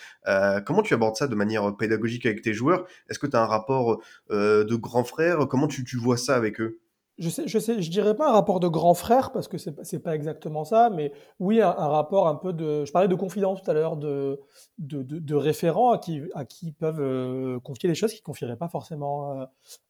comment 0.63 0.83
tu 0.83 0.93
abordes 0.93 1.15
ça 1.15 1.25
de 1.25 1.35
manière 1.35 1.75
pédagogique 1.75 2.27
avec 2.27 2.43
tes 2.43 2.53
joueurs? 2.53 2.85
Est-ce 3.09 3.17
que 3.17 3.25
tu 3.25 3.35
as 3.35 3.41
un 3.41 3.47
rapport 3.47 3.99
de 4.29 4.75
grand 4.75 5.03
frère 5.03 5.47
Comment 5.49 5.67
tu, 5.67 5.83
tu 5.83 5.97
vois 5.97 6.17
ça 6.17 6.35
avec 6.35 6.61
eux? 6.61 6.77
Je 7.19 7.29
sais, 7.29 7.79
dirais 7.89 8.15
pas 8.15 8.29
un 8.29 8.33
rapport 8.33 8.59
de 8.59 8.67
grand 8.67 8.93
frère 8.93 9.31
parce 9.31 9.47
que 9.47 9.57
c'est 9.57 9.83
c'est 9.83 9.99
pas 9.99 10.13
exactement 10.13 10.63
ça, 10.63 10.91
mais 10.91 11.11
oui 11.39 11.61
un, 11.61 11.71
rapport 11.71 12.27
un 12.27 12.35
peu 12.35 12.53
de. 12.53 12.85
Je 12.85 12.91
parlais 12.91 13.07
de 13.07 13.15
confidence 13.15 13.63
tout 13.63 13.71
à 13.71 13.73
l'heure, 13.73 13.97
de, 13.97 14.39
de, 14.77 15.01
de, 15.01 15.17
de, 15.17 15.35
référents 15.35 15.91
à 15.91 15.97
qui 15.97 16.21
à 16.35 16.45
peuvent 16.77 17.01
euh, 17.01 17.59
confier 17.59 17.89
des 17.89 17.95
choses 17.95 18.13
qu'ils 18.13 18.21
confieraient 18.21 18.57
pas 18.57 18.67
forcément 18.69 19.41
euh, 19.41 19.45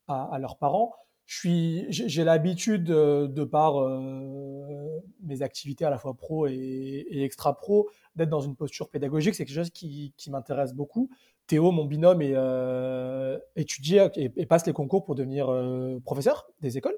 à, 0.07 0.37
leurs 0.39 0.57
parents. 0.57 0.93
J'ai 1.25 2.23
l'habitude 2.23 2.89
euh, 2.89 3.27
de 3.27 3.43
par 3.43 3.75
mes 5.21 5.41
activités 5.41 5.83
à 5.83 5.89
la 5.89 5.97
fois 5.97 6.13
pro 6.13 6.47
et, 6.47 7.05
extra 7.11 7.57
pro 7.57 7.89
d'être 8.15 8.29
dans 8.29 8.39
une 8.39 8.55
posture 8.55 8.89
pédagogique. 8.89 9.35
C'est 9.35 9.43
quelque 9.43 9.55
chose 9.55 9.71
qui, 9.71 10.13
m'intéresse 10.29 10.73
beaucoup. 10.73 11.09
Théo, 11.45 11.71
mon 11.71 11.83
binôme, 11.83 12.21
est, 12.21 12.35
étudie 13.57 13.97
et, 14.15 14.45
passe 14.45 14.65
les 14.65 14.73
concours 14.73 15.03
pour 15.03 15.15
devenir 15.15 15.47
professeur 16.05 16.47
des 16.61 16.77
écoles. 16.77 16.97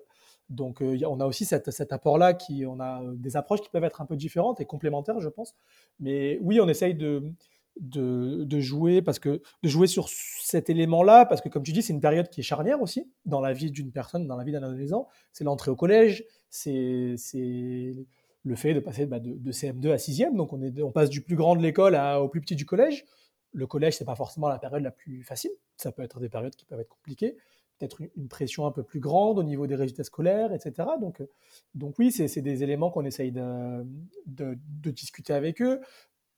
Donc, 0.50 0.82
euh, 0.82 0.98
on 1.06 1.20
a 1.20 1.26
aussi 1.26 1.46
cet 1.46 1.94
apport-là, 1.94 2.34
qui, 2.34 2.66
on 2.66 2.80
a 2.80 3.04
euh, 3.04 3.14
des 3.14 3.38
approches 3.38 3.62
qui 3.62 3.70
peuvent 3.70 3.84
être 3.84 4.02
un 4.02 4.06
peu 4.06 4.16
différentes 4.16 4.60
et 4.60 4.66
complémentaires, 4.66 5.20
je 5.20 5.30
pense. 5.30 5.56
Mais 6.00 6.40
oui, 6.42 6.60
on 6.60 6.68
essaye 6.68 6.96
de, 6.96 7.22
jouer 8.60 9.02
parce 9.02 9.20
que 9.20 9.42
de 9.64 9.70
jouer 9.70 9.88
sur 9.88 10.10
cet 10.10 10.70
élément-là, 10.70 11.26
parce 11.26 11.42
que 11.42 11.50
comme 11.50 11.64
tu 11.64 11.72
dis, 11.72 11.84
c'est 11.84 11.94
une 11.94 12.02
période 12.02 12.30
qui 12.30 12.40
est 12.40 12.44
charnière 12.44 12.82
aussi 12.82 13.12
dans 13.26 13.42
la 13.42 13.54
vie 13.54 13.70
d'une 13.70 13.92
personne, 13.92 14.28
dans 14.28 14.38
la 14.38 14.44
vie 14.44 14.52
d'un 14.52 14.64
adolescent. 14.64 15.08
C'est 15.34 15.44
l'entrée 15.44 15.70
au 15.70 15.76
collège, 15.76 16.26
c'est 16.50 17.16
le 18.44 18.56
fait 18.56 18.74
de 18.74 18.80
passer 18.80 19.06
bah, 19.06 19.20
de, 19.20 19.34
de, 19.34 19.52
CM2 19.52 19.92
à 19.92 19.98
6e. 19.98 20.36
Donc, 20.36 20.52
on, 20.52 20.62
on 20.82 20.92
passe 20.92 21.12
du 21.12 21.22
plus 21.22 21.36
grand 21.36 21.56
de 21.56 21.62
l'école 21.62 21.96
au 22.20 22.28
plus 22.28 22.42
petit 22.42 22.56
du 22.56 22.66
collège. 22.66 23.06
Le 23.52 23.68
collège, 23.68 23.98
c'est 23.98 24.06
pas 24.06 24.16
forcément 24.16 24.48
la 24.48 24.58
période 24.58 24.82
la 24.82 24.92
plus 24.92 25.24
facile. 25.24 25.52
Ça 25.78 25.92
peut 25.92 26.02
être 26.02 26.20
des 26.20 26.30
périodes 26.30 26.56
qui 26.56 26.66
peuvent 26.66 26.80
être 26.80 26.90
compliquées 26.90 27.38
peut-être 27.80 28.02
une 28.16 28.28
pression 28.28 28.66
un 28.66 28.72
peu 28.72 28.84
plus 28.84 29.00
grande 29.00 29.40
au 29.40 29.44
niveau 29.44 29.66
des 29.66 29.76
résultats 29.76 30.04
scolaires, 30.04 30.54
etc. 30.54 30.88
Donc, 31.00 31.22
donc 31.76 31.96
oui, 31.98 32.12
c'est 32.12 32.42
des 32.42 32.64
éléments 32.64 32.92
qu'on 32.92 33.06
essaye 33.06 33.32
de, 33.32 34.58
discuter 34.92 35.34
avec 35.34 35.62
eux. 35.62 35.80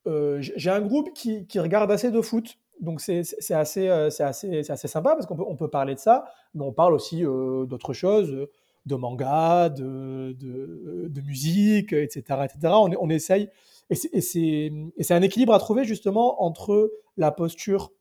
Euh, 0.07 0.37
J'ai 0.39 0.69
un 0.69 0.81
groupe 0.81 1.13
qui, 1.13 1.45
regarde 1.59 1.91
assez 1.91 2.11
de 2.11 2.21
foot, 2.21 2.57
donc 2.79 3.01
c'est 3.01 3.19
assez, 3.19 4.09
c'est 4.09 4.23
assez, 4.23 4.69
assez 4.69 4.87
sympa 4.87 5.15
parce 5.15 5.25
qu'on 5.25 5.35
peut, 5.35 5.45
on 5.47 5.55
peut 5.55 5.69
parler 5.69 5.95
de 5.95 5.99
ça, 5.99 6.25
mais 6.53 6.63
on 6.63 6.71
parle 6.71 6.93
aussi 6.93 7.25
euh, 7.25 7.65
d'autres 7.65 7.93
choses, 7.93 8.47
de 8.85 8.95
manga, 8.95 9.69
de, 9.69 10.35
de, 10.39 11.07
de, 11.07 11.21
musique, 11.21 11.93
etc. 11.93 12.23
etc. 12.45 12.73
On, 12.73 12.91
on 12.99 13.09
essaye, 13.09 13.49
et 13.89 14.21
c'est 14.21 15.13
un 15.13 15.21
équilibre 15.21 15.53
à 15.53 15.59
trouver 15.59 15.83
justement 15.83 16.43
entre 16.43 16.91
la 17.17 17.31
posture 17.31 17.91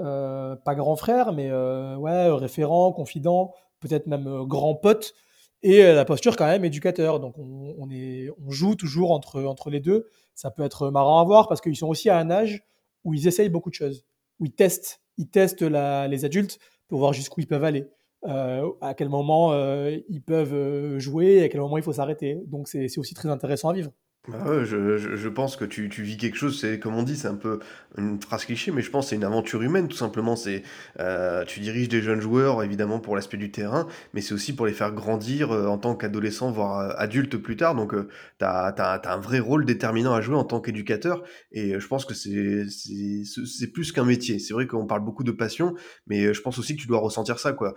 euh, 0.00 0.56
pas 0.56 0.74
grand 0.74 0.96
frère, 0.96 1.32
mais 1.32 1.50
euh, 1.50 1.96
ouais, 1.96 2.28
référent, 2.30 2.92
confident, 2.92 3.54
peut-être 3.80 4.06
même 4.06 4.26
euh, 4.26 4.44
grand 4.44 4.74
pote, 4.74 5.14
et 5.62 5.82
la 5.82 6.04
posture 6.06 6.36
quand 6.36 6.46
même 6.46 6.64
éducateur. 6.64 7.20
Donc 7.20 7.34
on, 7.36 7.90
est, 7.90 8.30
on 8.44 8.50
joue 8.50 8.76
toujours 8.76 9.10
entre, 9.10 9.70
les 9.70 9.80
deux. 9.80 10.08
Ça 10.34 10.50
peut 10.50 10.62
être 10.62 10.90
marrant 10.90 11.20
à 11.20 11.24
voir 11.24 11.48
parce 11.48 11.60
qu'ils 11.60 11.76
sont 11.76 11.88
aussi 11.88 12.08
à 12.08 12.16
un 12.16 12.30
âge 12.30 12.64
où 13.04 13.12
ils 13.12 13.28
essayent 13.28 13.50
beaucoup 13.50 13.68
de 13.68 13.74
choses, 13.74 14.06
où 14.38 14.46
ils 14.46 14.52
testent, 14.52 15.02
ils 15.18 15.28
testent 15.28 15.60
les 15.60 16.24
adultes 16.24 16.58
pour 16.88 16.98
voir 17.00 17.12
jusqu'où 17.12 17.40
ils 17.40 17.46
peuvent 17.46 17.64
aller. 17.64 17.86
Euh, 18.26 18.70
à 18.80 18.94
quel 18.94 19.08
moment 19.08 19.52
euh, 19.52 19.98
ils 20.08 20.22
peuvent 20.22 20.98
jouer, 20.98 21.42
à 21.42 21.48
quel 21.50 21.60
moment 21.60 21.76
il 21.76 21.82
faut 21.82 21.92
s'arrêter. 21.92 22.38
Donc 22.46 22.68
c'est 22.68 22.98
aussi 22.98 23.12
très 23.12 23.28
intéressant 23.28 23.68
à 23.68 23.74
vivre. 23.74 23.90
Bah 24.30 24.64
je, 24.64 25.28
pense 25.28 25.56
que 25.56 25.64
tu, 25.64 25.88
vis 25.88 26.16
quelque 26.16 26.36
chose, 26.36 26.60
c'est 26.60 26.78
comme 26.78 26.94
on 26.94 27.02
dit, 27.02 27.16
c'est 27.16 27.28
un 27.28 27.34
peu 27.34 27.58
une 27.96 28.20
phrase 28.20 28.44
cliché, 28.44 28.70
mais 28.70 28.82
je 28.82 28.90
pense 28.90 29.06
que 29.06 29.10
c'est 29.10 29.16
une 29.16 29.24
aventure 29.24 29.62
humaine, 29.62 29.88
tout 29.88 29.96
simplement. 29.96 30.36
C'est, 30.36 30.62
euh, 31.00 31.44
tu 31.44 31.60
diriges 31.60 31.88
des 31.88 32.02
jeunes 32.02 32.20
joueurs, 32.20 32.62
évidemment, 32.62 33.00
pour 33.00 33.16
l'aspect 33.16 33.38
du 33.38 33.50
terrain, 33.50 33.88
mais 34.14 34.20
c'est 34.20 34.34
aussi 34.34 34.54
pour 34.54 34.66
les 34.66 34.72
faire 34.72 34.92
grandir 34.92 35.50
euh, 35.50 35.66
en 35.66 35.78
tant 35.78 35.94
qu'adolescents, 35.96 36.50
voire 36.50 36.78
euh, 36.78 36.94
adultes 36.96 37.36
plus 37.36 37.56
tard. 37.56 37.74
Donc, 37.74 37.92
tu 38.38 38.44
as, 38.44 39.00
un 39.04 39.20
vrai 39.20 39.40
rôle 39.40 39.64
déterminant 39.64 40.14
à 40.14 40.20
jouer 40.20 40.36
en 40.36 40.44
tant 40.44 40.60
qu'éducateur, 40.60 41.22
et 41.50 41.80
je 41.80 41.86
pense 41.88 42.04
que 42.04 42.14
c'est, 42.14 42.66
c'est, 42.68 43.66
plus 43.72 43.92
qu'un 43.92 44.04
métier. 44.04 44.38
C'est 44.38 44.54
vrai 44.54 44.66
qu'on 44.66 44.86
parle 44.86 45.04
beaucoup 45.04 45.24
de 45.24 45.32
passion, 45.32 45.74
mais 46.06 46.32
je 46.32 46.40
pense 46.40 46.58
aussi 46.58 46.76
que 46.76 46.80
tu 46.80 46.86
dois 46.86 47.00
ressentir 47.00 47.38
ça, 47.38 47.52
quoi. 47.52 47.74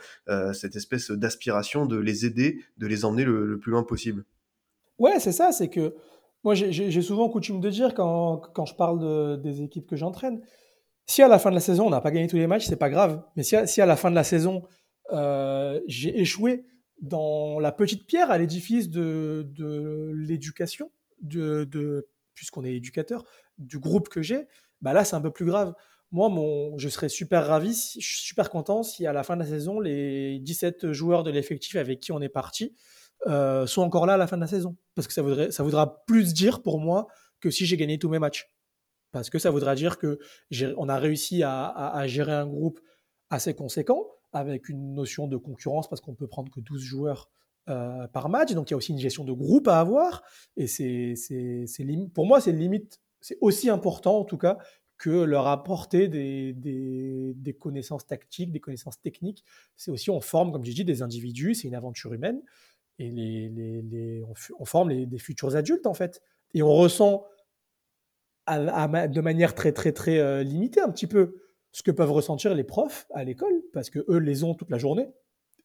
cette 0.53 0.75
espèce 0.75 1.11
d'aspiration 1.11 1.85
de 1.85 1.97
les 1.97 2.25
aider, 2.25 2.63
de 2.77 2.87
les 2.87 3.05
emmener 3.05 3.25
le, 3.25 3.45
le 3.45 3.57
plus 3.59 3.71
loin 3.71 3.83
possible. 3.83 4.25
Ouais, 4.99 5.19
c'est 5.19 5.31
ça, 5.31 5.51
c'est 5.51 5.69
que 5.69 5.95
moi, 6.43 6.55
j'ai 6.55 7.01
souvent 7.01 7.29
coutume 7.29 7.61
de 7.61 7.69
dire 7.69 7.93
quand, 7.93 8.37
quand 8.53 8.65
je 8.65 8.75
parle 8.75 8.99
de, 8.99 9.35
des 9.37 9.61
équipes 9.61 9.87
que 9.87 9.95
j'entraîne, 9.95 10.41
si 11.05 11.21
à 11.21 11.27
la 11.27 11.39
fin 11.39 11.49
de 11.49 11.55
la 11.55 11.61
saison, 11.61 11.87
on 11.87 11.89
n'a 11.89 12.01
pas 12.01 12.11
gagné 12.11 12.27
tous 12.27 12.35
les 12.35 12.47
matchs, 12.47 12.65
c'est 12.65 12.77
pas 12.77 12.89
grave. 12.89 13.23
Mais 13.35 13.43
si 13.43 13.55
à, 13.55 13.67
si 13.67 13.81
à, 13.81 13.85
la 13.85 13.95
fin 13.95 14.09
de 14.09 14.15
la 14.15 14.23
saison, 14.23 14.63
euh, 15.11 15.79
j'ai 15.87 16.19
échoué 16.19 16.65
dans 17.01 17.59
la 17.59 17.71
petite 17.71 18.07
pierre 18.07 18.31
à 18.31 18.37
l'édifice 18.37 18.89
de, 18.89 19.47
de 19.51 20.11
l'éducation, 20.15 20.91
de, 21.21 21.65
de, 21.65 22.07
puisqu'on 22.33 22.63
est 22.63 22.73
éducateur, 22.73 23.25
du 23.57 23.79
groupe 23.79 24.09
que 24.09 24.21
j'ai, 24.21 24.47
bah 24.81 24.93
là, 24.93 25.05
c'est 25.05 25.15
un 25.15 25.21
peu 25.21 25.31
plus 25.31 25.45
grave. 25.45 25.73
Moi, 26.11 26.29
mon, 26.29 26.77
je 26.77 26.89
serais 26.89 27.09
super 27.09 27.47
ravi, 27.47 27.73
super 27.73 28.49
content 28.49 28.83
si 28.83 29.07
à 29.07 29.13
la 29.13 29.23
fin 29.23 29.35
de 29.35 29.41
la 29.41 29.47
saison, 29.47 29.79
les 29.79 30.39
17 30.39 30.91
joueurs 30.91 31.23
de 31.23 31.31
l'effectif 31.31 31.75
avec 31.75 31.99
qui 31.99 32.11
on 32.11 32.21
est 32.21 32.29
parti, 32.29 32.75
euh, 33.27 33.65
sont 33.67 33.81
encore 33.81 34.05
là 34.05 34.13
à 34.13 34.17
la 34.17 34.27
fin 34.27 34.37
de 34.37 34.41
la 34.41 34.47
saison. 34.47 34.75
Parce 34.95 35.07
que 35.07 35.13
ça, 35.13 35.21
voudrait, 35.21 35.51
ça 35.51 35.63
voudra 35.63 36.03
plus 36.05 36.33
dire 36.33 36.61
pour 36.61 36.79
moi 36.79 37.07
que 37.39 37.49
si 37.49 37.65
j'ai 37.65 37.77
gagné 37.77 37.97
tous 37.97 38.09
mes 38.09 38.19
matchs. 38.19 38.51
Parce 39.11 39.29
que 39.29 39.39
ça 39.39 39.51
voudra 39.51 39.75
dire 39.75 39.97
que 39.97 40.19
on 40.75 40.89
a 40.89 40.97
réussi 40.97 41.43
à, 41.43 42.03
gérer 42.07 42.33
un 42.33 42.47
groupe 42.47 42.79
assez 43.29 43.53
conséquent, 43.53 44.07
avec 44.31 44.69
une 44.69 44.95
notion 44.95 45.27
de 45.27 45.37
concurrence, 45.37 45.87
parce 45.87 46.01
qu'on 46.01 46.15
peut 46.15 46.27
prendre 46.27 46.51
que 46.51 46.59
12 46.59 46.81
joueurs 46.81 47.29
euh, 47.69 48.07
par 48.07 48.29
match. 48.29 48.53
Donc 48.53 48.69
il 48.69 48.73
y 48.73 48.75
a 48.75 48.77
aussi 48.77 48.91
une 48.91 48.99
gestion 48.99 49.23
de 49.23 49.31
groupe 49.31 49.67
à 49.67 49.79
avoir. 49.79 50.23
Et 50.57 50.65
c'est, 50.67 51.13
pour 52.13 52.25
moi, 52.25 52.41
c'est 52.41 52.51
limite, 52.51 52.99
c'est 53.21 53.37
aussi 53.39 53.69
important 53.69 54.17
en 54.17 54.25
tout 54.25 54.37
cas 54.37 54.57
que 54.97 55.09
leur 55.09 55.47
apporter 55.47 56.07
des, 56.07 56.53
des, 56.53 57.53
connaissances 57.53 58.05
tactiques, 58.05 58.51
des 58.51 58.59
connaissances 58.61 59.01
techniques. 59.01 59.43
C'est 59.75 59.91
aussi, 59.91 60.09
on 60.09 60.21
forme, 60.21 60.51
comme 60.51 60.63
j'ai 60.63 60.73
dit, 60.73 60.85
des 60.85 61.01
individus, 61.01 61.55
c'est 61.55 61.67
une 61.67 61.75
aventure 61.75 62.13
humaine 62.13 62.41
et 62.99 63.09
les, 63.09 63.49
les, 63.49 64.23
on, 64.59 64.65
forme 64.65 65.05
des 65.05 65.19
futurs 65.19 65.55
adultes 65.55 65.87
en 65.87 65.93
fait. 65.93 66.21
Et 66.53 66.61
on 66.61 66.73
ressent 66.73 67.25
de 68.47 69.21
manière 69.21 69.55
très 69.55 69.71
très 69.71 69.91
très 69.91 70.19
euh, 70.19 70.43
limitée 70.43 70.81
un 70.81 70.89
petit 70.89 71.07
peu 71.07 71.37
ce 71.71 71.81
que 71.81 71.91
peuvent 71.91 72.11
ressentir 72.11 72.53
les 72.53 72.63
profs 72.63 73.07
à 73.13 73.23
l'école, 73.23 73.63
parce 73.73 73.89
que 73.89 73.99
eux 74.07 74.17
les 74.17 74.43
ont 74.43 74.53
toute 74.53 74.69
la 74.69 74.77
journée 74.77 75.09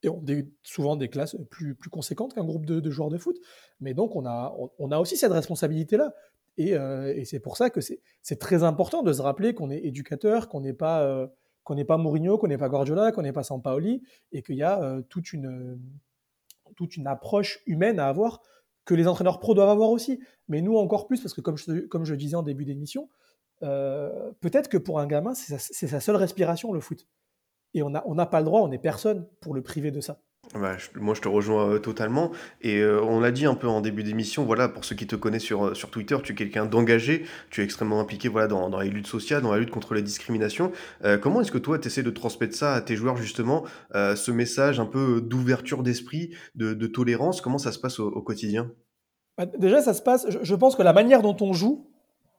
et 0.02 0.08
ont 0.08 0.24
souvent 0.62 0.96
des 0.96 1.08
classes 1.08 1.36
plus, 1.50 1.74
plus 1.74 1.90
conséquentes 1.90 2.34
qu'un 2.34 2.44
groupe 2.44 2.64
de, 2.64 2.80
de, 2.80 2.90
joueurs 2.90 3.10
de 3.10 3.18
foot. 3.18 3.36
Mais 3.80 3.94
donc 3.94 4.16
on 4.16 4.24
a, 4.24 4.56
on, 4.78 4.90
a 4.90 4.98
aussi 4.98 5.16
cette 5.16 5.32
responsabilité-là. 5.32 6.14
Et, 6.56 6.74
euh, 6.74 7.12
et 7.14 7.24
c'est 7.24 7.40
pour 7.40 7.56
ça 7.56 7.68
que 7.68 7.80
c'est 7.80 8.38
très 8.38 8.62
important 8.62 9.02
de 9.02 9.12
se 9.12 9.20
rappeler 9.20 9.54
qu'on 9.54 9.70
est 9.70 9.84
éducateur, 9.84 10.48
qu'on 10.48 10.60
n'est 10.60 10.72
pas, 10.72 11.02
euh, 11.02 11.26
qu'on 11.62 11.74
n'est 11.74 11.84
pas 11.84 11.98
Mourinho, 11.98 12.38
qu'on 12.38 12.48
n'est 12.48 12.58
pas 12.58 12.68
Guardiola, 12.68 13.12
qu'on 13.12 13.22
n'est 13.22 13.32
pas 13.32 13.42
Sampaoli, 13.42 14.02
et 14.32 14.42
qu'il 14.42 14.56
y 14.56 14.62
a 14.62 15.02
toute 15.08 15.32
une 15.32 15.78
toute 16.78 16.96
une 16.96 17.08
approche 17.08 17.60
humaine 17.66 17.98
à 17.98 18.06
avoir 18.06 18.40
que 18.84 18.94
les 18.94 19.08
entraîneurs 19.08 19.40
pro 19.40 19.52
doivent 19.52 19.68
avoir 19.68 19.90
aussi. 19.90 20.20
Mais 20.46 20.62
nous 20.62 20.76
encore 20.76 21.08
plus, 21.08 21.20
parce 21.20 21.34
que 21.34 21.40
comme 21.40 21.56
je, 21.56 21.86
comme 21.86 22.04
disais 22.14 22.36
en 22.36 22.44
début 22.44 22.64
d'émission, 22.64 23.10
euh, 23.64 24.30
peut-être 24.40 24.68
que 24.68 24.78
pour 24.78 25.00
un 25.00 25.08
gamin, 25.08 25.34
c'est 25.34 25.58
sa, 25.58 25.88
sa, 25.88 25.98
seule 25.98 26.14
respiration, 26.14 26.72
le 26.72 26.78
foot. 26.78 27.08
Et 27.74 27.82
on 27.82 27.90
n'a 27.90 28.04
on 28.06 28.14
pas 28.26 28.38
le 28.38 28.44
droit, 28.44 28.60
on 28.60 28.68
n'est 28.68 28.78
personne 28.78 29.26
pour 29.40 29.54
le 29.54 29.62
priver 29.62 29.90
de 29.90 30.00
ça. 30.00 30.20
Bah, 30.54 30.76
moi, 30.94 31.14
je 31.14 31.20
te 31.20 31.28
rejoins 31.28 31.68
euh, 31.68 31.78
totalement. 31.78 32.32
Et 32.62 32.78
euh, 32.78 33.02
on 33.02 33.20
l'a 33.20 33.30
dit 33.30 33.44
un 33.44 33.54
peu 33.54 33.68
en 33.68 33.80
début 33.80 34.02
d'émission, 34.02 34.44
voilà, 34.44 34.68
pour 34.68 34.84
ceux 34.84 34.96
qui 34.96 35.06
te 35.06 35.16
connaissent 35.16 35.42
sur, 35.42 35.66
euh, 35.66 35.74
sur 35.74 35.90
Twitter, 35.90 36.16
tu 36.22 36.32
es 36.32 36.34
quelqu'un 36.34 36.64
d'engagé, 36.64 37.24
tu 37.50 37.60
es 37.60 37.64
extrêmement 37.64 38.00
impliqué 38.00 38.28
voilà, 38.28 38.48
dans, 38.48 38.70
dans 38.70 38.80
les 38.80 38.88
luttes 38.88 39.06
sociales, 39.06 39.42
dans 39.42 39.52
la 39.52 39.58
lutte 39.58 39.70
contre 39.70 39.94
la 39.94 40.00
discrimination. 40.00 40.72
comment 41.22 41.40
est-ce 41.40 41.52
que 41.52 41.58
toi, 41.58 41.78
tu 41.78 41.88
essaies 41.88 42.02
de 42.02 42.10
transmettre 42.10 42.56
ça 42.56 42.74
à 42.74 42.80
tes 42.80 42.96
joueurs, 42.96 43.16
justement, 43.16 43.64
ce 43.94 44.30
message 44.30 44.80
un 44.80 44.86
peu 44.86 45.20
d'ouverture 45.20 45.82
d'esprit, 45.82 46.34
de, 46.54 46.86
tolérance? 46.86 47.40
Comment 47.40 47.58
ça 47.58 47.72
se 47.72 47.78
passe 47.78 48.00
au, 48.00 48.22
quotidien? 48.22 48.70
Bah, 49.36 49.46
Déjà, 49.46 49.82
ça 49.82 49.94
se 49.94 50.02
passe, 50.02 50.26
je, 50.42 50.54
pense 50.54 50.76
que 50.76 50.82
la 50.82 50.92
manière 50.92 51.22
dont 51.22 51.36
on 51.40 51.52
joue 51.52 51.90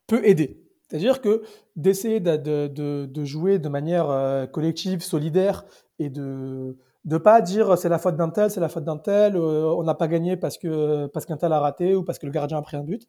peut 0.08 0.22
aider. 0.26 0.64
C'est-à-dire 0.88 1.22
que 1.22 1.44
d'essayer 1.76 2.20
de, 2.20 2.68
de, 2.68 3.06
de, 3.06 3.26
jouer 3.26 3.60
de 3.60 3.70
manière 3.70 4.48
collective, 4.52 5.02
solidaire 5.02 5.66
et 6.00 6.10
de 6.10 6.78
de 7.06 7.18
pas 7.18 7.42
dire 7.42 7.78
c'est 7.78 7.90
la 7.90 8.00
faute 8.00 8.16
d'un 8.16 8.30
tel, 8.30 8.52
c'est 8.52 8.60
la 8.60 8.70
faute 8.70 8.84
d'un 8.84 8.98
tel, 8.98 9.36
euh, 9.36 9.74
on 9.74 9.84
n'a 9.84 9.96
pas 9.96 10.08
gagné 10.08 10.38
parce 10.38 10.58
que 10.58 11.08
parce 11.08 11.26
qu'un 11.26 11.38
tel 11.38 11.54
a 11.54 11.60
raté 11.60 11.96
ou 11.96 12.04
parce 12.04 12.20
que 12.20 12.26
le 12.26 12.32
gardien 12.32 12.58
a 12.58 12.62
pris 12.62 12.78
un 12.78 12.84
but. 12.84 13.08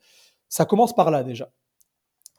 Ça 0.48 0.64
commence 0.64 0.94
par 0.94 1.10
là 1.10 1.22
déjà. 1.22 1.52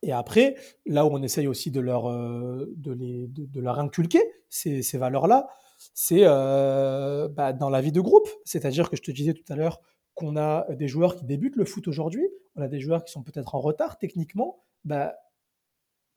Et 0.03 0.11
après, 0.11 0.55
là 0.85 1.05
où 1.05 1.09
on 1.11 1.21
essaye 1.21 1.47
aussi 1.47 1.71
de 1.71 1.79
leur 1.79 2.09
euh, 2.09 2.71
de, 2.75 2.91
les, 2.91 3.27
de, 3.27 3.61
leur 3.61 3.79
inculquer 3.79 4.23
ces, 4.49 4.81
ces 4.81 4.97
valeurs-là, 4.97 5.47
c'est 5.93 6.23
euh, 6.23 7.27
bah, 7.29 7.53
dans 7.53 7.69
la 7.69 7.81
vie 7.81 7.91
de 7.91 8.01
groupe. 8.01 8.27
C'est-à-dire 8.43 8.89
que 8.89 8.97
je 8.97 9.03
te 9.03 9.11
disais 9.11 9.33
tout 9.33 9.43
à 9.49 9.55
l'heure 9.55 9.81
qu'on 10.15 10.37
a 10.37 10.65
des 10.73 10.87
joueurs 10.87 11.15
qui 11.15 11.25
débutent 11.25 11.55
le 11.55 11.65
foot 11.65 11.87
aujourd'hui, 11.87 12.27
on 12.55 12.61
a 12.61 12.67
des 12.67 12.79
joueurs 12.79 13.03
qui 13.03 13.11
sont 13.11 13.23
peut-être 13.23 13.55
en 13.55 13.59
retard 13.59 13.97
techniquement. 13.97 14.63
Bah, 14.83 15.15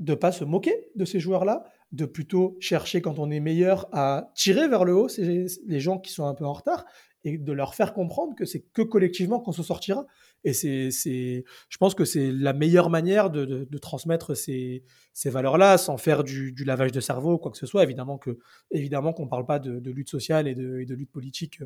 de 0.00 0.14
pas 0.14 0.32
se 0.32 0.44
moquer 0.44 0.90
de 0.94 1.04
ces 1.04 1.20
joueurs-là, 1.20 1.64
de 1.94 2.06
plutôt 2.06 2.56
chercher 2.60 3.00
quand 3.00 3.18
on 3.18 3.30
est 3.30 3.40
meilleur 3.40 3.88
à 3.92 4.32
tirer 4.34 4.68
vers 4.68 4.84
le 4.84 4.94
haut 4.94 5.08
les 5.18 5.80
gens 5.80 5.98
qui 5.98 6.12
sont 6.12 6.26
un 6.26 6.34
peu 6.34 6.44
en 6.44 6.52
retard 6.52 6.84
et 7.24 7.38
de 7.38 7.52
leur 7.52 7.74
faire 7.74 7.94
comprendre 7.94 8.34
que 8.34 8.44
c'est 8.44 8.60
que 8.72 8.82
collectivement 8.82 9.40
qu'on 9.40 9.52
se 9.52 9.62
sortira. 9.62 10.06
Et 10.44 10.52
c'est, 10.52 10.90
c'est, 10.90 11.44
je 11.70 11.76
pense 11.78 11.94
que 11.94 12.04
c'est 12.04 12.30
la 12.30 12.52
meilleure 12.52 12.90
manière 12.90 13.30
de, 13.30 13.46
de, 13.46 13.78
transmettre 13.78 14.36
ces, 14.36 14.84
ces 15.14 15.30
valeurs-là 15.30 15.78
sans 15.78 15.96
faire 15.96 16.22
du, 16.22 16.52
du, 16.52 16.64
lavage 16.64 16.92
de 16.92 17.00
cerveau 17.00 17.38
quoi 17.38 17.50
que 17.50 17.56
ce 17.56 17.64
soit. 17.64 17.82
Évidemment 17.82 18.18
que, 18.18 18.38
évidemment 18.70 19.14
qu'on 19.14 19.26
parle 19.26 19.46
pas 19.46 19.58
de, 19.58 19.90
lutte 19.90 20.10
sociale 20.10 20.46
et 20.46 20.54
de, 20.54 20.80
et 20.80 20.84
de 20.84 20.94
lutte 20.94 21.10
politique 21.10 21.62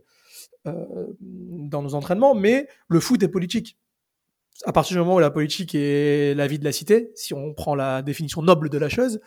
euh, 0.66 1.06
dans 1.20 1.82
nos 1.82 1.94
entraînements, 1.94 2.36
mais 2.36 2.68
le 2.88 3.00
foot 3.00 3.20
est 3.24 3.28
politique 3.28 3.76
à 4.64 4.72
partir 4.72 4.96
du 4.96 4.98
moment 4.98 5.16
où 5.16 5.20
la 5.20 5.30
politique 5.30 5.74
est 5.74 6.34
la 6.34 6.46
vie 6.46 6.58
de 6.58 6.64
la 6.64 6.72
cité, 6.72 7.12
si 7.14 7.32
on 7.32 7.54
prend 7.54 7.76
la 7.76 8.02
définition 8.02 8.42
noble 8.42 8.68
de 8.70 8.78
la 8.78 8.88
chose, 8.88 9.20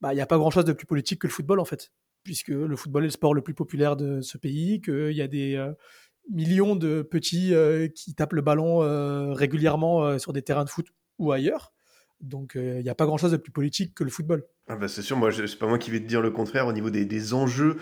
bah, 0.00 0.12
il 0.12 0.16
n'y 0.16 0.22
a 0.22 0.26
pas 0.26 0.38
grand-chose 0.38 0.64
de 0.64 0.72
plus 0.72 0.86
politique 0.86 1.20
que 1.20 1.26
le 1.26 1.32
football, 1.32 1.60
en 1.60 1.64
fait. 1.64 1.92
Puisque 2.22 2.48
le 2.48 2.76
football 2.76 3.04
est 3.04 3.06
le 3.06 3.12
sport 3.12 3.34
le 3.34 3.42
plus 3.42 3.54
populaire 3.54 3.96
de 3.96 4.20
ce 4.20 4.36
pays, 4.36 4.80
qu'il 4.80 5.12
y 5.12 5.22
a 5.22 5.28
des 5.28 5.54
euh, 5.54 5.72
millions 6.30 6.74
de 6.74 7.02
petits 7.02 7.54
euh, 7.54 7.88
qui 7.88 8.14
tapent 8.14 8.32
le 8.32 8.42
ballon 8.42 8.82
euh, 8.82 9.32
régulièrement 9.32 10.18
sur 10.18 10.32
des 10.32 10.42
terrains 10.42 10.64
de 10.64 10.70
foot 10.70 10.88
ou 11.18 11.32
ailleurs. 11.32 11.72
Donc 12.20 12.52
il 12.54 12.82
n'y 12.82 12.88
a 12.88 12.94
pas 12.94 13.04
grand-chose 13.04 13.32
de 13.32 13.36
plus 13.36 13.52
politique 13.52 13.94
que 13.94 14.02
le 14.02 14.08
football. 14.08 14.42
Ah 14.68 14.76
bah 14.76 14.88
c'est 14.88 15.02
sûr, 15.02 15.18
moi 15.18 15.30
c'est 15.30 15.58
pas 15.58 15.66
moi 15.66 15.78
qui 15.78 15.90
vais 15.90 16.00
te 16.00 16.06
dire 16.06 16.22
le 16.22 16.30
contraire 16.30 16.66
au 16.66 16.72
niveau 16.72 16.88
des, 16.88 17.34
enjeux 17.34 17.76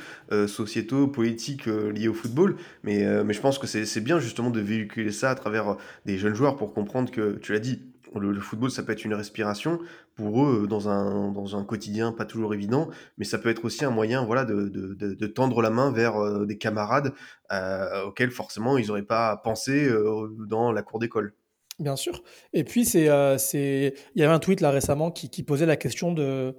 sociétaux, 0.49 1.07
politiques 1.07 1.67
liés 1.67 2.09
au 2.09 2.15
football, 2.15 2.57
mais, 2.83 3.23
mais 3.23 3.33
je 3.33 3.41
pense 3.41 3.61
que 3.61 3.69
c'est 3.69 4.01
bien 4.01 4.19
justement 4.19 4.51
de 4.51 4.61
véhiculer 4.61 5.13
ça 5.13 5.31
à 5.31 5.37
travers 5.37 5.77
des 6.05 6.19
jeunes 6.19 6.35
joueurs 6.35 6.57
pour 6.57 6.75
comprendre 6.75 7.13
que, 7.13 7.39
tu 7.39 7.53
l'as 7.53 7.61
dit, 7.61 7.81
le, 8.21 8.41
football, 8.41 8.71
ça 8.71 8.83
peut 8.83 8.93
être 8.93 9.05
une 9.05 9.15
respiration 9.15 9.79
pour 10.15 10.45
eux 10.45 10.67
dans 10.69 10.89
un, 10.89 11.31
dans 11.33 11.57
un 11.57 11.65
quotidien 11.65 12.13
pas 12.13 12.25
toujours 12.25 12.55
évident, 12.55 12.89
mais 13.19 13.25
ça 13.25 13.39
peut 13.39 13.49
être 13.49 13.65
aussi 13.65 13.85
un 13.85 13.91
moyen 13.91 14.25
voilà, 14.25 14.45
de, 14.45 14.69
de, 14.69 15.27
tendre 15.27 15.63
la 15.63 15.71
main 15.71 15.91
vers 15.91 16.17
euh, 16.17 16.47
des 16.47 16.59
camarades 16.59 17.13
euh, 17.53 18.05
auxquels 18.07 18.31
forcément 18.31 18.79
ils 18.79 18.89
n'auraient 18.89 19.03
pas 19.03 19.37
pensé 19.39 19.87
euh, 19.87 20.29
dans 20.49 20.73
la 20.73 20.83
cour 20.83 20.99
d'école. 20.99 21.35
Bien 21.79 21.97
sûr. 21.97 22.23
Et 22.53 22.63
puis, 22.63 22.85
c'est, 22.85 23.09
c'est... 23.39 23.95
il 24.15 24.21
y 24.21 24.25
avait 24.25 24.33
un 24.33 24.39
tweet 24.39 24.61
là 24.61 24.71
récemment 24.71 25.11
qui, 25.11 25.43
posait 25.43 25.67
la 25.67 25.77
question 25.77 26.13
de. 26.13 26.57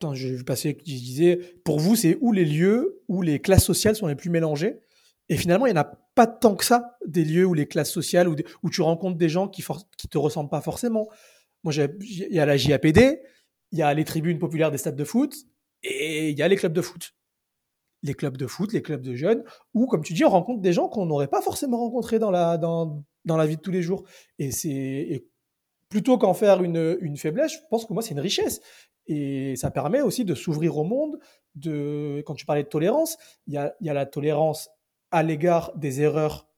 qui 0.00 0.74
disait 0.82 1.38
Pour 1.64 1.78
vous, 1.78 1.94
c'est 1.94 2.18
où 2.20 2.32
les 2.32 2.44
lieux 2.44 3.00
où 3.06 3.22
les 3.22 3.38
classes 3.38 3.64
sociales 3.64 3.94
sont 3.94 4.08
les 4.08 4.16
plus 4.16 4.30
mélangées? 4.30 4.80
Et 5.28 5.36
finalement, 5.36 5.66
il 5.66 5.72
n'y 5.72 5.78
en 5.78 5.82
a 5.82 6.03
pas 6.14 6.26
tant 6.26 6.54
que 6.54 6.64
ça 6.64 6.96
des 7.06 7.24
lieux 7.24 7.44
où 7.44 7.54
les 7.54 7.66
classes 7.66 7.90
sociales, 7.90 8.28
où, 8.28 8.70
tu 8.70 8.82
rencontres 8.82 9.18
des 9.18 9.28
gens 9.28 9.48
qui 9.48 9.62
ne 9.62 10.08
te 10.08 10.18
ressemblent 10.18 10.50
pas 10.50 10.60
forcément. 10.60 11.08
Moi, 11.64 11.72
il 11.74 12.28
y 12.30 12.38
a 12.38 12.46
la 12.46 12.56
JAPD, 12.56 13.20
il 13.72 13.78
y 13.78 13.82
a 13.82 13.92
les 13.94 14.04
tribunes 14.04 14.38
populaires 14.38 14.70
des 14.70 14.78
stades 14.78 14.96
de 14.96 15.04
foot, 15.04 15.34
et 15.82 16.30
il 16.30 16.38
y 16.38 16.42
a 16.42 16.48
les 16.48 16.56
clubs 16.56 16.72
de 16.72 16.80
foot. 16.80 17.14
Les 18.02 18.14
clubs 18.14 18.36
de 18.36 18.46
foot, 18.46 18.72
les 18.72 18.82
clubs 18.82 19.00
de 19.00 19.14
jeunes, 19.14 19.44
où, 19.72 19.86
comme 19.86 20.02
tu 20.02 20.12
dis, 20.12 20.24
on 20.24 20.30
rencontre 20.30 20.60
des 20.60 20.72
gens 20.72 20.88
qu'on 20.88 21.06
n'aurait 21.06 21.28
pas 21.28 21.42
forcément 21.42 21.78
rencontrés 21.78 22.18
dans 22.18 22.30
la, 22.30 22.58
dans, 22.58 23.02
dans 23.24 23.36
la 23.36 23.46
vie 23.46 23.56
de 23.56 23.62
tous 23.62 23.70
les 23.70 23.82
jours. 23.82 24.04
Et 24.38 24.50
c'est 24.50 25.24
plutôt 25.88 26.18
qu'en 26.18 26.34
faire 26.34 26.62
une, 26.62 26.98
une 27.00 27.16
faiblesse, 27.16 27.52
je 27.52 27.58
pense 27.70 27.86
que 27.86 27.92
moi, 27.92 28.02
c'est 28.02 28.12
une 28.12 28.20
richesse. 28.20 28.60
Et 29.06 29.56
ça 29.56 29.70
permet 29.70 30.00
aussi 30.00 30.24
de 30.24 30.34
s'ouvrir 30.34 30.76
au 30.76 30.84
monde. 30.84 31.18
De, 31.54 32.22
quand 32.26 32.34
tu 32.34 32.46
parlais 32.46 32.64
de 32.64 32.68
tolérance, 32.68 33.16
il 33.46 33.54
y 33.54 33.56
a, 33.56 33.74
il 33.80 33.86
y 33.86 33.90
a 33.90 33.94
la 33.94 34.06
tolérance 34.06 34.70
à 35.14 35.22
l'égard 35.22 35.70
des 35.76 36.00
erreurs 36.00 36.48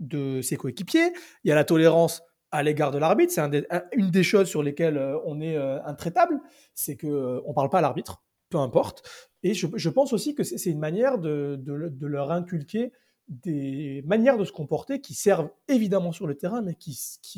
de 0.00 0.42
ses 0.42 0.56
coéquipiers, 0.56 1.12
il 1.44 1.48
y 1.48 1.52
a 1.52 1.54
la 1.54 1.64
tolérance 1.64 2.20
à 2.50 2.64
l'égard 2.64 2.90
de 2.90 2.98
l'arbitre. 2.98 3.32
C'est 3.32 3.40
un 3.40 3.50
une 3.92 4.10
des 4.10 4.24
choses 4.24 4.48
sur 4.48 4.64
lesquelles 4.64 4.98
euh, 4.98 5.16
on 5.24 5.40
est 5.40 5.56
euh, 5.56 5.80
intraitable, 5.84 6.40
c'est 6.74 6.96
que 6.96 7.06
euh, 7.06 7.40
on 7.46 7.54
parle 7.54 7.70
pas 7.70 7.78
à 7.78 7.80
l'arbitre, 7.80 8.24
peu 8.48 8.58
importe. 8.58 9.08
Et 9.44 9.54
je, 9.54 9.88
pense 9.88 10.12
aussi 10.12 10.34
que 10.34 10.42
c'est 10.42 10.68
une 10.68 10.80
manière 10.80 11.18
de, 11.18 11.62
leur 12.00 12.32
inculquer 12.32 12.92
des 13.28 14.02
manières 14.04 14.36
de 14.36 14.44
se 14.44 14.52
comporter 14.52 15.00
qui 15.00 15.14
servent 15.14 15.50
évidemment 15.68 16.10
sur 16.10 16.26
le 16.26 16.34
terrain, 16.34 16.62
mais 16.62 16.74
qui 16.74 16.92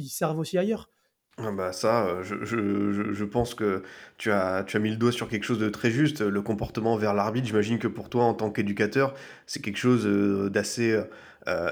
servent 0.08 0.38
aussi 0.38 0.56
ailleurs. 0.56 0.88
Ah 1.38 1.50
bah 1.50 1.72
ça, 1.72 2.22
je, 2.22 2.44
je, 2.44 3.12
je, 3.12 3.24
pense 3.24 3.54
que 3.54 3.82
tu 4.18 4.30
as, 4.30 4.64
tu 4.64 4.76
as 4.76 4.80
mis 4.80 4.90
le 4.90 4.96
doigt 4.96 5.12
sur 5.12 5.28
quelque 5.28 5.44
chose 5.44 5.58
de 5.58 5.70
très 5.70 5.90
juste. 5.90 6.20
Le 6.20 6.42
comportement 6.42 6.96
vers 6.96 7.14
l'arbitre, 7.14 7.46
j'imagine 7.46 7.78
que 7.78 7.88
pour 7.88 8.10
toi, 8.10 8.24
en 8.24 8.34
tant 8.34 8.50
qu'éducateur, 8.50 9.14
c'est 9.46 9.62
quelque 9.62 9.78
chose 9.78 10.06
d'assez 10.50 10.92
euh, 10.92 11.04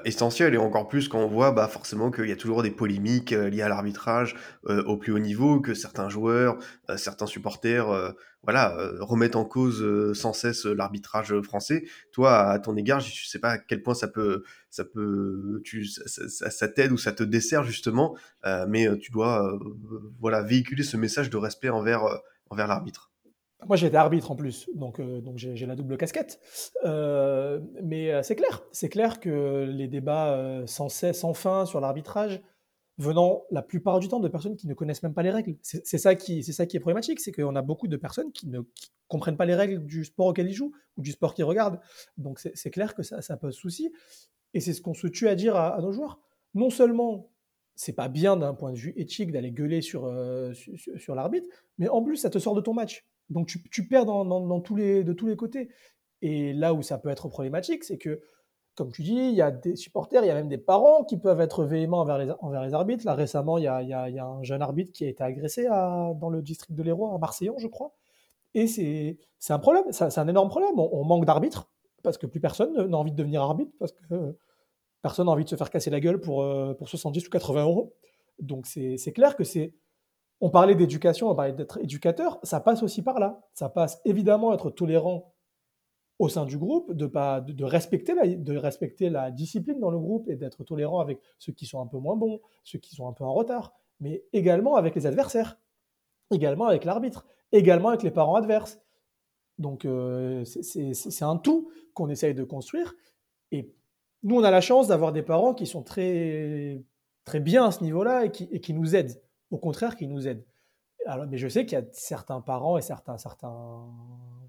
essentiel 0.04 0.54
et 0.54 0.56
encore 0.56 0.88
plus 0.88 1.08
quand 1.08 1.20
on 1.20 1.28
voit 1.28 1.52
bah, 1.52 1.68
forcément 1.68 2.10
qu'il 2.10 2.28
y 2.28 2.32
a 2.32 2.36
toujours 2.36 2.62
des 2.62 2.70
polémiques 2.70 3.32
euh, 3.32 3.48
liées 3.48 3.62
à 3.62 3.68
l'arbitrage 3.68 4.34
euh, 4.68 4.82
au 4.84 4.96
plus 4.96 5.12
haut 5.12 5.18
niveau, 5.18 5.60
que 5.60 5.74
certains 5.74 6.08
joueurs, 6.08 6.58
certains 6.96 7.26
supporters 7.26 8.14
voilà, 8.42 8.76
remettent 9.00 9.36
en 9.36 9.44
cause 9.44 10.14
sans 10.18 10.32
cesse 10.32 10.64
l'arbitrage 10.64 11.38
français. 11.42 11.84
Toi, 12.12 12.36
à 12.36 12.58
ton 12.58 12.76
égard, 12.76 13.00
je 13.00 13.28
sais 13.28 13.38
pas 13.38 13.50
à 13.50 13.58
quel 13.58 13.82
point 13.82 13.94
ça 13.94 14.08
peut, 14.08 14.42
ça 14.70 14.84
peut, 14.84 15.60
tu, 15.64 15.84
ça, 15.84 16.50
ça, 16.50 16.68
t'aide 16.68 16.92
ou 16.92 16.98
ça 16.98 17.12
te 17.12 17.22
dessert 17.22 17.62
justement, 17.64 18.16
mais 18.66 18.88
tu 18.98 19.12
dois 19.12 19.58
voilà 20.20 20.42
véhiculer 20.42 20.82
ce 20.82 20.96
message 20.96 21.30
de 21.30 21.36
respect 21.36 21.68
envers 21.68 22.02
envers 22.48 22.66
l'arbitre. 22.66 23.09
Moi, 23.66 23.76
j'étais 23.76 23.96
arbitre 23.96 24.30
en 24.30 24.36
plus, 24.36 24.68
donc, 24.74 25.00
euh, 25.00 25.20
j'ai 25.34 25.66
la 25.66 25.76
double 25.76 25.96
casquette. 25.96 26.40
Euh, 26.84 27.60
mais 27.82 28.10
euh, 28.10 28.22
c'est 28.22 28.36
clair, 28.36 28.62
c'est 28.72 28.88
clair 28.88 29.20
que 29.20 29.64
les 29.70 29.86
débats 29.86 30.62
sans 30.66 30.88
cesse, 30.88 31.20
sans 31.20 31.34
fin 31.34 31.66
sur 31.66 31.80
l'arbitrage, 31.80 32.40
venant 32.98 33.44
la 33.50 33.62
plupart 33.62 33.98
du 33.98 34.08
temps 34.08 34.20
de 34.20 34.28
personnes 34.28 34.56
qui 34.56 34.66
ne 34.66 34.74
connaissent 34.74 35.02
même 35.02 35.14
pas 35.14 35.22
les 35.22 35.30
règles. 35.30 35.56
C'est 35.62 35.98
ça 35.98 36.14
qui, 36.14 36.40
est 36.40 36.80
problématique, 36.80 37.20
c'est 37.20 37.32
qu'on 37.32 37.56
a 37.56 37.62
beaucoup 37.62 37.88
de 37.88 37.96
personnes 37.96 38.32
qui 38.32 38.48
ne 38.48 38.60
comprennent 39.08 39.36
pas 39.36 39.46
les 39.46 39.54
règles 39.54 39.84
du 39.84 40.04
sport 40.04 40.26
auquel 40.26 40.48
ils 40.48 40.54
jouent 40.54 40.72
ou 40.96 41.02
du 41.02 41.12
sport 41.12 41.34
qu'ils 41.34 41.44
regardent. 41.44 41.80
Donc 42.18 42.38
c'est 42.38 42.70
clair 42.70 42.94
que 42.94 43.02
ça, 43.02 43.36
pose 43.36 43.54
souci. 43.54 43.92
Et 44.52 44.60
c'est 44.60 44.72
ce 44.72 44.82
qu'on 44.82 44.94
se 44.94 45.06
tue 45.06 45.28
à 45.28 45.34
dire 45.34 45.56
à, 45.56 45.80
nos 45.80 45.92
joueurs. 45.92 46.20
Non 46.54 46.70
seulement 46.70 47.30
c'est 47.74 47.94
pas 47.94 48.08
bien 48.08 48.36
d'un 48.36 48.52
point 48.52 48.72
de 48.72 48.78
vue 48.78 48.92
éthique 48.96 49.32
d'aller 49.32 49.52
gueuler 49.52 49.80
sur 49.80 50.04
l'arbitre, 51.14 51.48
mais 51.78 51.88
en 51.88 52.02
plus 52.02 52.16
ça 52.16 52.28
te 52.28 52.38
sort 52.38 52.54
de 52.54 52.60
ton 52.60 52.74
match. 52.74 53.06
Donc 53.30 53.46
tu, 53.46 53.88
perds 53.88 54.06
dans, 54.06 54.60
tous 54.60 54.76
les, 54.76 55.04
de 55.04 55.12
tous 55.12 55.26
les 55.26 55.36
côtés. 55.36 55.70
Et 56.22 56.52
là 56.52 56.74
où 56.74 56.82
ça 56.82 56.98
peut 56.98 57.08
être 57.08 57.28
problématique, 57.28 57.84
c'est 57.84 57.96
que, 57.96 58.20
comme 58.74 58.92
tu 58.92 59.02
dis, 59.02 59.14
il 59.14 59.34
y 59.34 59.42
a 59.42 59.50
des 59.50 59.76
supporters, 59.76 60.22
il 60.24 60.26
y 60.26 60.30
a 60.30 60.34
même 60.34 60.48
des 60.48 60.58
parents 60.58 61.04
qui 61.04 61.16
peuvent 61.16 61.40
être 61.40 61.64
véhéments 61.64 62.00
envers 62.00 62.18
les, 62.64 62.74
arbitres. 62.74 63.06
Là, 63.06 63.14
récemment, 63.14 63.58
il 63.58 63.64
y, 63.64 63.68
a, 63.68 64.24
un 64.26 64.42
jeune 64.42 64.62
arbitre 64.62 64.92
qui 64.92 65.04
a 65.04 65.08
été 65.08 65.22
agressé 65.22 65.64
dans 65.64 66.28
le 66.30 66.42
district 66.42 66.76
de 66.76 66.82
l'Hérault, 66.82 67.14
à 67.14 67.18
Marseillon, 67.18 67.54
je 67.58 67.68
crois. 67.68 67.94
Et 68.54 68.66
c'est 68.66 69.52
un 69.52 69.58
problème, 69.58 69.84
c'est 69.92 70.18
un 70.18 70.28
énorme 70.28 70.48
problème. 70.48 70.78
On, 70.78 71.04
manque 71.04 71.24
d'arbitres, 71.24 71.70
parce 72.02 72.18
que 72.18 72.26
plus 72.26 72.40
personne 72.40 72.74
n'a 72.86 72.96
envie 72.96 73.12
de 73.12 73.16
devenir 73.16 73.42
arbitre, 73.42 73.72
parce 73.78 73.92
que 73.92 74.36
personne 75.02 75.26
n'a 75.26 75.32
envie 75.32 75.44
de 75.44 75.48
se 75.48 75.56
faire 75.56 75.70
casser 75.70 75.90
la 75.90 76.00
gueule 76.00 76.20
pour, 76.20 76.42
euh, 76.42 76.74
pour 76.74 76.88
70 76.88 77.26
ou 77.26 77.30
80 77.30 77.62
euros. 77.62 77.94
Donc 78.40 78.66
c'est 78.66 79.12
clair 79.12 79.36
que 79.36 79.44
c'est 79.44 79.74
on 80.40 80.50
parlait 80.50 80.74
d'éducation, 80.74 81.30
on 81.30 81.34
parlait 81.34 81.52
d'être 81.52 81.78
éducateur, 81.78 82.38
ça 82.42 82.60
passe 82.60 82.82
aussi 82.82 83.02
par 83.02 83.18
là. 83.18 83.40
Ça 83.52 83.68
passe 83.68 84.00
évidemment 84.04 84.54
être 84.54 84.70
tolérant 84.70 85.34
au 86.18 86.28
sein 86.28 86.44
du 86.44 86.58
groupe, 86.58 86.92
de, 86.92 87.06
pas, 87.06 87.40
de, 87.40 87.64
respecter 87.64 88.14
la, 88.14 88.26
de 88.26 88.56
respecter 88.56 89.08
la 89.08 89.30
discipline 89.30 89.80
dans 89.80 89.90
le 89.90 89.98
groupe 89.98 90.28
et 90.28 90.36
d'être 90.36 90.64
tolérant 90.64 91.00
avec 91.00 91.18
ceux 91.38 91.52
qui 91.52 91.66
sont 91.66 91.80
un 91.80 91.86
peu 91.86 91.98
moins 91.98 92.16
bons, 92.16 92.40
ceux 92.62 92.78
qui 92.78 92.94
sont 92.94 93.08
un 93.08 93.12
peu 93.12 93.24
en 93.24 93.32
retard, 93.32 93.72
mais 94.00 94.22
également 94.32 94.76
avec 94.76 94.94
les 94.94 95.06
adversaires, 95.06 95.58
également 96.30 96.66
avec 96.66 96.84
l'arbitre, 96.84 97.26
également 97.52 97.88
avec 97.88 98.02
les 98.02 98.10
parents 98.10 98.34
adverses. 98.34 98.80
Donc 99.58 99.84
euh, 99.84 100.44
c'est 100.44 101.24
un 101.24 101.36
tout 101.36 101.70
qu'on 101.94 102.08
essaye 102.10 102.34
de 102.34 102.44
construire. 102.44 102.94
Et 103.50 103.74
nous, 104.22 104.36
on 104.36 104.44
a 104.44 104.50
la 104.50 104.60
chance 104.60 104.88
d'avoir 104.88 105.12
des 105.12 105.22
parents 105.22 105.54
qui 105.54 105.66
sont 105.66 105.82
très, 105.82 106.82
très 107.24 107.40
bien 107.40 107.64
à 107.64 107.70
ce 107.70 107.82
niveau-là 107.82 108.26
et 108.26 108.30
qui, 108.30 108.48
et 108.52 108.60
qui 108.60 108.74
nous 108.74 108.94
aident 108.94 109.20
au 109.50 109.58
contraire, 109.58 109.96
qui 109.96 110.06
nous 110.06 110.28
aident. 110.28 110.44
Alors, 111.06 111.26
mais 111.26 111.38
je 111.38 111.48
sais 111.48 111.64
qu'il 111.64 111.78
y 111.78 111.80
a 111.80 111.84
certains 111.92 112.40
parents 112.40 112.76
et 112.76 112.82
certains, 112.82 113.18
certains 113.18 113.88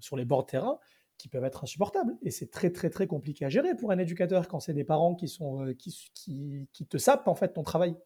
sur 0.00 0.16
les 0.16 0.24
bords 0.24 0.42
de 0.42 0.50
terrain 0.50 0.78
qui 1.18 1.28
peuvent 1.28 1.44
être 1.44 1.64
insupportables. 1.64 2.16
Et 2.22 2.30
c'est 2.30 2.50
très, 2.50 2.70
très, 2.70 2.90
très 2.90 3.06
compliqué 3.06 3.44
à 3.44 3.48
gérer 3.48 3.76
pour 3.76 3.90
un 3.90 3.98
éducateur 3.98 4.48
quand 4.48 4.60
c'est 4.60 4.74
des 4.74 4.84
parents 4.84 5.14
qui, 5.14 5.28
sont, 5.28 5.64
euh, 5.64 5.72
qui, 5.72 6.10
qui, 6.14 6.68
qui 6.72 6.86
te 6.86 6.98
sapent 6.98 7.28
en 7.28 7.34
fait 7.34 7.52
ton 7.54 7.62
travail. 7.62 7.96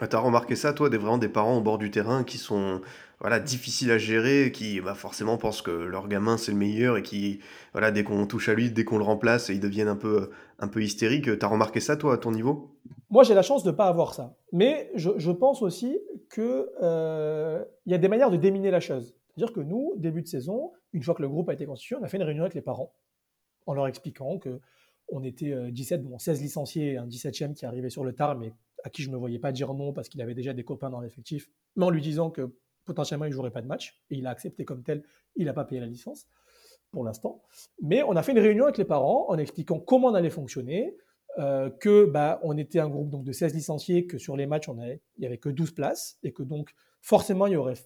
Ah, 0.00 0.06
t'as 0.06 0.18
remarqué 0.20 0.54
ça, 0.54 0.72
toi, 0.72 0.90
des, 0.90 0.96
vraiment 0.96 1.18
des 1.18 1.28
parents 1.28 1.56
au 1.56 1.60
bord 1.60 1.76
du 1.76 1.90
terrain 1.90 2.22
qui 2.22 2.38
sont 2.38 2.80
voilà, 3.20 3.40
difficiles 3.40 3.90
à 3.90 3.98
gérer, 3.98 4.52
qui 4.52 4.80
bah, 4.80 4.94
forcément 4.94 5.38
pensent 5.38 5.60
que 5.60 5.72
leur 5.72 6.06
gamin 6.06 6.36
c'est 6.36 6.52
le 6.52 6.58
meilleur 6.58 6.96
et 6.96 7.02
qui, 7.02 7.40
voilà, 7.72 7.90
dès 7.90 8.04
qu'on 8.04 8.24
touche 8.26 8.48
à 8.48 8.54
lui, 8.54 8.70
dès 8.70 8.84
qu'on 8.84 8.98
le 8.98 9.04
remplace, 9.04 9.48
ils 9.48 9.58
deviennent 9.58 9.88
un 9.88 9.96
peu, 9.96 10.30
un 10.60 10.68
peu 10.68 10.82
hystériques. 10.82 11.36
T'as 11.40 11.48
remarqué 11.48 11.80
ça, 11.80 11.96
toi, 11.96 12.14
à 12.14 12.16
ton 12.16 12.30
niveau? 12.30 12.76
Moi, 13.10 13.24
j'ai 13.24 13.34
la 13.34 13.42
chance 13.42 13.64
de 13.64 13.70
ne 13.70 13.76
pas 13.76 13.86
avoir 13.86 14.14
ça. 14.14 14.36
Mais 14.52 14.90
je, 14.94 15.10
je 15.16 15.32
pense 15.32 15.62
aussi 15.62 15.98
qu'il 16.32 16.66
euh, 16.80 17.64
y 17.86 17.94
a 17.94 17.98
des 17.98 18.08
manières 18.08 18.30
de 18.30 18.36
déminer 18.36 18.70
la 18.70 18.80
chose. 18.80 19.16
C'est-à-dire 19.34 19.52
que 19.52 19.60
nous, 19.60 19.94
début 19.96 20.22
de 20.22 20.28
saison, 20.28 20.72
une 20.92 21.02
fois 21.02 21.14
que 21.14 21.22
le 21.22 21.28
groupe 21.28 21.48
a 21.48 21.54
été 21.54 21.66
constitué, 21.66 21.96
on 21.96 22.04
a 22.04 22.08
fait 22.08 22.18
une 22.18 22.22
réunion 22.22 22.42
avec 22.42 22.54
les 22.54 22.62
parents 22.62 22.92
en 23.66 23.74
leur 23.74 23.88
expliquant 23.88 24.38
que 24.38 24.60
on 25.10 25.24
était 25.24 25.54
17, 25.72 26.00
euh, 26.00 26.04
bon, 26.04 26.18
16 26.18 26.42
licenciés, 26.42 26.98
un 26.98 27.06
17e 27.06 27.54
qui 27.54 27.66
arrivait 27.66 27.90
sur 27.90 28.04
le 28.04 28.12
tard, 28.12 28.36
mais 28.36 28.52
à 28.84 28.90
qui 28.90 29.02
je 29.02 29.08
ne 29.08 29.14
me 29.14 29.18
voyais 29.18 29.38
pas 29.38 29.52
dire 29.52 29.74
non 29.74 29.92
parce 29.92 30.08
qu'il 30.08 30.20
avait 30.22 30.34
déjà 30.34 30.52
des 30.52 30.64
copains 30.64 30.90
dans 30.90 31.00
l'effectif, 31.00 31.50
mais 31.76 31.84
en 31.84 31.90
lui 31.90 32.00
disant 32.00 32.30
que 32.30 32.54
potentiellement 32.84 33.26
il 33.26 33.30
ne 33.30 33.34
jouerait 33.34 33.50
pas 33.50 33.62
de 33.62 33.66
match, 33.66 34.00
et 34.10 34.16
il 34.16 34.26
a 34.26 34.30
accepté 34.30 34.64
comme 34.64 34.82
tel, 34.82 35.04
il 35.36 35.46
n'a 35.46 35.52
pas 35.52 35.64
payé 35.64 35.80
la 35.80 35.86
licence 35.86 36.26
pour 36.90 37.04
l'instant. 37.04 37.42
Mais 37.82 38.02
on 38.02 38.16
a 38.16 38.22
fait 38.22 38.32
une 38.32 38.38
réunion 38.38 38.64
avec 38.64 38.78
les 38.78 38.84
parents 38.84 39.26
en 39.28 39.36
expliquant 39.36 39.78
comment 39.78 40.08
on 40.08 40.14
allait 40.14 40.30
fonctionner, 40.30 40.96
euh, 41.38 41.70
que 41.70 42.06
bah, 42.06 42.40
on 42.42 42.56
était 42.56 42.80
un 42.80 42.88
groupe 42.88 43.10
donc, 43.10 43.24
de 43.24 43.32
16 43.32 43.54
licenciés, 43.54 44.06
que 44.06 44.18
sur 44.18 44.36
les 44.36 44.46
matchs, 44.46 44.68
il 44.68 45.00
n'y 45.18 45.26
avait 45.26 45.38
que 45.38 45.50
12 45.50 45.72
places, 45.72 46.18
et 46.22 46.32
que 46.32 46.42
donc 46.42 46.74
forcément 47.00 47.46
il 47.46 47.52
y 47.52 47.56
aurait 47.56 47.76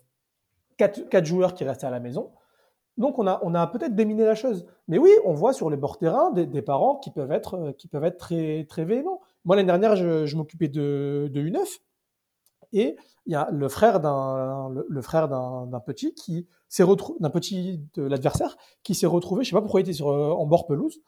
4, 0.79 1.09
4 1.09 1.25
joueurs 1.25 1.55
qui 1.55 1.65
restaient 1.65 1.87
à 1.87 1.91
la 1.91 2.01
maison. 2.01 2.31
Donc 2.99 3.19
on 3.19 3.27
a, 3.27 3.67
peut-être 3.69 3.95
déminé 3.95 4.25
la 4.25 4.35
chose. 4.35 4.67
Mais 4.87 4.99
oui, 4.99 5.11
on 5.25 5.33
voit 5.33 5.55
sur 5.55 5.71
les 5.71 5.79
bords 5.79 5.99
terrain 5.99 6.31
des, 6.31 6.47
des, 6.47 6.63
parents 6.63 6.97
qui 6.97 7.11
peuvent 7.11 7.33
être, 7.33 7.55
euh, 7.55 7.73
qui 7.73 7.89
peuvent 7.89 8.05
être 8.05 8.19
très, 8.19 8.65
très 8.69 8.85
véhéments. 8.85 9.22
Moi, 9.45 9.57
l'année 9.57 9.67
dernière, 9.67 9.97
je, 9.97 10.37
m'occupais 10.37 10.69
de, 10.69 11.29
de 11.33 11.43
U9 11.43 11.59
et 12.73 12.97
il 13.27 13.33
y 13.33 13.37
a 13.37 13.49
le 13.51 13.69
frère 13.69 14.01
d'un 14.01 14.71
le, 14.71 15.03
frère 15.03 15.29
d'un 15.29 15.81
petit 15.81 16.15
qui 16.15 16.49
s'est 16.69 16.83
retrouvé 16.83 17.19
d'un 17.21 17.31
petit 17.31 17.81
de 17.95 18.03
l'adversaire 18.03 18.57
qui 18.83 18.95
s'est 18.95 19.07
retrouvé, 19.07 19.45
je 19.45 19.51
sais 19.51 19.55
pas 19.55 19.61
pourquoi 19.61 19.81
il 19.81 19.85
était 19.85 19.93
sur 19.93 20.09
en 20.09 20.47
bord 20.47 20.67
pelouse. 20.67 21.01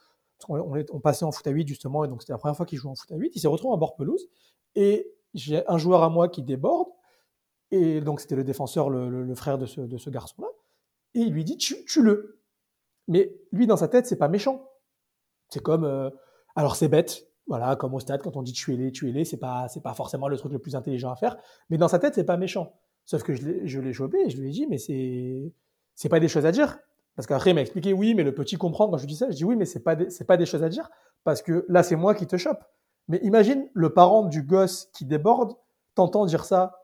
On, 0.49 0.85
on, 0.93 1.01
passait 1.01 1.25
en 1.25 1.33
foot 1.33 1.47
à 1.47 1.51
8 1.51 1.67
justement 1.67 2.05
et 2.05 2.09
donc 2.09 2.23
c'était 2.23 2.33
la 2.33 2.39
première 2.39 2.57
fois 2.57 2.67
qu'il 2.67 2.79
jouait 2.79 2.91
en 2.91 2.95
foot 2.95 3.11
à 3.13 3.17
8. 3.17 3.33
Il 3.35 3.41
s'est 3.41 3.49
retrouvé 3.49 3.73
en 3.73 3.79
bord 3.79 3.95
pelouse 3.95 4.29
et 4.75 5.11
j'ai 5.33 5.67
un 5.69 5.79
joueur 5.79 6.03
à 6.03 6.11
moi 6.11 6.29
qui 6.29 6.43
déborde 6.43 6.89
et 7.71 8.01
donc 8.01 8.21
c'était 8.21 8.37
le 8.37 8.45
défenseur, 8.45 8.91
le, 8.91 9.09
le, 9.09 9.35
frère 9.35 9.59
de 9.59 9.67
ce, 9.67 9.81
de 9.81 9.97
ce 9.97 10.11
garçon-là 10.11 10.49
et 11.15 11.21
il 11.21 11.33
lui 11.33 11.45
dit 11.45 11.57
tue-le. 11.57 12.43
Mais 13.09 13.35
lui 13.53 13.67
dans 13.67 13.77
sa 13.77 13.89
tête 13.89 14.07
c'est 14.07 14.19
pas 14.19 14.29
méchant. 14.29 14.69
C'est 15.49 15.63
comme 15.63 15.85
euh, 15.85 16.11
alors 16.57 16.77
c'est 16.77 16.89
bête, 16.89 17.27
voilà, 17.47 17.77
comme 17.77 17.95
au 17.95 18.01
stade, 18.01 18.23
quand 18.23 18.37
on 18.37 18.43
dit 18.43 18.53
tuez-les, 18.53 18.91
tuez-les, 18.91 19.25
c'est 19.25 19.39
pas, 19.39 19.69
c'est 19.69 19.83
pas 19.83 19.95
forcément 19.95 20.29
le 20.29 20.37
truc 20.37 20.53
le 20.53 20.59
plus 20.59 20.77
intelligent 20.77 21.11
à 21.11 21.17
faire. 21.17 21.37
Mais 21.69 21.77
dans 21.77 21.89
sa 21.89 21.99
tête, 21.99 22.15
c'est 22.15 22.25
pas 22.25 22.37
méchant. 22.37 22.73
Sauf 23.05 23.23
que 23.23 23.35
je 23.35 23.81
l'ai 23.81 23.93
chopé 23.93 24.19
et 24.25 24.31
je 24.31 24.41
lui 24.41 24.49
ai 24.49 24.51
dit, 24.51 24.67
mais 24.67 24.79
c'est, 24.79 25.53
c'est 25.95 26.09
pas 26.09 26.21
des 26.21 26.29
choses 26.29 26.47
à 26.47 26.53
dire. 26.53 26.79
Parce 27.17 27.27
qu'après, 27.27 27.51
il 27.51 27.55
m'a 27.55 27.61
expliqué, 27.61 27.93
oui, 27.93 28.15
mais 28.15 28.25
le 28.25 28.35
petit 28.35 28.57
comprend 28.57 28.89
quand 28.89 28.97
je 28.97 29.07
dis 29.07 29.17
ça. 29.17 29.31
Je 29.31 29.37
dis, 29.37 29.45
oui, 29.45 29.57
mais 29.57 29.67
c'est 29.67 29.83
pas, 29.83 29.97
c'est 30.09 30.27
pas 30.27 30.37
des 30.37 30.47
choses 30.47 30.63
à 30.63 30.69
dire. 30.69 30.91
Parce 31.23 31.43
que 31.43 31.65
là, 31.69 31.83
c'est 31.83 31.97
moi 31.97 32.15
qui 32.15 32.27
te 32.27 32.37
chope. 32.37 32.65
Mais 33.09 33.19
imagine 33.23 33.69
le 33.75 33.93
parent 33.93 34.25
du 34.25 34.43
gosse 34.43 34.87
qui 34.95 35.05
déborde, 35.05 35.53
t'entends 35.95 36.25
dire 36.25 36.45
ça, 36.45 36.81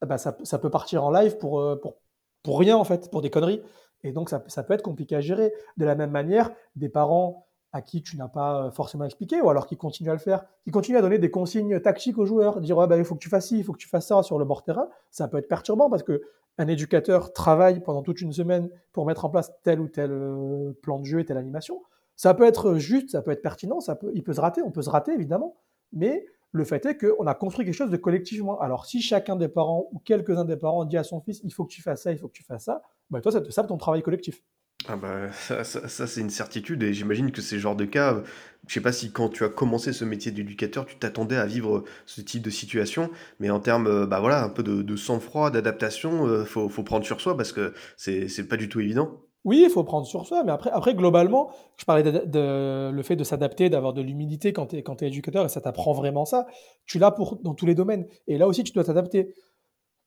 ben 0.00 0.18
ça, 0.18 0.36
ça, 0.44 0.58
peut 0.58 0.70
partir 0.70 1.04
en 1.04 1.10
live 1.10 1.36
pour, 1.38 1.60
euh, 1.60 1.76
pour, 1.76 1.96
pour 2.42 2.58
rien, 2.58 2.76
en 2.76 2.84
fait, 2.84 3.10
pour 3.10 3.22
des 3.22 3.30
conneries. 3.30 3.60
Et 4.04 4.12
donc, 4.12 4.30
ça, 4.30 4.44
ça 4.46 4.62
peut 4.62 4.74
être 4.74 4.82
compliqué 4.82 5.16
à 5.16 5.20
gérer. 5.20 5.52
De 5.76 5.84
la 5.84 5.94
même 5.94 6.10
manière, 6.10 6.52
des 6.76 6.88
parents 6.88 7.45
à 7.72 7.82
qui 7.82 8.02
tu 8.02 8.16
n'as 8.16 8.28
pas 8.28 8.66
euh, 8.66 8.70
forcément 8.70 9.04
expliqué, 9.04 9.40
ou 9.40 9.50
alors 9.50 9.66
qui 9.66 9.76
continue 9.76 10.10
à 10.10 10.14
le 10.14 10.18
faire, 10.18 10.44
qui 10.64 10.70
continue 10.70 10.96
à 10.96 11.02
donner 11.02 11.18
des 11.18 11.30
consignes 11.30 11.80
tactiques 11.80 12.18
aux 12.18 12.26
joueurs, 12.26 12.60
dire 12.60 12.76
ouais, 12.76 12.86
bah, 12.86 12.96
il 12.96 13.04
faut 13.04 13.14
que 13.14 13.20
tu 13.20 13.28
fasses 13.28 13.48
ci, 13.48 13.58
il 13.58 13.64
faut 13.64 13.72
que 13.72 13.78
tu 13.78 13.88
fasses 13.88 14.06
ça 14.06 14.22
sur 14.22 14.38
le 14.38 14.44
bord 14.44 14.62
terrain, 14.62 14.88
ça 15.10 15.28
peut 15.28 15.38
être 15.38 15.48
perturbant 15.48 15.90
parce 15.90 16.02
que 16.02 16.22
un 16.58 16.68
éducateur 16.68 17.32
travaille 17.32 17.80
pendant 17.80 18.02
toute 18.02 18.20
une 18.20 18.32
semaine 18.32 18.70
pour 18.92 19.04
mettre 19.04 19.24
en 19.24 19.30
place 19.30 19.52
tel 19.62 19.80
ou 19.80 19.88
tel 19.88 20.10
euh, 20.10 20.72
plan 20.82 20.98
de 20.98 21.04
jeu 21.04 21.20
et 21.20 21.24
telle 21.24 21.36
animation. 21.36 21.82
Ça 22.16 22.32
peut 22.32 22.44
être 22.44 22.76
juste, 22.76 23.10
ça 23.10 23.20
peut 23.20 23.30
être 23.30 23.42
pertinent, 23.42 23.80
ça 23.80 23.94
peut, 23.94 24.10
il 24.14 24.22
peut 24.22 24.32
se 24.32 24.40
rater, 24.40 24.62
on 24.62 24.70
peut 24.70 24.82
se 24.82 24.88
rater 24.88 25.12
évidemment, 25.12 25.56
mais 25.92 26.24
le 26.52 26.64
fait 26.64 26.86
est 26.86 26.96
qu'on 26.96 27.26
a 27.26 27.34
construit 27.34 27.66
quelque 27.66 27.74
chose 27.74 27.90
de 27.90 27.96
collectivement. 27.98 28.58
Alors 28.60 28.86
si 28.86 29.02
chacun 29.02 29.36
des 29.36 29.48
parents 29.48 29.88
ou 29.92 29.98
quelques-uns 29.98 30.46
des 30.46 30.56
parents 30.56 30.86
dit 30.86 30.96
à 30.96 31.04
son 31.04 31.20
fils 31.20 31.40
il 31.44 31.52
faut 31.52 31.64
que 31.66 31.72
tu 31.72 31.82
fasses 31.82 32.02
ça, 32.02 32.12
il 32.12 32.18
faut 32.18 32.28
que 32.28 32.32
tu 32.32 32.42
fasses 32.42 32.64
ça, 32.64 32.82
bah 33.10 33.20
toi 33.20 33.32
ça 33.32 33.42
te 33.42 33.50
sape 33.50 33.66
ton 33.66 33.76
travail 33.76 34.02
collectif. 34.02 34.42
Ah 34.88 34.96
bah, 34.96 35.32
ça, 35.32 35.64
c'est 35.64 36.20
une 36.20 36.30
certitude 36.30 36.82
et 36.82 36.92
j'imagine 36.92 37.32
que 37.32 37.40
c'est 37.40 37.56
le 37.56 37.60
genre 37.60 37.74
de 37.74 37.86
cas, 37.86 38.22
je 38.68 38.74
sais 38.74 38.80
pas 38.80 38.92
si 38.92 39.10
quand 39.10 39.28
tu 39.28 39.44
as 39.44 39.48
commencé 39.48 39.92
ce 39.92 40.04
métier 40.04 40.30
d'éducateur, 40.30 40.86
tu 40.86 40.96
t'attendais 40.96 41.36
à 41.36 41.46
vivre 41.46 41.84
ce 42.04 42.20
type 42.20 42.42
de 42.42 42.50
situation, 42.50 43.10
mais 43.40 43.50
en 43.50 43.58
termes, 43.58 43.86
euh, 43.86 44.06
bah 44.06 44.20
voilà, 44.20 44.44
un 44.44 44.48
peu 44.48 44.62
de, 44.62 44.96
sang-froid, 44.96 45.50
d'adaptation, 45.50 46.26
euh, 46.26 46.44
faut, 46.44 46.68
faut 46.68 46.84
prendre 46.84 47.04
sur 47.04 47.20
soi 47.20 47.36
parce 47.36 47.52
que 47.52 47.74
c'est, 47.96 48.28
c'est 48.28 48.46
pas 48.46 48.56
du 48.56 48.68
tout 48.68 48.80
évident. 48.80 49.22
Oui, 49.44 49.62
il 49.64 49.70
faut 49.70 49.84
prendre 49.84 50.06
sur 50.06 50.26
soi, 50.26 50.42
mais 50.44 50.52
après, 50.52 50.70
après 50.70 50.94
globalement, 50.94 51.50
je 51.78 51.84
parlais 51.84 52.02
de, 52.02 52.90
le 52.90 53.02
fait 53.02 53.16
de 53.16 53.24
s'adapter, 53.24 53.70
d'avoir 53.70 53.92
de 53.92 54.02
l'humilité 54.02 54.52
quand 54.52 54.66
tu 54.66 54.76
es, 54.76 54.82
quand 54.82 55.00
éducateur, 55.02 55.44
et 55.44 55.48
ça 55.48 55.60
t'apprend 55.60 55.92
vraiment 55.92 56.24
ça. 56.24 56.46
Tu 56.84 56.98
l'as 56.98 57.12
pour 57.12 57.36
dans 57.42 57.54
tous 57.54 57.66
les 57.66 57.76
domaines. 57.76 58.06
Et 58.26 58.38
là 58.38 58.48
aussi, 58.48 58.64
tu 58.64 58.72
dois 58.72 58.84
t'adapter. 58.84 59.34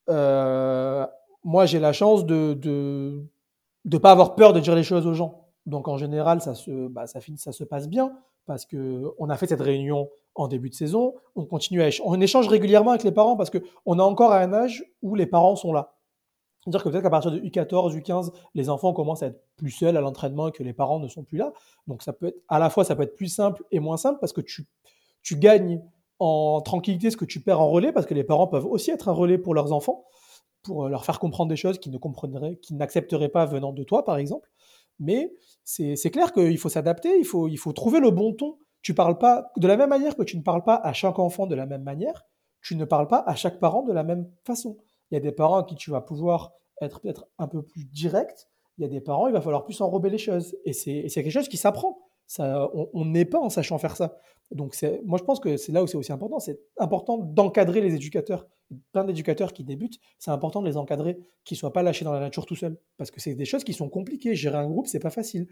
Euh, 0.10 1.06
moi, 1.46 1.66
j'ai 1.66 1.80
la 1.80 1.94
chance 1.94 2.26
de 2.26 2.54
de 3.86 3.98
pas 3.98 4.12
avoir 4.12 4.36
peur 4.36 4.54
de 4.54 4.60
dire 4.60 4.76
les 4.76 4.84
choses 4.84 5.08
aux 5.08 5.14
gens. 5.14 5.46
Donc, 5.66 5.88
en 5.88 5.98
général, 5.98 6.42
ça 6.42 6.56
se, 6.56 6.88
bah, 6.88 7.08
ça 7.08 7.20
ça 7.38 7.52
se 7.52 7.64
passe 7.64 7.88
bien 7.88 8.14
parce 8.46 8.66
que 8.66 9.14
on 9.20 9.30
a 9.30 9.38
fait 9.38 9.46
cette 9.46 9.62
réunion 9.62 10.10
en 10.34 10.48
début 10.48 10.70
de 10.70 10.74
saison. 10.74 11.14
On 11.36 11.46
continue 11.46 11.84
à 11.84 11.90
on 12.04 12.20
échange 12.20 12.48
régulièrement 12.48 12.92
avec 12.92 13.04
les 13.04 13.12
parents 13.12 13.36
parce 13.36 13.52
que 13.52 13.60
on 13.86 14.00
est 14.00 14.02
encore 14.02 14.32
à 14.32 14.40
un 14.40 14.54
âge 14.54 14.84
où 15.04 15.14
les 15.14 15.28
parents 15.28 15.56
sont 15.56 15.72
là. 15.72 15.94
C'est-à-dire 16.64 16.84
que 16.84 16.90
peut-être 16.90 17.04
qu'à 17.04 17.10
partir 17.10 17.32
de 17.32 17.40
U14, 17.40 17.96
U15, 17.96 18.32
les 18.56 18.70
enfants 18.70 18.92
commencent 18.92 19.24
à 19.24 19.28
être 19.28 19.42
plus 19.56 19.70
seuls 19.70 19.96
à 19.96 20.02
l'entraînement 20.02 20.48
et 20.48 20.52
que 20.52 20.64
les 20.64 20.74
parents 20.74 21.00
ne 21.00 21.08
sont 21.08 21.24
plus 21.24 21.38
là. 21.38 21.54
Donc 21.88 22.02
ça 22.02 22.12
peut 22.12 22.28
être 22.28 22.42
à 22.48 22.58
la 22.58 22.72
fois 22.72 22.84
ça 22.84 22.96
peut 22.96 23.04
être 23.04 23.16
plus 23.16 23.28
simple 23.28 23.64
et 23.72 23.80
moins 23.80 23.98
simple 23.98 24.18
parce 24.20 24.34
que 24.34 24.42
tu 24.42 24.66
tu 25.22 25.38
gagnes 25.38 25.82
en 26.18 26.62
tranquillité 26.62 27.12
ce 27.12 27.18
que 27.18 27.26
tu 27.26 27.40
perds 27.42 27.62
en 27.62 27.70
relais 27.70 27.92
parce 27.92 28.08
que 28.08 28.16
les 28.16 28.24
parents 28.24 28.48
peuvent 28.48 28.66
aussi 28.66 28.90
être 28.90 29.10
un 29.10 29.14
relais 29.14 29.38
pour 29.38 29.54
leurs 29.54 29.72
enfants 29.72 30.06
pour 30.70 30.86
euh, 30.86 30.90
leur 30.90 31.04
faire 31.04 31.20
comprendre 31.20 31.50
des 31.50 31.56
choses 31.56 31.80
qu'ils 31.80 31.92
ne 31.92 31.98
comprendraient, 31.98 32.58
qu'ils 32.58 32.78
n'accepteraient 32.78 33.30
pas 33.30 33.46
venant 33.46 33.74
de 33.74 33.84
toi 33.84 34.06
par 34.06 34.18
exemple. 34.18 34.50
Mais 35.00 35.34
c'est 35.64 36.12
clair 36.12 36.34
qu'il 36.34 36.58
faut 36.58 36.70
s'adapter, 36.70 37.18
il 37.18 37.26
faut 37.26 37.74
trouver 37.74 38.00
le 38.00 38.12
bon 38.12 38.34
ton. 38.34 38.58
Tu 38.82 38.94
parles 38.94 39.18
pas 39.18 39.52
de 39.58 39.68
la 39.68 39.78
même 39.78 39.90
manière 39.90 40.16
que 40.16 40.24
tu 40.24 40.38
ne 40.38 40.44
parles 40.44 40.64
pas 40.64 40.76
à 40.76 40.94
chaque 40.94 41.20
enfant 41.20 41.48
de 41.48 41.56
la 41.56 41.66
même 41.66 41.84
manière, 41.84 42.26
tu 42.62 42.76
ne 42.76 42.86
parles 42.86 43.08
pas 43.08 43.24
à 43.26 43.36
chaque 43.36 43.60
parent 43.60 43.84
de 43.84 43.94
la 43.94 44.04
même 44.04 44.30
façon. 44.44 44.78
Il 45.10 45.16
y 45.16 45.18
a 45.18 45.22
des 45.22 45.32
parents 45.32 45.58
à 45.58 45.64
qui 45.64 45.76
tu 45.76 45.90
vas 45.90 46.02
pouvoir 46.02 46.52
être 46.82 47.00
peut-être 47.00 47.28
un 47.38 47.48
peu 47.48 47.64
plus 47.64 47.86
direct. 47.86 48.48
Il 48.78 48.82
y 48.84 48.86
a 48.86 48.90
des 48.90 49.02
parents, 49.02 49.28
il 49.28 49.34
va 49.34 49.42
falloir 49.42 49.64
plus 49.64 49.80
enrober 49.82 50.10
les 50.10 50.18
choses. 50.18 50.56
Et 50.66 50.74
c'est 50.74 51.10
quelque 51.10 51.30
chose 51.30 51.50
qui 51.50 51.58
s'apprend. 51.58 52.09
On 52.38 53.06
n'est 53.06 53.26
pas 53.26 53.40
en 53.40 53.50
sachant 53.50 53.78
faire 53.78 53.96
ça. 53.96 54.18
Donc 54.52 54.76
moi 55.06 55.18
je 55.20 55.24
pense 55.24 55.40
que 55.40 55.58
c'est 55.58 55.72
là 55.72 55.84
où 55.84 55.88
c'est 55.88 55.98
aussi 55.98 56.12
important. 56.12 56.40
C'est 56.40 56.60
important 56.78 57.18
d'encadrer 57.18 57.82
les 57.82 57.96
éducateurs. 57.96 58.48
Plein 58.92 59.04
d'éducateurs 59.04 59.54
qui 59.54 59.64
débutent, 59.64 60.00
c'est 60.20 60.32
important 60.32 60.62
de 60.62 60.68
les 60.68 60.78
encadrer, 60.78 61.18
qu'ils 61.44 61.58
soient 61.58 61.74
pas 61.74 61.82
lâchés 61.82 62.06
dans 62.06 62.14
la 62.14 62.20
nature 62.20 62.46
tout 62.46 62.56
seuls. 62.56 62.78
Parce 62.98 63.10
que 63.10 63.20
c'est 63.20 63.34
des 63.34 63.46
choses 63.46 63.64
qui 63.64 63.74
sont 63.74 63.90
compliquées. 63.90 64.36
Gérer 64.36 64.58
un 64.58 64.68
groupe, 64.68 64.88
c'est 64.88 65.00
pas 65.00 65.10
facile. 65.10 65.48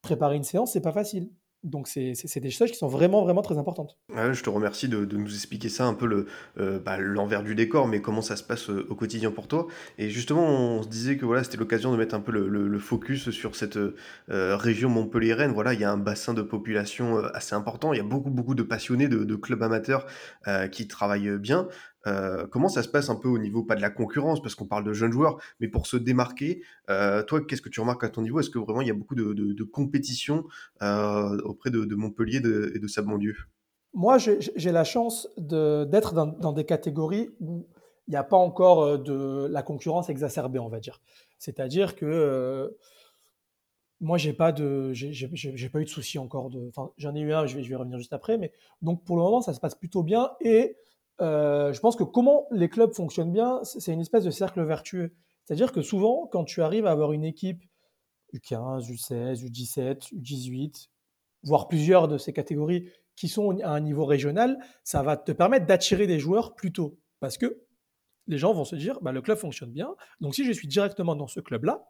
Préparer 0.00 0.36
une 0.36 0.42
séance, 0.42 0.72
c'est 0.72 0.80
pas 0.80 0.92
facile. 0.92 1.30
Donc 1.62 1.86
c'est 1.88 2.40
des 2.40 2.50
choses 2.50 2.70
qui 2.70 2.76
sont 2.76 2.88
vraiment, 2.88 3.22
vraiment 3.22 3.42
très 3.42 3.56
importantes. 3.56 3.96
Je 4.10 4.42
te 4.42 4.50
remercie 4.50 4.88
de, 4.88 5.04
de 5.04 5.16
nous 5.16 5.32
expliquer 5.32 5.68
ça 5.68 5.86
un 5.86 5.94
peu 5.94 6.06
le 6.06 6.26
euh, 6.58 6.78
bah, 6.78 6.98
l'envers 6.98 7.42
du 7.42 7.54
décor, 7.54 7.86
mais 7.88 8.02
comment 8.02 8.20
ça 8.20 8.36
se 8.36 8.42
passe 8.42 8.68
euh, 8.68 8.86
au 8.90 8.94
quotidien 8.94 9.30
pour 9.30 9.48
toi. 9.48 9.68
Et 9.96 10.10
justement, 10.10 10.44
on 10.44 10.82
se 10.82 10.88
disait 10.88 11.16
que 11.16 11.24
voilà, 11.24 11.44
c'était 11.44 11.56
l'occasion 11.56 11.92
de 11.92 11.96
mettre 11.96 12.14
un 12.14 12.20
peu 12.20 12.32
le, 12.32 12.48
le- 12.48 12.78
focus 12.78 13.30
sur 13.30 13.54
cette 13.54 13.76
euh, 13.76 13.94
région 14.28 14.90
montpelliéraine. 14.90 15.52
Voilà, 15.52 15.72
il 15.72 15.80
y 15.80 15.84
a 15.84 15.92
un 15.92 15.96
bassin 15.96 16.34
de 16.34 16.42
population 16.42 17.18
assez 17.32 17.54
important. 17.54 17.92
Il 17.92 17.98
y 17.98 18.00
a 18.00 18.04
beaucoup 18.04 18.30
beaucoup 18.30 18.54
de 18.54 18.62
passionnés 18.64 19.08
de, 19.08 19.24
de 19.24 19.34
clubs 19.36 19.62
amateurs 19.62 20.06
qui 20.72 20.88
travaillent 20.88 21.38
bien. 21.38 21.68
Euh, 22.06 22.46
comment 22.46 22.68
ça 22.68 22.82
se 22.82 22.88
passe 22.88 23.10
un 23.10 23.16
peu 23.16 23.28
au 23.28 23.38
niveau 23.38 23.62
pas 23.62 23.76
de 23.76 23.80
la 23.80 23.90
concurrence, 23.90 24.42
parce 24.42 24.54
qu'on 24.54 24.66
parle 24.66 24.84
de 24.84 24.92
jeunes 24.92 25.12
joueurs, 25.12 25.40
mais 25.60 25.68
pour 25.68 25.86
se 25.86 25.96
démarquer, 25.96 26.62
euh, 26.90 27.22
toi, 27.22 27.40
qu'est-ce 27.44 27.62
que 27.62 27.68
tu 27.68 27.80
remarques 27.80 28.04
à 28.04 28.08
ton 28.08 28.22
niveau? 28.22 28.40
Est-ce 28.40 28.50
que 28.50 28.58
vraiment 28.58 28.80
il 28.80 28.88
y 28.88 28.90
a 28.90 28.94
beaucoup 28.94 29.14
de, 29.14 29.64
compétition 29.64 30.44
euh, 30.82 31.38
auprès 31.44 31.70
de, 31.70 31.94
Montpellier 31.94 32.38
et 32.38 32.78
de 32.78 32.86
sa 32.86 33.02
banlieue? 33.02 33.36
Moi, 33.94 34.18
j'ai 34.18 34.72
la 34.72 34.84
chance 34.84 35.28
d'être 35.36 36.14
dans, 36.14 36.52
des 36.52 36.64
catégories 36.64 37.30
où 37.40 37.66
il 38.08 38.12
n'y 38.12 38.16
a 38.16 38.24
pas 38.24 38.36
encore 38.36 38.98
de 38.98 39.46
la 39.50 39.62
concurrence 39.62 40.08
exacerbée, 40.08 40.58
on 40.58 40.68
va 40.68 40.80
dire. 40.80 41.00
C'est-à-dire 41.38 41.94
que 41.94 42.74
moi, 44.00 44.18
j'ai 44.18 44.32
pas 44.32 44.52
pas 44.52 44.60
eu 44.60 45.84
de 45.84 45.88
soucis 45.88 46.18
encore 46.18 46.50
enfin, 46.68 46.90
j'en 46.98 47.14
ai 47.14 47.20
eu 47.20 47.32
un, 47.32 47.46
je 47.46 47.56
vais, 47.56 47.62
je 47.62 47.68
vais 47.68 47.76
revenir 47.76 47.98
juste 47.98 48.12
après, 48.12 48.36
mais 48.38 48.52
donc 48.80 49.04
pour 49.04 49.16
le 49.16 49.22
moment, 49.22 49.40
ça 49.40 49.52
se 49.54 49.60
passe 49.60 49.76
plutôt 49.76 50.02
bien 50.02 50.30
et 50.40 50.76
je 51.22 51.80
pense 51.80 51.96
que 51.96 52.04
comment 52.04 52.46
les 52.50 52.68
clubs 52.68 52.92
fonctionnent 52.92 53.32
bien, 53.32 53.60
c'est 53.64 53.92
une 53.92 54.00
espèce 54.00 54.24
de 54.24 54.30
cercle 54.30 54.62
vertueux. 54.62 55.14
C'est-à-dire 55.44 55.72
que 55.72 55.82
souvent, 55.82 56.28
quand 56.30 56.44
tu 56.44 56.62
arrives 56.62 56.86
à 56.86 56.90
avoir 56.90 57.12
une 57.12 57.24
équipe 57.24 57.62
U15, 58.34 58.90
U16, 58.90 59.44
U17, 59.44 60.14
U18, 60.14 60.88
voire 61.44 61.68
plusieurs 61.68 62.08
de 62.08 62.18
ces 62.18 62.32
catégories 62.32 62.88
qui 63.16 63.28
sont 63.28 63.58
à 63.60 63.70
un 63.70 63.80
niveau 63.80 64.04
régional, 64.04 64.58
ça 64.84 65.02
va 65.02 65.16
te 65.16 65.32
permettre 65.32 65.66
d'attirer 65.66 66.06
des 66.06 66.18
joueurs 66.18 66.54
plus 66.54 66.72
tôt. 66.72 66.98
Parce 67.20 67.38
que 67.38 67.62
les 68.26 68.38
gens 68.38 68.52
vont 68.52 68.64
se 68.64 68.76
dire, 68.76 69.00
bah, 69.02 69.12
le 69.12 69.20
club 69.20 69.38
fonctionne 69.38 69.72
bien, 69.72 69.94
donc 70.20 70.34
si 70.34 70.44
je 70.44 70.52
suis 70.52 70.68
directement 70.68 71.16
dans 71.16 71.26
ce 71.26 71.40
club-là, 71.40 71.84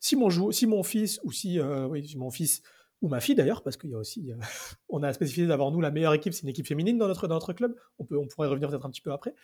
si 0.00 0.16
mon, 0.16 0.82
fils 0.82 1.20
ou 1.22 1.30
si, 1.30 1.60
euh, 1.60 1.88
mon 2.16 2.30
fils 2.30 2.62
ou 3.02 3.08
ma 3.08 3.20
fille 3.20 3.34
d'ailleurs, 3.34 3.62
parce 3.62 3.76
qu'il 3.76 3.90
y 3.90 3.94
a 3.94 3.98
aussi, 3.98 4.30
euh, 4.30 4.36
on 4.88 5.02
a 5.02 5.12
spécifié 5.12 5.46
d'avoir 5.46 5.70
nous 5.70 5.80
la 5.80 5.90
meilleure 5.90 6.14
équipe, 6.14 6.32
c'est 6.32 6.42
une 6.42 6.48
équipe 6.48 6.66
féminine 6.66 6.96
dans 6.96 7.08
notre, 7.08 7.28
dans 7.28 7.34
notre 7.34 7.52
club, 7.52 7.74
on, 7.98 8.04
peut, 8.04 8.16
on 8.16 8.26
pourrait 8.26 8.48
revenir 8.48 8.70
peut-être 8.70 8.86
un 8.86 8.90
petit 8.90 9.02
peu 9.02 9.12
après. 9.12 9.34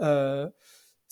Euh, 0.00 0.48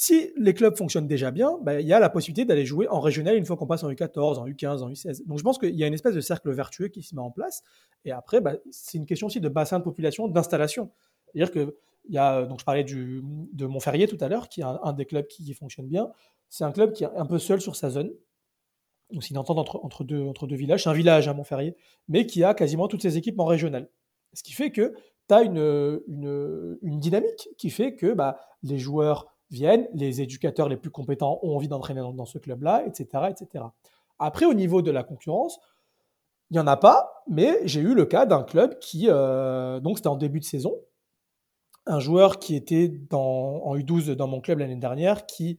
si 0.01 0.33
les 0.37 0.55
clubs 0.55 0.77
fonctionnent 0.77 1.09
déjà 1.09 1.33
bien, 1.33 1.59
bah, 1.61 1.81
il 1.81 1.87
y 1.87 1.93
a 1.93 1.99
la 1.99 2.09
possibilité 2.09 2.45
d'aller 2.45 2.65
jouer 2.65 2.87
en 2.87 3.01
régional 3.01 3.37
une 3.37 3.45
fois 3.45 3.57
qu'on 3.57 3.67
passe 3.67 3.83
en 3.83 3.91
U14, 3.91 4.39
en 4.39 4.47
U15, 4.47 4.83
en 4.83 4.91
U16. 4.91 5.27
Donc 5.27 5.39
je 5.39 5.43
pense 5.43 5.59
qu'il 5.59 5.75
y 5.75 5.83
a 5.83 5.89
une 5.89 5.95
espèce 5.95 6.15
de 6.15 6.21
cercle 6.21 6.53
vertueux 6.53 6.87
qui 6.87 7.03
se 7.03 7.17
met 7.17 7.21
en 7.21 7.33
place. 7.33 7.65
Et 8.05 8.13
après, 8.13 8.41
bah, 8.41 8.55
c'est 8.71 8.97
une 8.97 9.07
question 9.07 9.27
aussi 9.27 9.41
de 9.41 9.49
bassin 9.49 9.81
de 9.81 9.85
population, 9.85 10.29
d'installation. 10.29 10.93
C'est-à-dire 11.27 11.51
que 11.51 11.77
y 12.09 12.19
a, 12.19 12.45
donc 12.45 12.61
je 12.61 12.65
parlais 12.65 12.85
de 12.85 13.67
Montferrier 13.67 14.07
tout 14.07 14.19
à 14.21 14.29
l'heure, 14.29 14.49
qui 14.49 14.61
est 14.61 14.65
un, 14.65 14.93
des 14.93 15.05
clubs 15.05 15.27
qui 15.27 15.53
fonctionne 15.53 15.89
bien. 15.89 16.11
C'est 16.49 16.65
un 16.65 16.73
club 16.73 16.93
qui 16.93 17.05
est 17.05 17.09
un 17.17 17.27
peu 17.27 17.39
seul 17.39 17.61
sur 17.61 17.77
sa 17.77 17.91
zone. 17.91 18.13
C'est 19.21 19.31
une 19.31 19.39
entente 19.39 19.59
entre, 19.59 20.05
deux, 20.05 20.23
entre 20.23 20.47
deux 20.47 20.57
villages. 20.57 20.83
C'est 20.83 20.91
un 20.91 20.95
village 20.95 21.29
à 21.29 21.35
Montferrier, 21.35 21.77
mais 22.09 22.27
qui 22.27 22.45
a 22.45 22.55
quasiment 22.55 22.89
toutes 22.89 23.03
ses 23.03 23.17
équipes 23.17 23.39
en 23.41 23.47
régional. 23.47 23.89
Ce 24.35 24.43
qui 24.43 24.53
fait 24.53 24.71
que 24.71 24.95
tu 25.29 25.35
as 25.35 25.43
une, 25.43 26.79
dynamique 26.83 27.49
qui 27.57 27.71
fait 27.71 27.95
que 27.95 28.13
bah, 28.13 28.39
les 28.63 28.79
joueurs 28.79 29.27
viennent, 29.51 29.89
les 29.95 30.21
éducateurs 30.21 30.69
les 30.69 30.77
plus 30.77 30.91
compétents 30.91 31.39
ont 31.43 31.57
envie 31.57 31.69
d'entraîner 31.69 32.01
dans, 32.01 32.25
ce 32.27 32.39
club-là, 32.39 32.85
etc., 32.87 33.31
etc. 33.31 33.65
Après, 34.19 34.45
au 34.45 34.55
niveau 34.55 34.83
de 34.83 34.91
la 34.91 35.03
concurrence, 35.03 35.59
il 36.51 36.55
n'y 36.55 36.61
en 36.61 36.67
a 36.67 36.77
pas, 36.77 37.23
mais 37.29 37.61
j'ai 37.65 37.81
eu 37.81 37.95
le 37.95 38.05
cas 38.05 38.27
d'un 38.27 38.43
club 38.43 38.79
qui, 38.79 39.07
euh, 39.09 39.81
donc 39.81 39.99
c'était 39.99 40.09
en 40.09 40.17
début 40.17 40.41
de 40.41 40.45
saison, 40.45 40.75
un 41.87 42.01
joueur 42.01 42.39
qui 42.39 42.55
était 42.55 42.93
en 43.13 43.75
U12 43.77 44.13
dans 44.13 44.27
mon 44.27 44.41
club 44.41 44.59
l'année 44.59 44.77
dernière, 44.77 45.25
qui, 45.25 45.59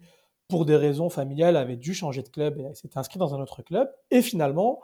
pour 0.49 0.65
des 0.65 0.75
raisons 0.75 1.09
familiales, 1.09 1.55
avait 1.55 1.77
dû 1.77 1.93
changer 1.93 2.23
de 2.23 2.27
club 2.27 2.59
et 2.59 2.73
s'était 2.73 2.97
inscrit 2.97 3.19
dans 3.19 3.33
un 3.33 3.39
autre 3.39 3.61
club. 3.61 3.89
Et 4.11 4.21
finalement, 4.21 4.81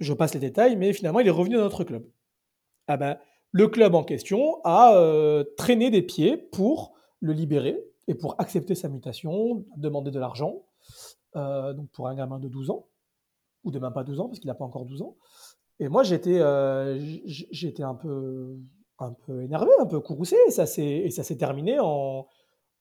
je 0.00 0.12
passe 0.14 0.34
les 0.34 0.40
détails, 0.40 0.76
mais 0.76 0.92
finalement, 0.92 1.20
il 1.20 1.28
est 1.28 1.30
revenu 1.30 1.56
dans 1.56 1.62
notre 1.62 1.84
club. 1.84 2.04
Ah 2.88 2.96
ben, 2.96 3.18
le 3.52 3.68
club 3.68 3.94
en 3.94 4.02
question 4.02 4.60
a 4.64 4.94
euh, 4.96 5.44
traîné 5.56 5.90
des 5.90 6.02
pieds 6.02 6.36
pour 6.36 6.94
le 7.20 7.34
libérer 7.34 7.78
et 8.08 8.14
pour 8.14 8.34
accepter 8.40 8.74
sa 8.74 8.88
mutation, 8.88 9.64
demander 9.76 10.10
de 10.10 10.18
l'argent, 10.18 10.64
euh, 11.36 11.74
donc 11.74 11.90
pour 11.90 12.08
un 12.08 12.14
gamin 12.14 12.38
de 12.38 12.48
12 12.48 12.70
ans, 12.70 12.86
ou 13.64 13.70
de 13.70 13.78
même 13.78 13.92
pas 13.92 14.02
12 14.02 14.20
ans, 14.20 14.28
parce 14.28 14.40
qu'il 14.40 14.48
n'a 14.48 14.54
pas 14.54 14.64
encore 14.64 14.86
12 14.86 15.02
ans. 15.02 15.16
Et 15.78 15.88
moi, 15.88 16.02
j'étais 16.04 16.40
euh, 16.40 16.98
j'étais 17.26 17.82
un 17.82 17.94
peu, 17.94 18.56
un 18.98 19.12
peu 19.12 19.42
énervé, 19.42 19.70
un 19.78 19.86
peu 19.86 20.00
courroucé, 20.00 20.36
et 20.46 20.50
ça 20.50 20.66
s'est 20.66 21.36
terminé 21.38 21.78
en, 21.80 22.26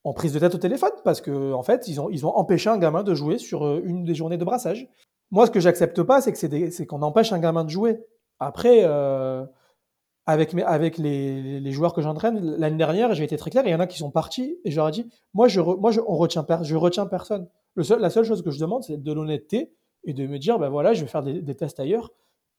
en 0.03 0.13
prise 0.13 0.33
de 0.33 0.39
tête 0.39 0.55
au 0.55 0.59
téléphone, 0.59 0.91
parce 1.03 1.21
que 1.21 1.53
en 1.53 1.63
fait, 1.63 1.87
ils 1.87 1.99
ont, 1.99 2.09
ils 2.09 2.25
ont 2.25 2.35
empêché 2.35 2.69
un 2.69 2.77
gamin 2.77 3.03
de 3.03 3.13
jouer 3.13 3.37
sur 3.37 3.65
euh, 3.65 3.81
une 3.83 4.05
des 4.05 4.15
journées 4.15 4.37
de 4.37 4.45
brassage. 4.45 4.89
Moi, 5.31 5.45
ce 5.45 5.51
que 5.51 5.59
j'accepte 5.59 6.01
pas, 6.03 6.21
c'est 6.21 6.31
que 6.31 6.71
c'est 6.71 6.85
qu'on 6.85 7.01
empêche 7.01 7.33
un 7.33 7.39
gamin 7.39 7.63
de 7.63 7.69
jouer. 7.69 7.99
Après, 8.39 8.79
euh, 8.83 9.45
avec, 10.25 10.55
avec 10.65 10.97
les, 10.97 11.59
les 11.59 11.71
joueurs 11.71 11.93
que 11.93 12.01
j'entraîne, 12.01 12.39
l'année 12.57 12.77
dernière, 12.77 13.13
j'ai 13.13 13.23
été 13.23 13.35
très 13.35 13.51
clair, 13.51 13.63
il 13.65 13.71
y 13.71 13.75
en 13.75 13.79
a 13.79 13.87
qui 13.87 13.97
sont 13.97 14.11
partis, 14.11 14.57
et 14.63 14.71
je 14.71 14.75
leur 14.77 14.89
dit, 14.91 15.07
moi, 15.33 15.47
je, 15.47 15.59
re- 15.59 15.79
moi 15.79 15.91
je, 15.91 15.99
on 16.01 16.15
retient 16.15 16.45
je 16.61 16.75
retiens 16.75 17.05
personne. 17.05 17.47
La 17.75 18.09
seule 18.09 18.23
chose 18.23 18.41
que 18.41 18.51
je 18.51 18.59
demande, 18.59 18.83
c'est 18.83 19.01
de 19.01 19.11
l'honnêteté, 19.13 19.73
et 20.03 20.13
de 20.13 20.25
me 20.27 20.39
dire, 20.39 20.59
ben 20.59 20.69
voilà, 20.69 20.93
je 20.93 21.01
vais 21.01 21.07
faire 21.07 21.23
des, 21.23 21.55
tests 21.55 21.79
ailleurs, 21.79 22.11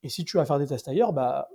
et 0.03 0.09
si 0.09 0.24
tu 0.24 0.36
vas 0.36 0.45
faire 0.45 0.59
des 0.59 0.66
tests 0.66 0.88
ailleurs, 0.88 1.12
bah, 1.12 1.49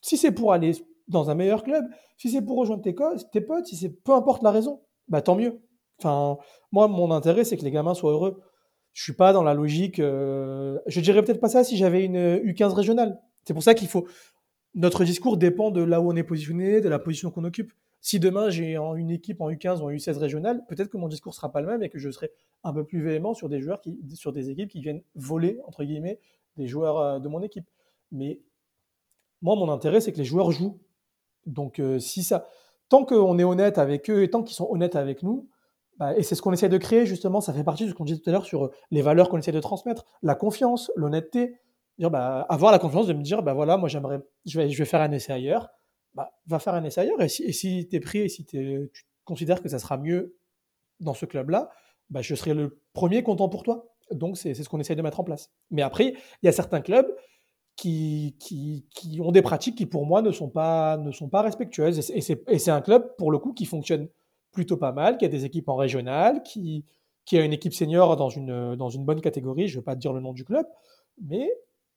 si 0.00 0.16
c'est 0.16 0.32
pour 0.32 0.52
aller 0.52 0.72
dans 1.08 1.30
un 1.30 1.34
meilleur 1.34 1.62
club, 1.64 1.84
si 2.16 2.30
c'est 2.30 2.42
pour 2.42 2.58
rejoindre 2.58 2.82
tes, 2.82 2.94
tes 3.32 3.40
potes, 3.40 3.66
si 3.66 3.76
c'est 3.76 3.90
peu 3.90 4.12
importe 4.12 4.42
la 4.42 4.52
raison, 4.52 4.80
bah 5.10 5.22
tant 5.22 5.36
mieux. 5.36 5.60
Enfin, 5.98 6.38
moi, 6.72 6.88
mon 6.88 7.10
intérêt, 7.10 7.44
c'est 7.44 7.56
que 7.56 7.64
les 7.64 7.70
gamins 7.70 7.94
soient 7.94 8.12
heureux. 8.12 8.40
Je 8.92 9.02
suis 9.02 9.12
pas 9.12 9.32
dans 9.32 9.42
la 9.42 9.54
logique. 9.54 9.98
euh, 9.98 10.78
je 10.86 11.00
dirais 11.00 11.22
peut-être 11.22 11.40
pas 11.40 11.48
ça 11.48 11.62
si 11.62 11.76
j'avais 11.76 12.04
une 12.04 12.38
U15 12.38 12.72
régionale. 12.72 13.20
C'est 13.44 13.54
pour 13.54 13.62
ça 13.62 13.74
qu'il 13.74 13.88
faut. 13.88 14.06
Notre 14.74 15.04
discours 15.04 15.36
dépend 15.36 15.70
de 15.70 15.82
là 15.82 16.00
où 16.00 16.10
on 16.10 16.16
est 16.16 16.22
positionné, 16.22 16.80
de 16.80 16.88
la 16.88 16.98
position 16.98 17.30
qu'on 17.30 17.44
occupe. 17.44 17.72
Si 18.00 18.18
demain 18.18 18.48
j'ai 18.48 18.76
une 18.76 19.10
équipe 19.10 19.42
en 19.42 19.50
U15 19.50 19.80
ou 19.80 19.86
en 19.86 19.90
U16 19.90 20.16
régionale, 20.16 20.64
peut-être 20.68 20.88
que 20.88 20.96
mon 20.96 21.08
discours 21.08 21.34
sera 21.34 21.52
pas 21.52 21.60
le 21.60 21.66
même 21.66 21.82
et 21.82 21.90
que 21.90 21.98
je 21.98 22.10
serai 22.10 22.30
un 22.64 22.72
peu 22.72 22.84
plus 22.84 23.02
véhément 23.02 23.34
sur 23.34 23.50
des 23.50 23.60
joueurs 23.60 23.80
qui, 23.82 23.98
sur 24.14 24.32
des 24.32 24.48
équipes 24.48 24.70
qui 24.70 24.80
viennent 24.80 25.02
voler 25.14 25.60
entre 25.66 25.84
guillemets 25.84 26.18
des 26.56 26.66
joueurs 26.66 26.98
euh, 26.98 27.18
de 27.18 27.28
mon 27.28 27.42
équipe. 27.42 27.68
Mais 28.10 28.40
moi, 29.42 29.56
mon 29.56 29.70
intérêt, 29.70 30.00
c'est 30.00 30.12
que 30.12 30.18
les 30.18 30.24
joueurs 30.24 30.50
jouent. 30.50 30.78
Donc, 31.46 31.78
euh, 31.78 31.98
si 31.98 32.22
ça, 32.22 32.48
tant 32.90 33.06
qu'on 33.06 33.38
est 33.38 33.44
honnête 33.44 33.78
avec 33.78 34.10
eux 34.10 34.22
et 34.22 34.28
tant 34.28 34.42
qu'ils 34.42 34.56
sont 34.56 34.68
honnêtes 34.70 34.96
avec 34.96 35.22
nous, 35.22 35.48
bah, 35.96 36.16
et 36.16 36.22
c'est 36.22 36.34
ce 36.34 36.42
qu'on 36.42 36.52
essaie 36.52 36.68
de 36.68 36.76
créer 36.76 37.06
justement, 37.06 37.40
ça 37.40 37.54
fait 37.54 37.64
partie 37.64 37.84
de 37.84 37.90
ce 37.90 37.94
qu'on 37.94 38.04
disait 38.04 38.20
tout 38.20 38.28
à 38.28 38.32
l'heure 38.32 38.44
sur 38.44 38.66
euh, 38.66 38.70
les 38.90 39.00
valeurs 39.00 39.28
qu'on 39.28 39.38
essaie 39.38 39.52
de 39.52 39.60
transmettre, 39.60 40.04
la 40.22 40.34
confiance, 40.34 40.90
l'honnêteté, 40.96 41.56
bah, 41.98 42.46
avoir 42.48 42.72
la 42.72 42.78
confiance 42.78 43.06
de 43.06 43.12
me 43.12 43.22
dire, 43.22 43.42
bah 43.42 43.52
voilà, 43.52 43.76
moi 43.76 43.88
j'aimerais, 43.88 44.20
je 44.46 44.58
vais, 44.58 44.84
faire 44.86 45.02
un 45.02 45.12
essai 45.12 45.32
ailleurs, 45.32 45.68
bah, 46.14 46.32
va 46.46 46.58
faire 46.58 46.74
un 46.74 46.84
essai 46.84 47.02
ailleurs, 47.02 47.20
et 47.20 47.28
si, 47.28 47.44
et 47.44 47.86
tu 47.86 47.96
es 47.96 48.00
pris 48.00 48.20
et 48.20 48.28
si 48.28 48.44
tu 48.44 48.90
considères 49.24 49.62
que 49.62 49.68
ça 49.68 49.78
sera 49.78 49.98
mieux 49.98 50.36
dans 50.98 51.14
ce 51.14 51.26
club-là, 51.26 51.70
bah, 52.08 52.22
je 52.22 52.34
serai 52.34 52.54
le 52.54 52.80
premier 52.92 53.22
content 53.22 53.48
pour 53.48 53.62
toi. 53.62 53.86
Donc 54.10 54.36
c'est 54.36 54.54
ce 54.54 54.68
qu'on 54.68 54.80
essaie 54.80 54.96
de 54.96 55.02
mettre 55.02 55.20
en 55.20 55.24
place. 55.24 55.52
Mais 55.70 55.82
après, 55.82 56.14
il 56.42 56.46
y 56.46 56.48
a 56.48 56.52
certains 56.52 56.80
clubs 56.80 57.06
qui, 57.80 58.84
qui, 58.90 59.20
ont 59.22 59.32
des 59.32 59.40
pratiques 59.40 59.76
qui 59.76 59.86
pour 59.86 60.04
moi 60.04 60.20
ne 60.20 60.32
sont 60.32 60.50
pas, 60.50 60.98
ne 60.98 61.12
sont 61.12 61.28
pas 61.28 61.40
respectueuses. 61.40 62.10
Et 62.10 62.20
c'est 62.20 62.70
un 62.70 62.82
club, 62.82 63.16
pour 63.16 63.32
le 63.32 63.38
coup, 63.38 63.54
qui 63.54 63.64
fonctionne 63.64 64.08
plutôt 64.52 64.76
pas 64.76 64.92
mal, 64.92 65.16
qui 65.16 65.24
a 65.24 65.28
des 65.28 65.46
équipes 65.46 65.68
en 65.68 65.76
régional, 65.76 66.42
qui, 66.42 66.84
qui 67.24 67.38
a 67.38 67.44
une 67.44 67.54
équipe 67.54 67.72
senior 67.72 68.16
dans 68.16 68.28
une, 68.28 68.76
dans 68.76 68.90
une 68.90 69.06
bonne 69.06 69.22
catégorie. 69.22 69.66
Je 69.66 69.76
ne 69.76 69.80
vais 69.80 69.84
pas 69.84 69.94
te 69.94 70.00
dire 70.00 70.12
le 70.12 70.20
nom 70.20 70.34
du 70.34 70.44
club, 70.44 70.66
mais 71.22 71.50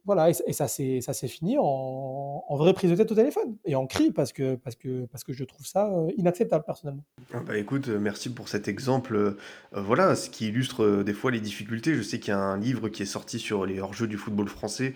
voilà, 0.06 0.30
et, 0.30 0.54
ça 0.54 0.68
s'est 0.68 1.28
fini 1.30 1.58
en, 1.58 2.44
en, 2.46 2.58
vraie 2.58 2.74
prise 2.74 2.92
de 2.92 2.96
tête 2.96 3.10
au 3.12 3.16
téléphone 3.16 3.56
et 3.64 3.76
en 3.76 3.88
cri 3.88 4.12
parce 4.12 4.34
que, 4.34 4.56
parce 4.56 4.76
que, 4.76 5.06
parce 5.06 5.24
que 5.24 5.32
je 5.32 5.46
trouve 5.46 5.66
ça 5.66 5.88
euh, 5.88 6.12
inacceptable 6.18 6.66
personnellement. 6.66 7.06
Ah 7.34 7.40
bah 7.40 7.58
écoute, 7.58 7.88
euh, 7.88 8.00
merci 8.00 8.30
pour 8.30 8.50
cet 8.50 8.68
exemple. 8.68 9.16
Euh, 9.16 9.38
voilà, 9.72 10.16
ce 10.16 10.30
qui 10.30 10.50
illustre 10.50 11.04
des 11.04 11.14
fois 11.14 11.32
les 11.32 11.40
difficultés. 11.40 11.96
Je 11.96 12.02
sais 12.02 12.20
qu'il 12.20 12.30
y 12.30 12.36
a 12.36 12.40
un 12.40 12.58
livre 12.58 12.90
qui 12.90 13.04
est 13.04 13.08
sorti 13.08 13.40
sur 13.40 13.66
les 13.66 13.80
hors-jeux 13.80 14.08
du 14.08 14.18
football 14.18 14.50
français 14.50 14.94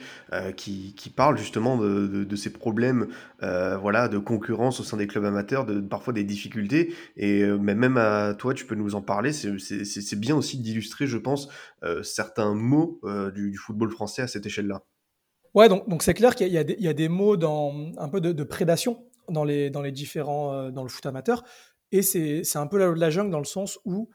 qui, 0.55 0.93
parle 1.15 1.37
justement 1.37 1.77
de, 1.77 2.35
ces 2.35 2.51
problèmes 2.51 3.07
voilà, 3.39 4.07
de 4.07 4.17
concurrence 4.17 4.79
au 4.79 4.83
sein 4.83 4.97
des 4.97 5.07
clubs 5.07 5.25
amateurs, 5.25 5.65
de, 5.65 5.79
parfois 5.79 6.13
des 6.13 6.23
difficultés. 6.23 6.93
Et 7.15 7.43
mais 7.43 7.75
même 7.75 7.97
à 7.97 8.33
toi, 8.33 8.53
tu 8.53 8.65
peux 8.65 8.75
nous 8.75 8.95
en 8.95 9.01
parler. 9.01 9.31
C'est 9.33 10.19
bien 10.19 10.35
aussi 10.35 10.57
d'illustrer, 10.59 11.07
je 11.07 11.17
pense, 11.17 11.49
certains 12.03 12.53
mots 12.53 12.99
du 13.33 13.55
football 13.55 13.89
français 13.89 14.21
à 14.21 14.27
cette 14.27 14.45
échelle-là. 14.45 14.83
Ouais, 15.57 15.69
donc 15.69 16.03
c'est 16.03 16.13
clair 16.13 16.35
qu'il 16.35 16.49
y, 16.49 16.87
a 16.87 16.93
des 16.93 17.09
mots 17.09 17.35
dans 17.35 17.73
un 17.97 18.09
peu 18.09 18.21
de, 18.21 18.43
prédation 18.43 19.03
dans 19.27 19.43
les 19.43 19.91
différents 19.91 20.53
euh, 20.53 20.69
dans 20.69 20.83
le 20.83 20.87
foot 20.87 21.03
amateur 21.07 21.43
et 21.91 22.03
c'est 22.03 22.43
un 22.57 22.67
peu 22.67 22.93
la, 22.93 23.09
jungle 23.09 23.31
dans 23.31 23.39
le 23.39 23.43
sens 23.43 23.79
où 23.83 24.07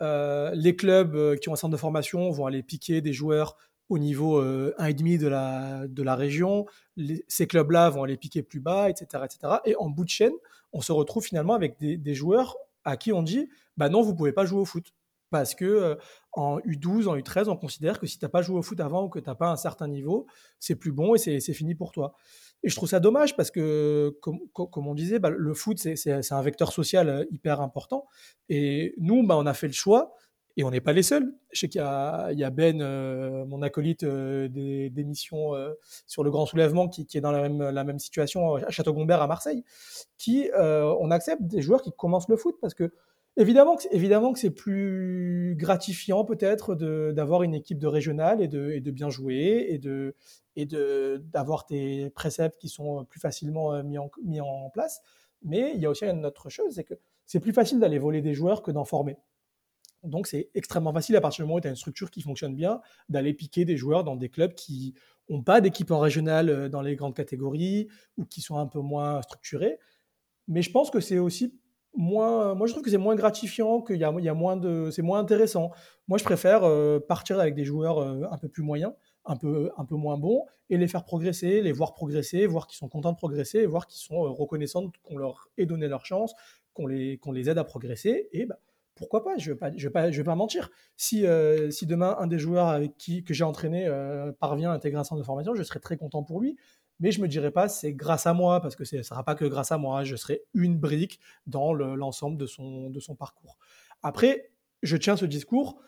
euh, 0.00 0.50
les 0.54 0.74
clubs 0.74 1.14
euh, 1.14 1.36
qui 1.36 1.50
ont 1.50 1.52
un 1.52 1.56
centre 1.56 1.72
de 1.72 1.76
formation 1.76 2.30
vont 2.30 2.46
aller 2.46 2.62
piquer 2.62 3.02
des 3.02 3.12
joueurs 3.12 3.58
au 3.90 3.98
niveau 3.98 4.42
1,5 4.42 5.18
de 5.18 5.28
la, 5.28 5.86
de 5.86 6.02
la 6.02 6.16
région. 6.16 6.64
ces 7.28 7.46
clubs-là 7.46 7.90
vont 7.90 8.04
aller 8.04 8.16
piquer 8.16 8.42
plus 8.42 8.60
bas, 8.60 8.88
etc., 8.88 9.24
etc. 9.26 9.56
Et 9.66 9.76
en 9.76 9.90
bout 9.90 10.04
de 10.04 10.08
chaîne, 10.08 10.32
on 10.72 10.80
se 10.80 10.92
retrouve 10.92 11.22
finalement 11.22 11.52
avec 11.52 11.78
des, 11.80 11.98
des 11.98 12.14
joueurs 12.14 12.56
à 12.84 12.96
qui 12.96 13.12
on 13.12 13.22
dit 13.22 13.50
bah 13.76 13.90
non, 13.90 14.00
vous 14.00 14.14
pouvez 14.14 14.32
pas 14.32 14.46
jouer 14.46 14.60
au 14.62 14.64
foot 14.64 14.94
parce 15.32 15.56
que 15.56 15.98
en 16.32 16.60
U12, 16.60 17.08
en 17.08 17.16
U13, 17.16 17.48
on 17.48 17.56
considère 17.56 17.98
que 17.98 18.06
si 18.06 18.18
tu 18.18 18.24
n'as 18.24 18.28
pas 18.28 18.42
joué 18.42 18.58
au 18.58 18.62
foot 18.62 18.78
avant 18.78 19.04
ou 19.04 19.08
que 19.08 19.18
tu 19.18 19.28
n'as 19.28 19.34
pas 19.34 19.48
un 19.48 19.56
certain 19.56 19.88
niveau, 19.88 20.26
c'est 20.60 20.76
plus 20.76 20.92
bon 20.92 21.14
et 21.16 21.18
c'est 21.18 21.54
fini 21.54 21.74
pour 21.74 21.90
toi. 21.90 22.14
Et 22.62 22.68
je 22.68 22.76
trouve 22.76 22.88
ça 22.88 23.00
dommage 23.00 23.36
parce 23.36 23.50
que, 23.50 24.16
comme, 24.20 24.86
on 24.86 24.94
disait, 24.94 25.18
bah, 25.18 25.30
le 25.30 25.54
foot, 25.54 25.78
c'est 25.78 26.32
un 26.32 26.42
vecteur 26.42 26.72
social 26.72 27.26
hyper 27.32 27.60
important. 27.60 28.06
Et 28.48 28.94
nous, 28.98 29.26
bah, 29.26 29.36
on 29.36 29.46
a 29.46 29.54
fait 29.54 29.66
le 29.66 29.72
choix, 29.72 30.14
et 30.56 30.64
on 30.64 30.70
n'est 30.70 30.82
pas 30.82 30.92
les 30.92 31.02
seuls. 31.02 31.34
Je 31.50 31.60
sais 31.60 31.68
qu'il 31.68 31.80
y, 31.80 31.84
a 32.44 32.50
Ben, 32.50 32.78
mon 33.46 33.62
acolyte 33.62 34.04
des, 34.04 35.04
missions 35.04 35.52
sur 36.06 36.22
le 36.22 36.30
grand 36.30 36.46
soulèvement, 36.46 36.88
qui, 36.88 37.06
est 37.14 37.20
dans 37.20 37.32
la 37.32 37.42
même, 37.42 37.70
la 37.70 37.84
même 37.84 37.98
situation 37.98 38.56
à 38.56 38.70
Château-Gombert, 38.70 39.22
à 39.22 39.26
Marseille, 39.26 39.64
qui, 40.18 40.48
on 40.54 41.10
accepte 41.10 41.42
des 41.42 41.62
joueurs 41.62 41.82
qui 41.82 41.90
commencent 41.96 42.28
le 42.28 42.36
foot 42.36 42.56
parce 42.60 42.74
que 42.74 42.92
Évidemment 43.38 43.76
que, 43.76 43.84
évidemment 43.92 44.34
que 44.34 44.38
c'est 44.38 44.50
plus 44.50 45.54
gratifiant 45.56 46.24
peut-être 46.24 46.74
d'avoir 46.74 47.42
une 47.42 47.54
équipe 47.54 47.78
de 47.78 47.86
régionale 47.86 48.42
et 48.42 48.48
de, 48.48 48.78
de 48.78 48.90
bien 48.90 49.08
jouer 49.08 49.66
et 49.70 49.78
de 49.78 50.14
et 50.54 50.66
d'avoir 50.66 51.64
tes 51.64 52.10
préceptes 52.10 52.58
qui 52.58 52.68
sont 52.68 53.06
plus 53.06 53.20
facilement 53.20 53.72
euh, 53.72 53.82
mis 53.82 53.96
en, 53.96 54.10
mis 54.22 54.40
en 54.42 54.68
place. 54.68 55.00
Mais 55.40 55.72
il 55.74 55.80
y 55.80 55.86
a 55.86 55.90
aussi 55.90 56.04
une 56.04 56.26
autre 56.26 56.50
chose, 56.50 56.74
c'est 56.74 56.84
que 56.84 56.94
c'est 57.24 57.40
plus 57.40 57.54
facile 57.54 57.80
d'aller 57.80 57.98
voler 57.98 58.20
des 58.20 58.34
joueurs 58.34 58.62
que 58.62 58.70
d'en 58.70 58.84
former. 58.84 59.16
Donc 60.02 60.26
c'est 60.26 60.50
extrêmement 60.54 60.92
facile 60.92 61.16
à 61.16 61.22
partir 61.22 61.44
du 61.44 61.46
moment 61.46 61.56
où 61.56 61.60
tu 61.60 61.68
as 61.68 61.70
une 61.70 61.76
structure 61.76 62.10
qui 62.10 62.20
fonctionne 62.20 62.54
bien, 62.54 62.82
d'aller 63.08 63.32
piquer 63.32 63.64
des 63.64 63.78
joueurs 63.78 64.04
dans 64.04 64.16
des 64.16 64.28
clubs 64.28 64.52
qui 64.52 64.94
n'ont 65.30 65.42
pas 65.42 65.62
d'équipe 65.62 65.90
en 65.90 66.00
régionale 66.00 66.50
euh, 66.50 66.68
dans 66.68 66.82
les 66.82 66.96
grandes 66.96 67.14
catégories 67.14 67.88
ou 68.18 68.26
qui 68.26 68.42
sont 68.42 68.58
un 68.58 68.66
peu 68.66 68.80
moins 68.80 69.22
structurés. 69.22 69.78
Mais 70.48 70.60
je 70.60 70.70
pense 70.70 70.90
que 70.90 71.00
c'est 71.00 71.18
aussi 71.18 71.54
moins, 71.94 72.54
moi 72.54 72.66
je 72.66 72.72
trouve 72.72 72.82
que 72.82 72.90
c'est 72.90 72.98
moins 72.98 73.14
gratifiant, 73.14 73.82
qu'il 73.82 73.96
y 73.96 74.04
a, 74.04 74.12
il 74.18 74.24
y 74.24 74.28
a 74.28 74.34
moins 74.34 74.56
de, 74.56 74.90
c'est 74.90 75.02
moins 75.02 75.18
intéressant. 75.18 75.70
Moi 76.08 76.18
je 76.18 76.24
préfère 76.24 76.64
euh, 76.64 76.98
partir 77.00 77.38
avec 77.38 77.54
des 77.54 77.64
joueurs 77.64 77.98
euh, 77.98 78.22
un 78.30 78.38
peu 78.38 78.48
plus 78.48 78.62
moyens, 78.62 78.92
un 79.24 79.36
peu, 79.36 79.70
un 79.76 79.84
peu 79.84 79.96
moins 79.96 80.16
bons, 80.16 80.44
et 80.70 80.78
les 80.78 80.88
faire 80.88 81.04
progresser, 81.04 81.60
les 81.60 81.72
voir 81.72 81.94
progresser, 81.94 82.46
voir 82.46 82.66
qu'ils 82.66 82.78
sont 82.78 82.88
contents 82.88 83.12
de 83.12 83.16
progresser, 83.16 83.66
voir 83.66 83.86
qu'ils 83.86 84.00
sont 84.00 84.24
euh, 84.24 84.30
reconnaissants 84.30 84.90
qu'on 85.02 85.16
leur 85.16 85.48
ait 85.58 85.66
donné 85.66 85.88
leur 85.88 86.06
chance, 86.06 86.34
qu'on 86.72 86.86
les, 86.86 87.18
qu'on 87.18 87.32
les 87.32 87.50
aide 87.50 87.58
à 87.58 87.64
progresser, 87.64 88.28
et 88.32 88.46
bah, 88.46 88.58
pourquoi 88.94 89.24
pas? 89.24 89.36
Je 89.38 89.52
ne 89.52 89.56
vais, 89.56 89.90
vais, 89.90 90.10
vais 90.10 90.24
pas 90.24 90.34
mentir. 90.34 90.70
Si, 90.96 91.24
si 91.70 91.86
demain 91.86 92.14
un 92.18 92.26
des 92.26 92.38
joueurs 92.38 92.68
avec 92.68 92.98
qui, 92.98 93.24
que 93.24 93.32
j'ai 93.32 93.42
entraîné 93.42 93.90
parvient 94.38 94.70
à 94.70 94.74
intégrer 94.74 95.00
un 95.00 95.04
centre 95.04 95.18
de 95.18 95.24
formation, 95.24 95.54
je 95.54 95.62
serai 95.62 95.80
très 95.80 95.96
content 95.96 96.22
pour 96.22 96.40
lui 96.40 96.58
mais 97.00 97.12
je 97.12 97.20
me 97.20 97.28
dirais 97.28 97.50
pas 97.50 97.68
c'est 97.68 97.92
grâce 97.92 98.26
à 98.26 98.34
moi 98.34 98.60
parce 98.60 98.76
que 98.76 98.84
ce 98.84 98.96
ne 98.96 99.02
sera 99.02 99.24
pas 99.24 99.34
que 99.34 99.44
grâce 99.44 99.72
à 99.72 99.78
moi, 99.78 100.04
je 100.04 100.16
serai 100.16 100.42
une 100.54 100.78
brique 100.78 101.20
dans 101.46 101.72
l'ensemble 101.72 102.36
de, 102.36 102.46
son, 102.46 103.16
parcours. 103.18 103.58
Après, 104.02 104.50
je 104.82 104.96
tiens 104.96 105.16
ce 105.16 105.26
discours 105.26 105.80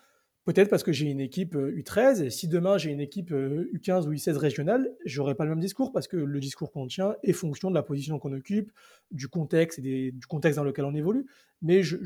peut-être 0.44 0.68
parce 0.68 0.82
que 0.82 0.92
j'ai 0.92 1.06
une 1.06 1.20
équipe 1.20 1.54
U13 1.54 2.20
euh, 2.20 2.24
et 2.26 2.30
si 2.30 2.48
demain 2.48 2.76
j'ai 2.76 2.90
une 2.90 3.00
équipe 3.00 3.30
U15 3.30 3.32
euh, 3.32 4.08
ou 4.08 4.12
U16 4.12 4.36
régionale, 4.36 4.92
j'aurai 5.06 5.34
pas 5.34 5.44
le 5.44 5.50
même 5.50 5.60
discours 5.60 5.90
parce 5.90 6.06
que 6.06 6.16
le 6.16 6.40
discours 6.40 6.70
qu'on 6.70 6.86
tient 6.86 7.16
est 7.22 7.32
fonction 7.32 7.70
de 7.70 7.74
la 7.74 7.82
position 7.82 8.18
qu'on 8.18 8.32
occupe, 8.32 8.70
du 9.10 9.28
contexte 9.28 9.78
et 9.78 10.12
du 10.12 10.26
contexte 10.26 10.56
dans 10.56 10.64
lequel 10.64 10.84
on 10.84 10.94
évolue. 10.94 11.26
Mais 11.62 11.82
je, 11.82 11.96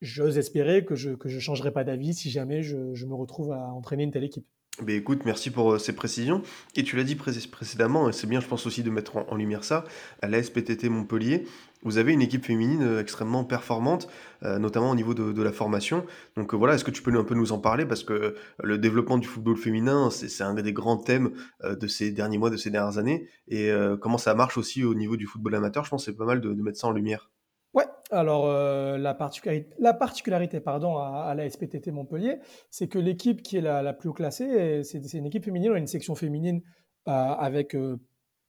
j'ose 0.00 0.38
espérer 0.38 0.84
que 0.84 0.94
je 0.94 1.10
ne 1.10 1.40
changerai 1.40 1.72
pas 1.72 1.82
d'avis 1.82 2.14
si 2.14 2.30
jamais 2.30 2.62
je 2.62 3.06
me 3.06 3.14
retrouve 3.14 3.52
à 3.52 3.72
entraîner 3.72 4.04
une 4.04 4.12
telle 4.12 4.24
équipe. 4.24 4.46
Ben 4.80 4.94
écoute, 4.94 5.24
merci 5.24 5.50
pour 5.50 5.72
euh, 5.72 5.78
ces 5.78 5.92
précisions. 5.92 6.40
Et 6.76 6.84
tu 6.84 6.96
l'as 6.96 7.02
dit 7.02 7.16
précédemment, 7.16 8.08
et 8.08 8.12
c'est 8.12 8.28
bien, 8.28 8.38
je 8.38 8.46
pense 8.46 8.64
aussi 8.64 8.84
de 8.84 8.90
mettre 8.90 9.16
en, 9.16 9.34
lumière 9.34 9.64
ça, 9.64 9.84
à 10.22 10.28
la 10.28 10.40
SPTT 10.40 10.88
Montpellier, 10.88 11.46
vous 11.82 11.98
avez 11.98 12.12
une 12.12 12.22
équipe 12.22 12.44
féminine 12.44 12.82
euh, 12.82 13.00
extrêmement 13.00 13.42
performante, 13.42 14.08
euh, 14.44 14.60
notamment 14.60 14.90
au 14.90 14.94
niveau 14.94 15.14
de, 15.14 15.42
la 15.42 15.50
formation. 15.50 16.06
Donc 16.36 16.54
voilà, 16.54 16.74
est-ce 16.74 16.84
que 16.84 16.92
tu 16.92 17.02
peux 17.02 17.12
un 17.16 17.24
peu 17.24 17.34
nous 17.34 17.50
en 17.50 17.58
parler? 17.58 17.86
Parce 17.86 18.04
que 18.04 18.36
le 18.62 18.78
développement 18.78 19.18
du 19.18 19.26
football 19.26 19.56
féminin, 19.56 20.10
c'est 20.10 20.44
un 20.44 20.54
des 20.54 20.72
grands 20.72 20.96
thèmes 20.96 21.32
de 21.64 21.86
ces 21.88 22.12
derniers 22.12 22.38
mois, 22.38 22.50
de 22.50 22.56
ces 22.56 22.70
dernières 22.70 22.98
années. 22.98 23.28
Et 23.48 23.70
comment 24.00 24.18
ça 24.18 24.34
marche 24.34 24.58
aussi 24.58 24.84
au 24.84 24.94
niveau 24.94 25.16
du 25.16 25.26
football 25.26 25.54
amateur, 25.54 25.84
je 25.84 25.90
pense 25.90 26.04
que 26.04 26.10
c'est 26.10 26.16
pas 26.16 26.24
mal 26.24 26.40
de 26.40 26.52
mettre 26.62 26.78
ça 26.78 26.88
en 26.88 26.92
lumière. 26.92 27.30
Ouais, 27.74 27.84
alors 28.10 28.46
euh, 28.46 28.96
la 28.96 29.14
particularité, 29.14 29.68
la 29.78 29.92
particularité 29.92 30.60
pardon, 30.60 30.96
à, 30.96 31.34
la 31.34 31.48
SPTT 31.48 31.90
Montpellier, 31.92 32.38
c'est 32.70 32.88
que 32.88 32.98
l'équipe 32.98 33.42
qui 33.42 33.58
est 33.58 33.60
la, 33.60 33.92
plus 33.92 34.08
haut 34.08 34.14
classée, 34.14 34.82
c'est 34.84 35.12
une 35.12 35.26
équipe 35.26 35.44
féminine, 35.44 35.72
on 35.72 35.74
a 35.74 35.78
une 35.78 35.86
section 35.86 36.14
féminine 36.14 36.62
euh, 37.08 37.10
avec 37.10 37.74
euh, 37.74 37.98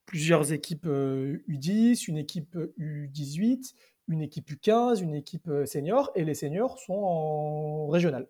plusieurs 0.06 0.54
équipes 0.54 0.86
U10, 0.86 2.08
une 2.08 2.18
équipe 2.18 2.56
U18, 2.78 3.74
une 4.08 4.22
équipe 4.22 4.50
U15, 4.50 5.04
une 5.04 5.16
équipe 5.16 5.50
senior, 5.66 6.12
et 6.16 6.24
les 6.24 6.34
seniors 6.34 6.80
sont 6.80 6.94
en 6.94 7.88
régional. 7.88 8.28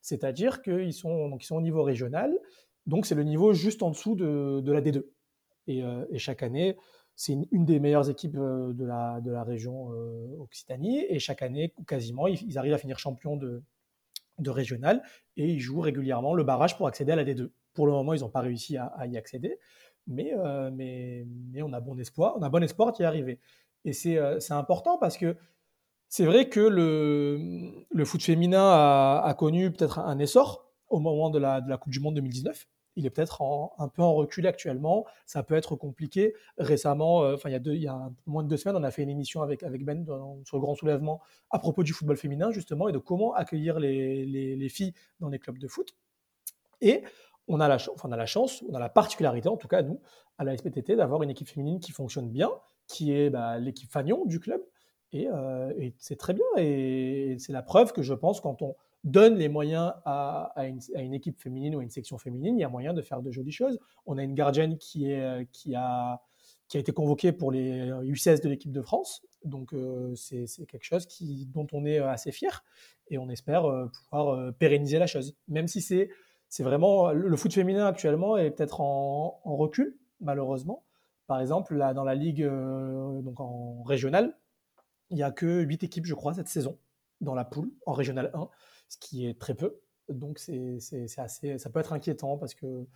C'est-à-dire 0.00 0.62
qu'ils 0.62 0.94
sont, 0.94 1.38
sont 1.40 1.56
au 1.56 1.60
niveau 1.60 1.82
régional, 1.82 2.38
donc 2.86 3.06
c'est 3.06 3.14
le 3.14 3.24
niveau 3.24 3.52
juste 3.52 3.82
en 3.82 3.90
dessous 3.90 4.14
de, 4.14 4.72
la 4.72 4.80
D2. 4.80 5.04
Et, 5.66 5.82
et 6.10 6.18
chaque 6.18 6.42
année, 6.42 6.76
c'est 7.14 7.36
une, 7.50 7.64
des 7.64 7.78
meilleures 7.78 8.08
équipes 8.08 8.36
euh, 8.36 8.72
de 8.72 8.84
la, 8.84 9.20
de 9.20 9.30
la 9.30 9.44
région 9.44 9.92
euh, 9.92 10.36
Occitanie. 10.40 11.04
Et 11.08 11.18
chaque 11.18 11.42
année, 11.42 11.74
quasiment, 11.86 12.26
ils, 12.26 12.58
arrivent 12.58 12.74
à 12.74 12.78
finir 12.78 12.98
champion 12.98 13.36
de, 13.36 13.62
de 14.38 14.50
régional 14.50 15.02
et 15.36 15.46
ils 15.46 15.60
jouent 15.60 15.80
régulièrement 15.80 16.34
le 16.34 16.44
barrage 16.44 16.76
pour 16.76 16.86
accéder 16.86 17.12
à 17.12 17.16
la 17.16 17.24
D2. 17.24 17.50
Pour 17.74 17.86
le 17.86 17.92
moment, 17.92 18.14
ils 18.14 18.20
n'ont 18.20 18.30
pas 18.30 18.40
réussi 18.40 18.76
à, 18.76 19.06
y 19.06 19.16
accéder, 19.16 19.58
mais, 20.06 20.32
euh, 20.34 20.70
mais, 20.72 21.26
mais, 21.52 21.62
on 21.62 21.72
a 21.72 21.80
bon 21.80 21.98
espoir, 21.98 22.34
on 22.36 22.42
a 22.42 22.50
bon 22.50 22.62
espoir 22.62 22.92
d'y 22.92 23.04
arriver. 23.04 23.40
Et 23.84 23.92
c'est 23.92 24.18
important 24.50 24.98
parce 24.98 25.16
que 25.16 25.36
c'est 26.08 26.26
vrai 26.26 26.48
que 26.48 26.60
le, 26.60 27.38
le 27.90 28.04
foot 28.04 28.22
féminin 28.22 28.62
a, 28.62 29.22
a 29.24 29.34
connu 29.34 29.72
peut-être 29.72 29.98
un 29.98 30.18
essor 30.18 30.70
au 30.88 31.00
moment 31.00 31.30
de 31.30 31.38
la, 31.38 31.60
de 31.62 31.70
la 31.70 31.78
Coupe 31.78 31.92
du 31.92 32.00
Monde 32.00 32.14
2019 32.16 32.68
il 32.96 33.06
est 33.06 33.10
peut-être 33.10 33.42
un 33.78 33.88
peu 33.88 34.02
en 34.02 34.14
recul 34.14 34.46
actuellement. 34.46 35.06
Ça 35.26 35.42
peut 35.42 35.54
être 35.54 35.76
compliqué. 35.76 36.34
Récemment, 36.58 37.22
euh, 37.22 37.34
enfin 37.34 37.48
il, 37.48 37.52
y 37.52 37.56
a 37.56 37.60
il 37.64 37.82
y 37.82 37.88
a 37.88 38.10
moins 38.26 38.42
de 38.42 38.48
deux 38.48 38.56
semaines, 38.56 38.76
on 38.76 38.82
a 38.82 38.90
fait 38.90 39.02
une 39.02 39.10
émission 39.10 39.42
avec, 39.42 39.62
avec 39.62 39.84
Ben 39.84 40.04
sur 40.44 40.56
le 40.56 40.60
grand 40.60 40.74
soulèvement 40.74 41.20
à 41.50 41.58
propos 41.58 41.82
du 41.82 41.92
football 41.92 42.16
féminin 42.16 42.50
justement 42.50 42.88
et 42.88 42.92
de 42.92 42.98
comment 42.98 43.34
accueillir 43.34 43.78
les, 43.78 44.24
les, 44.26 44.68
filles 44.68 44.94
dans 45.20 45.28
les 45.28 45.38
clubs 45.38 45.58
de 45.58 45.68
foot. 45.68 45.94
Et 46.80 47.02
on 47.48 47.60
a, 47.60 47.68
la, 47.68 47.76
enfin, 47.76 48.08
on 48.08 48.12
a 48.12 48.16
la 48.16 48.26
chance, 48.26 48.62
on 48.68 48.74
a 48.74 48.78
la 48.78 48.88
particularité 48.88 49.48
en 49.48 49.56
tout 49.56 49.68
cas 49.68 49.82
nous 49.82 50.00
à 50.38 50.44
la 50.44 50.56
SPTT 50.56 50.96
d'avoir 50.96 51.22
une 51.22 51.30
équipe 51.30 51.48
féminine 51.48 51.80
qui 51.80 51.92
fonctionne 51.92 52.30
bien, 52.30 52.50
qui 52.86 53.12
est 53.12 53.30
bah, 53.30 53.58
l'équipe 53.58 53.90
Fagnon 53.90 54.24
du 54.24 54.40
club. 54.40 54.62
Et, 55.12 55.28
euh, 55.28 55.72
et 55.76 55.94
c'est 55.98 56.16
très 56.16 56.32
bien. 56.32 56.44
Et 56.56 57.36
c'est 57.38 57.52
la 57.52 57.62
preuve 57.62 57.92
que 57.92 58.02
je 58.02 58.14
pense 58.14 58.40
quand 58.40 58.62
on 58.62 58.74
donne 59.04 59.36
les 59.36 59.48
moyens 59.48 59.92
à, 60.04 60.54
une, 60.96 61.14
équipe 61.14 61.40
féminine 61.40 61.74
ou 61.74 61.80
à 61.80 61.82
une 61.82 61.90
section 61.90 62.18
féminine, 62.18 62.56
il 62.56 62.60
y 62.60 62.64
a 62.64 62.68
moyen 62.68 62.92
de 62.92 63.02
faire 63.02 63.20
de 63.20 63.30
jolies 63.30 63.52
choses. 63.52 63.78
On 64.06 64.16
a 64.18 64.22
une 64.22 64.34
gardienne 64.34 64.78
qui, 64.78 65.10
est, 65.10 65.48
qui, 65.52 65.74
a, 65.74 66.22
été 66.74 66.92
convoquée 66.92 67.32
pour 67.32 67.52
les 67.52 67.90
U16 67.90 68.42
de 68.42 68.48
l'équipe 68.48 68.72
de 68.72 68.80
France. 68.80 69.22
Donc 69.44 69.74
euh, 69.74 70.14
c'est 70.14 70.46
quelque 70.66 70.84
chose 70.84 71.06
dont 71.48 71.66
on 71.72 71.84
est 71.84 71.98
assez 71.98 72.32
fier 72.32 72.64
et 73.08 73.18
on 73.18 73.28
espère 73.28 73.66
euh, 73.66 73.86
pouvoir 73.88 74.34
euh, 74.34 74.52
pérenniser 74.52 74.98
la 74.98 75.06
chose. 75.06 75.36
Même 75.48 75.68
si 75.68 75.82
c'est 75.82 76.08
vraiment 76.60 77.10
le 77.10 77.36
foot 77.36 77.52
féminin 77.52 77.86
actuellement 77.86 78.36
est 78.36 78.50
peut-être 78.50 78.80
en, 78.80 79.40
recul 79.44 79.96
malheureusement. 80.20 80.84
Par 81.26 81.40
exemple, 81.40 81.74
là, 81.74 81.94
dans 81.94 82.04
la 82.04 82.14
ligue 82.14 82.44
donc 82.44 83.40
en 83.40 83.82
régionale, 83.84 84.36
il 85.10 85.16
n'y 85.16 85.22
a 85.22 85.30
que 85.30 85.62
8 85.62 85.82
équipes, 85.84 86.06
je 86.06 86.14
crois, 86.14 86.34
cette 86.34 86.48
saison 86.48 86.78
dans 87.20 87.34
la 87.34 87.44
poule 87.44 87.70
en 87.86 87.92
régional 87.92 88.30
1 88.34 88.48
ce 88.92 88.98
qui 88.98 89.26
est 89.26 89.38
très 89.38 89.54
peu. 89.54 89.80
Donc 90.08 90.38
c'est 90.38 90.78
assez, 91.16 91.58
ça 91.58 91.70
peut 91.70 91.80
être 91.80 91.92
inquiétant 91.92 92.36
parce 92.36 92.54
que, 92.54 92.86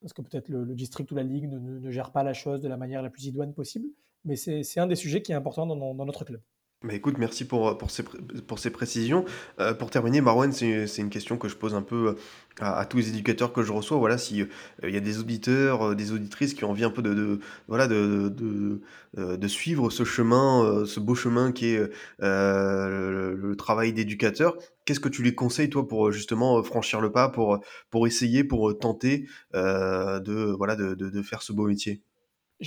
parce 0.00 0.12
que 0.12 0.22
peut-être 0.22 0.48
le, 0.48 0.74
district 0.74 1.10
ou 1.12 1.14
la 1.14 1.22
ligue 1.22 1.48
ne, 1.48 1.90
gère 1.90 2.12
pas 2.12 2.22
la 2.22 2.32
chose 2.32 2.60
de 2.60 2.68
la 2.68 2.76
manière 2.76 3.02
la 3.02 3.10
plus 3.10 3.26
idoine 3.26 3.52
possible. 3.52 3.88
Mais 4.24 4.36
c'est 4.36 4.78
un 4.78 4.86
des 4.86 4.96
sujets 4.96 5.20
qui 5.22 5.32
est 5.32 5.34
important 5.34 5.66
dans 5.66 6.04
notre 6.04 6.24
club. 6.24 6.40
Bah 6.84 6.94
écoute, 6.94 7.16
merci 7.16 7.44
pour, 7.44 7.78
pour, 7.78 7.92
ces, 7.92 8.02
pour 8.02 8.58
ces 8.58 8.70
précisions. 8.70 9.24
Euh, 9.60 9.72
pour 9.72 9.90
terminer, 9.90 10.20
Marwan, 10.20 10.50
c'est 10.52 10.98
une 10.98 11.10
question 11.10 11.38
que 11.38 11.46
je 11.48 11.54
pose 11.54 11.76
un 11.76 11.82
peu 11.82 12.16
à, 12.58 12.84
tous 12.86 12.96
les 12.96 13.08
éducateurs 13.10 13.52
que 13.52 13.62
je 13.62 13.70
reçois. 13.72 13.98
Voilà, 13.98 14.18
si 14.18 14.42
euh, 14.42 14.46
il 14.82 14.90
y 14.90 14.96
a 14.96 15.00
des 15.00 15.20
auditeurs, 15.20 15.90
euh, 15.90 15.94
des 15.94 16.10
auditrices 16.10 16.54
qui 16.54 16.64
ont 16.64 16.70
envie 16.70 16.82
un 16.82 16.90
peu 16.90 17.00
de, 17.00 17.14
de 17.14 17.40
voilà 17.68 17.86
de, 17.86 18.28
de, 18.30 18.80
de, 19.16 19.48
suivre 19.48 19.90
ce 19.90 20.02
chemin, 20.04 20.84
ce 20.84 20.98
beau 20.98 21.14
chemin 21.14 21.52
qui 21.52 21.66
est 21.66 21.88
le, 22.18 23.34
le, 23.36 23.56
travail 23.56 23.92
d'éducateur, 23.92 24.56
qu'est-ce 24.84 25.00
que 25.00 25.08
tu 25.08 25.22
les 25.22 25.34
conseilles 25.36 25.70
toi 25.70 25.86
pour 25.86 26.10
justement 26.10 26.60
franchir 26.64 27.00
le 27.00 27.12
pas, 27.12 27.28
pour 27.28 27.60
pour 27.90 28.08
essayer, 28.08 28.42
pour 28.42 28.76
tenter 28.76 29.28
de 29.54 30.52
voilà 30.56 30.74
de, 30.74 30.94
de 30.94 31.22
faire 31.22 31.42
ce 31.42 31.52
beau 31.52 31.66
métier? 31.68 32.02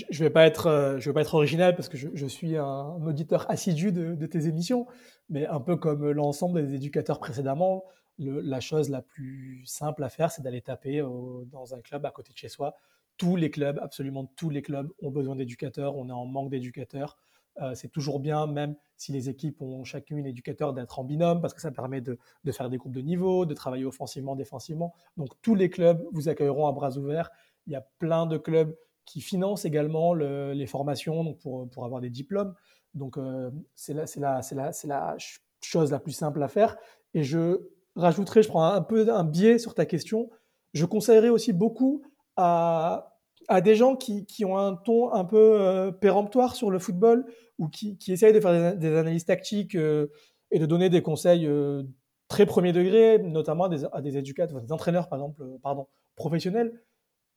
Je 0.09 0.23
vais 0.23 0.29
pas 0.29 0.45
être, 0.45 0.67
euh, 0.67 0.97
vais 0.97 1.13
pas 1.13 1.21
être 1.21 1.33
original 1.33 1.75
parce 1.75 1.89
que 1.89 1.97
je, 1.97 2.25
suis 2.27 2.57
un 2.57 3.01
auditeur 3.05 3.49
assidu 3.49 3.91
de, 3.91 4.25
tes 4.25 4.47
émissions, 4.47 4.87
mais 5.29 5.47
un 5.47 5.59
peu 5.59 5.77
comme 5.77 6.11
l'ensemble 6.11 6.65
des 6.65 6.75
éducateurs 6.75 7.19
précédemment, 7.19 7.83
la 8.17 8.59
chose 8.59 8.89
la 8.89 9.01
plus 9.01 9.63
simple 9.65 10.03
à 10.03 10.09
faire, 10.09 10.31
c'est 10.31 10.41
d'aller 10.41 10.61
taper 10.61 11.01
dans 11.51 11.73
un 11.73 11.81
club 11.81 12.05
à 12.05 12.11
côté 12.11 12.31
de 12.33 12.37
chez 12.37 12.49
soi. 12.49 12.75
Tous 13.17 13.35
les 13.35 13.49
clubs, 13.49 13.79
absolument 13.81 14.25
tous 14.35 14.49
les 14.49 14.61
clubs, 14.61 14.91
ont 15.01 15.11
besoin 15.11 15.35
d'éducateurs. 15.35 15.95
On 15.95 16.09
est 16.09 16.13
en 16.13 16.25
manque 16.25 16.49
d'éducateurs. 16.49 17.17
Euh, 17.61 17.73
c'est 17.73 17.87
toujours 17.87 18.19
bien, 18.19 18.47
même 18.47 18.75
si 18.97 19.11
les 19.11 19.29
équipes 19.29 19.61
ont 19.61 19.83
chacune 19.83 20.19
un 20.19 20.25
éducateur, 20.25 20.73
d'être 20.73 20.99
en 20.99 21.03
binôme, 21.03 21.41
parce 21.41 21.53
que 21.53 21.61
ça 21.61 21.71
permet 21.71 22.01
de, 22.01 22.17
faire 22.51 22.69
des 22.69 22.77
groupes 22.77 22.93
de 22.93 23.01
niveau, 23.01 23.45
de 23.45 23.53
travailler 23.53 23.85
offensivement, 23.85 24.35
défensivement. 24.35 24.93
Donc 25.17 25.29
tous 25.41 25.55
les 25.55 25.69
clubs 25.69 26.03
vous 26.11 26.27
accueilleront 26.27 26.67
à 26.67 26.71
bras 26.71 26.97
ouverts. 26.97 27.29
Il 27.67 27.73
y 27.73 27.75
a 27.75 27.81
plein 27.99 28.25
de 28.25 28.37
clubs 28.37 28.75
qui 29.05 29.21
finance 29.21 29.65
également 29.65 30.13
les 30.13 30.67
formations 30.67 31.33
pour, 31.35 31.69
pour 31.69 31.85
avoir 31.85 32.01
des 32.01 32.09
diplômes. 32.09 32.55
Donc 32.95 33.17
euh, 33.17 33.51
c'est 33.75 33.93
la, 33.93 34.05
la, 34.17 34.41
la, 34.51 34.71
la 34.85 35.17
chose 35.61 35.91
la 35.91 35.99
plus 35.99 36.13
simple 36.13 36.41
à 36.41 36.47
faire. 36.47 36.77
Et 37.13 37.23
je 37.23 37.69
rajouterai, 37.95 38.41
je 38.41 38.47
prends 38.47 38.65
un 38.65 38.81
peu 38.81 39.13
un 39.13 39.23
biais 39.23 39.59
sur 39.59 39.75
ta 39.75 39.85
question, 39.85 40.29
je 40.73 40.85
conseillerais 40.85 41.29
aussi 41.29 41.53
beaucoup 41.53 42.03
à, 42.35 43.17
à 43.47 43.61
des 43.61 43.75
gens 43.75 43.95
qui, 43.95 44.25
qui, 44.25 44.43
ont 44.43 44.57
un 44.57 44.75
ton 44.75 45.13
un 45.13 45.23
peu 45.23 45.61
euh, 45.61 45.91
péremptoire 45.91 46.55
sur 46.55 46.71
le 46.71 46.79
football 46.79 47.25
ou 47.59 47.67
qui, 47.67 47.97
qui 47.97 48.11
essayent 48.11 48.33
de 48.33 48.39
faire 48.39 48.75
des, 48.75 48.97
analyses 48.97 49.25
tactiques 49.25 49.75
euh, 49.75 50.07
et 50.51 50.59
de 50.59 50.65
donner 50.65 50.89
des 50.89 51.01
conseils 51.01 51.49
très 52.27 52.45
premier 52.45 52.71
degré, 52.71 53.19
notamment 53.19 53.65
à 53.65 53.69
des, 53.69 53.85
à 53.91 54.01
des 54.01 54.17
éducateurs, 54.17 54.61
des 54.61 54.71
entraîneurs 54.71 55.09
par 55.09 55.19
exemple, 55.19 55.43
pardon, 55.61 55.87
professionnels, 56.15 56.81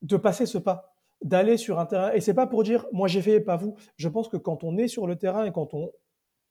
de 0.02 0.16
passer 0.16 0.46
ce 0.46 0.58
pas 0.58 0.97
d'aller 1.22 1.56
sur 1.56 1.78
un 1.78 1.86
terrain. 1.86 2.12
Et 2.12 2.20
c'est 2.20 2.34
pas 2.34 2.46
pour 2.46 2.62
dire, 2.62 2.86
moi 2.92 3.08
j'ai 3.08 3.22
fait 3.22 3.40
pas 3.40 3.56
vous. 3.56 3.76
Je 3.96 4.08
pense 4.08 4.28
que 4.28 4.36
quand 4.36 4.64
on 4.64 4.76
est 4.76 4.88
sur 4.88 5.06
le 5.06 5.16
terrain 5.16 5.44
et 5.44 5.52
quand 5.52 5.74
on, 5.74 5.90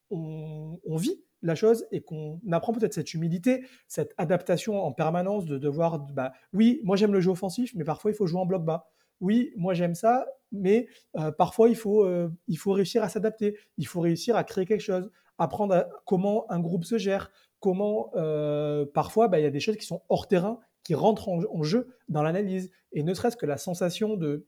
on, 0.10 0.98
vit 0.98 1.24
la 1.42 1.56
chose 1.56 1.86
et 1.92 2.02
qu'on 2.02 2.40
apprend 2.52 2.74
peut-être 2.74 2.94
cette 2.94 3.14
humilité, 3.14 3.66
cette 3.88 4.14
adaptation 4.18 4.84
en 4.84 4.92
permanence 4.92 5.46
de 5.46 5.58
devoir, 5.58 6.00
bah, 6.00 6.32
oui, 6.54 6.82
moi 6.84 6.96
j'aime 6.96 7.14
le 7.14 7.22
jeu 7.22 7.32
offensif, 7.32 7.72
mais 7.76 7.84
parfois 7.84 8.12
il 8.12 8.14
faut 8.14 8.28
jouer 8.28 8.40
en 8.40 8.46
bloc 8.46 8.64
bas. 8.64 8.90
Oui, 9.20 9.52
moi 9.56 9.74
j'aime 9.74 9.96
ça, 9.96 10.28
mais 10.52 10.88
euh, 11.18 11.32
parfois 11.32 11.70
il 11.70 11.76
faut, 11.76 12.04
euh, 12.04 12.30
il 12.48 12.58
faut 12.58 12.72
réussir 12.72 13.04
à 13.04 13.10
s'adapter, 13.10 13.58
il 13.78 13.88
faut 13.88 14.00
réussir 14.00 14.36
à 14.36 14.44
créer 14.44 14.66
quelque 14.66 14.82
chose, 14.82 15.10
apprendre 15.38 15.88
comment 16.06 16.50
un 16.52 16.60
groupe 16.60 16.84
se 16.84 16.98
gère, 16.98 17.32
comment 17.60 18.12
euh, 18.16 18.86
parfois 18.86 19.28
bah, 19.28 19.40
il 19.40 19.44
y 19.44 19.48
a 19.48 19.52
des 19.52 19.60
choses 19.60 19.78
qui 19.78 19.86
sont 19.86 20.02
hors 20.10 20.28
terrain, 20.28 20.60
qui 20.84 20.94
rentrent 20.94 21.30
en 21.30 21.64
jeu 21.64 21.90
dans 22.10 22.24
l'analyse. 22.24 22.72
Et 22.94 23.04
ne 23.04 23.14
serait-ce 23.14 23.36
que 23.36 23.46
la 23.46 23.58
sensation 23.58 24.16
de 24.16 24.48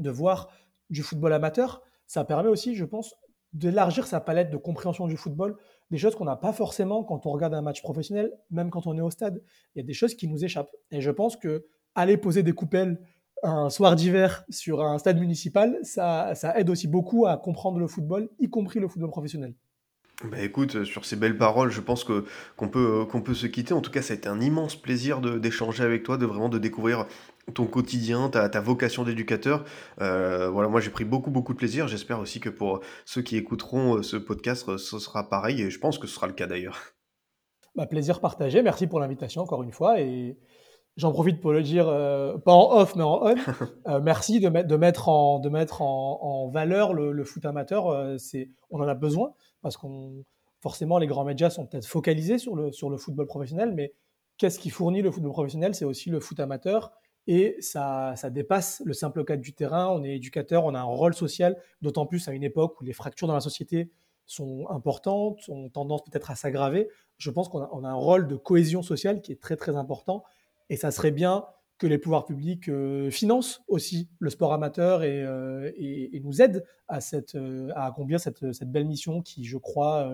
de 0.00 0.10
voir 0.10 0.48
du 0.90 1.02
football 1.02 1.32
amateur, 1.32 1.82
ça 2.06 2.24
permet 2.24 2.48
aussi, 2.48 2.74
je 2.74 2.84
pense, 2.84 3.14
d'élargir 3.52 4.06
sa 4.06 4.20
palette 4.20 4.50
de 4.50 4.56
compréhension 4.56 5.06
du 5.06 5.16
football, 5.16 5.56
des 5.90 5.98
choses 5.98 6.14
qu'on 6.14 6.24
n'a 6.24 6.36
pas 6.36 6.52
forcément 6.52 7.04
quand 7.04 7.26
on 7.26 7.30
regarde 7.30 7.54
un 7.54 7.62
match 7.62 7.82
professionnel, 7.82 8.32
même 8.50 8.70
quand 8.70 8.86
on 8.86 8.96
est 8.96 9.00
au 9.00 9.10
stade. 9.10 9.42
Il 9.74 9.80
y 9.80 9.82
a 9.82 9.86
des 9.86 9.92
choses 9.92 10.14
qui 10.14 10.28
nous 10.28 10.44
échappent. 10.44 10.74
Et 10.90 11.00
je 11.00 11.10
pense 11.10 11.36
que 11.36 11.66
aller 11.94 12.16
poser 12.16 12.42
des 12.42 12.52
coupelles 12.52 13.00
un 13.42 13.70
soir 13.70 13.96
d'hiver 13.96 14.44
sur 14.50 14.82
un 14.82 14.98
stade 14.98 15.18
municipal, 15.18 15.78
ça, 15.82 16.34
ça 16.34 16.58
aide 16.58 16.70
aussi 16.70 16.88
beaucoup 16.88 17.26
à 17.26 17.36
comprendre 17.36 17.78
le 17.78 17.86
football, 17.86 18.28
y 18.38 18.48
compris 18.50 18.78
le 18.78 18.88
football 18.88 19.10
professionnel. 19.10 19.54
Bah 20.24 20.42
écoute, 20.42 20.84
sur 20.84 21.06
ces 21.06 21.16
belles 21.16 21.38
paroles, 21.38 21.70
je 21.70 21.80
pense 21.80 22.04
que 22.04 22.26
qu'on 22.54 22.68
peut 22.68 23.06
peut 23.24 23.34
se 23.34 23.46
quitter. 23.46 23.72
En 23.72 23.80
tout 23.80 23.90
cas, 23.90 24.02
ça 24.02 24.12
a 24.12 24.16
été 24.16 24.28
un 24.28 24.38
immense 24.38 24.76
plaisir 24.76 25.22
d'échanger 25.22 25.82
avec 25.82 26.02
toi, 26.02 26.18
de 26.18 26.26
vraiment 26.26 26.50
de 26.50 26.58
découvrir 26.58 27.06
ton 27.50 27.66
quotidien, 27.66 28.28
ta, 28.28 28.48
ta 28.48 28.60
vocation 28.60 29.04
d'éducateur. 29.04 29.64
Euh, 30.00 30.48
voilà, 30.50 30.68
moi 30.68 30.80
j'ai 30.80 30.90
pris 30.90 31.04
beaucoup 31.04 31.30
beaucoup 31.30 31.52
de 31.52 31.58
plaisir. 31.58 31.88
J'espère 31.88 32.20
aussi 32.20 32.40
que 32.40 32.48
pour 32.48 32.80
ceux 33.04 33.22
qui 33.22 33.36
écouteront 33.36 34.02
ce 34.02 34.16
podcast, 34.16 34.76
ce 34.76 34.98
sera 34.98 35.28
pareil, 35.28 35.62
et 35.62 35.70
je 35.70 35.78
pense 35.78 35.98
que 35.98 36.06
ce 36.06 36.14
sera 36.14 36.26
le 36.26 36.32
cas 36.32 36.46
d'ailleurs. 36.46 36.78
Bah, 37.76 37.86
plaisir 37.86 38.20
partagé. 38.20 38.62
Merci 38.64 38.88
pour 38.88 38.98
l'invitation 38.98 39.42
encore 39.42 39.62
une 39.62 39.70
fois 39.70 40.00
et 40.00 40.36
j'en 40.96 41.12
profite 41.12 41.40
pour 41.40 41.52
le 41.52 41.62
dire, 41.62 41.86
pas 42.44 42.52
en 42.52 42.80
off 42.80 42.96
mais 42.96 43.04
en 43.04 43.20
on. 43.22 44.00
merci 44.02 44.40
de, 44.40 44.48
de, 44.48 44.76
mettre 44.76 45.08
en 45.08 45.38
de 45.38 45.48
mettre 45.48 45.80
en, 45.80 46.18
en 46.20 46.50
valeur 46.50 46.94
le, 46.94 47.12
le, 47.12 47.24
foot 47.24 47.44
amateur. 47.46 48.18
c'est 48.18 48.50
on 48.70 48.80
en 48.80 48.88
a 48.88 48.94
besoin 48.94 49.34
parce 49.62 49.76
qu'on 49.76 50.24
forcément 50.60 50.98
les 50.98 51.06
grands 51.06 51.24
médias 51.24 51.50
sont 51.50 51.66
peut-être 51.66 51.86
focalisés 51.86 52.38
sur 52.38 52.54
le, 52.54 52.70
sur 52.72 52.90
le 52.90 52.96
football 52.96 53.26
professionnel, 53.26 53.72
mais 53.74 53.94
qu'est-ce 54.36 54.58
qui 54.58 54.70
fournit 54.70 55.02
le 55.02 55.10
football 55.10 55.32
professionnel? 55.32 55.74
C'est 55.74 55.84
aussi 55.84 56.10
le 56.10 56.20
foot 56.20 56.38
amateur 56.40 56.92
et 57.26 57.56
ça, 57.60 58.14
dépasse 58.30 58.82
le 58.84 58.92
simple 58.92 59.24
cadre 59.24 59.42
du 59.42 59.52
terrain. 59.52 59.88
On 59.88 60.02
est 60.02 60.16
éducateur, 60.16 60.64
on 60.64 60.74
a 60.74 60.80
un 60.80 60.84
rôle 60.84 61.14
social, 61.14 61.56
d'autant 61.82 62.06
plus 62.06 62.26
à 62.28 62.32
une 62.32 62.42
époque 62.42 62.80
où 62.80 62.84
les 62.84 62.92
fractures 62.92 63.26
dans 63.28 63.34
la 63.34 63.40
société 63.40 63.90
sont 64.26 64.66
importantes, 64.68 65.40
ont 65.48 65.68
tendance 65.68 66.04
peut-être 66.04 66.30
à 66.30 66.34
s'aggraver. 66.34 66.88
Je 67.18 67.30
pense 67.30 67.48
qu'on 67.48 67.84
a, 67.84 67.88
un 67.88 67.94
rôle 67.94 68.28
de 68.28 68.36
cohésion 68.36 68.82
sociale 68.82 69.20
qui 69.20 69.32
est 69.32 69.40
très 69.40 69.56
très 69.56 69.76
important 69.76 70.24
et 70.70 70.76
ça 70.76 70.90
serait 70.90 71.10
bien 71.10 71.44
que 71.78 71.86
les 71.86 71.98
pouvoirs 71.98 72.26
publics 72.26 72.68
euh, 72.68 73.10
financent 73.10 73.62
aussi 73.66 74.10
le 74.18 74.28
sport 74.28 74.52
amateur 74.52 75.02
et, 75.02 75.22
euh, 75.22 75.70
nous 76.22 76.42
aident 76.42 76.64
à, 76.88 76.98
euh, 77.34 77.70
accomplir 77.74 78.20
cette, 78.20 78.44
belle 78.66 78.84
mission 78.84 79.22
qui, 79.22 79.44
je 79.44 79.56
crois, 79.56 80.12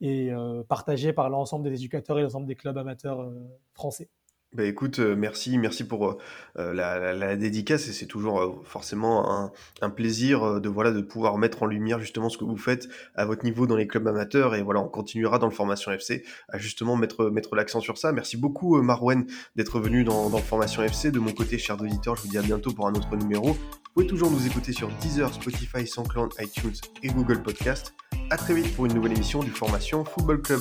est 0.00 0.32
partagée 0.68 1.12
par 1.12 1.28
l'ensemble 1.28 1.68
des 1.68 1.74
éducateurs 1.74 2.18
et 2.18 2.22
l'ensemble 2.22 2.46
des 2.46 2.54
clubs 2.54 2.78
amateurs 2.78 3.28
français. 3.72 4.08
Bah 4.52 4.64
écoute, 4.64 4.98
euh, 4.98 5.14
merci, 5.14 5.58
merci 5.58 5.84
pour 5.84 6.08
euh, 6.08 6.18
euh, 6.58 6.74
la, 6.74 7.12
la, 7.14 7.36
dédicace 7.36 7.86
et 7.86 7.92
c'est 7.92 8.06
toujours 8.06 8.60
forcément 8.64 9.30
un, 9.32 9.52
un 9.80 9.90
plaisir 9.90 10.60
de 10.60 10.68
voilà 10.68 10.90
de 10.90 11.02
pouvoir 11.02 11.38
mettre 11.38 11.62
en 11.62 11.66
lumière 11.66 12.00
justement 12.00 12.28
ce 12.28 12.36
que 12.36 12.42
vous 12.42 12.56
faites 12.56 12.88
à 13.14 13.26
votre 13.26 13.44
niveau 13.44 13.68
dans 13.68 13.76
les 13.76 13.86
clubs 13.86 14.08
amateurs 14.08 14.56
et 14.56 14.62
voilà 14.62 14.80
on 14.80 14.88
continuera 14.88 15.38
dans 15.38 15.46
le 15.46 15.52
formation 15.52 15.92
FC 15.92 16.24
à 16.48 16.58
justement 16.58 16.96
mettre 16.96 17.30
mettre 17.30 17.54
l'accent 17.54 17.78
sur 17.78 17.96
ça. 17.96 18.10
Merci 18.10 18.36
beaucoup 18.36 18.82
Marwen 18.82 19.24
d'être 19.54 19.78
venu 19.78 20.02
dans, 20.02 20.30
dans 20.30 20.38
formation 20.38 20.82
FC. 20.82 21.12
De 21.12 21.20
mon 21.20 21.30
côté, 21.30 21.56
chers 21.56 21.80
auditeurs, 21.80 22.16
je 22.16 22.22
vous 22.22 22.28
dis 22.28 22.38
à 22.38 22.42
bientôt 22.42 22.72
pour 22.72 22.88
un 22.88 22.94
autre 22.94 23.14
numéro. 23.14 23.52
Vous 23.52 23.94
pouvez 23.94 24.06
toujours 24.08 24.32
nous 24.32 24.44
écouter 24.48 24.72
sur 24.72 24.88
Deezer, 25.00 25.32
Spotify, 25.32 25.86
SoundCloud, 25.86 26.32
iTunes 26.40 26.74
et 27.04 27.08
Google 27.08 27.40
Podcast. 27.40 27.94
À 28.30 28.36
très 28.36 28.54
vite 28.54 28.74
pour 28.74 28.86
une 28.86 28.94
nouvelle 28.94 29.12
émission 29.12 29.44
du 29.44 29.50
Formation 29.50 30.04
Football 30.04 30.42
Club. 30.42 30.60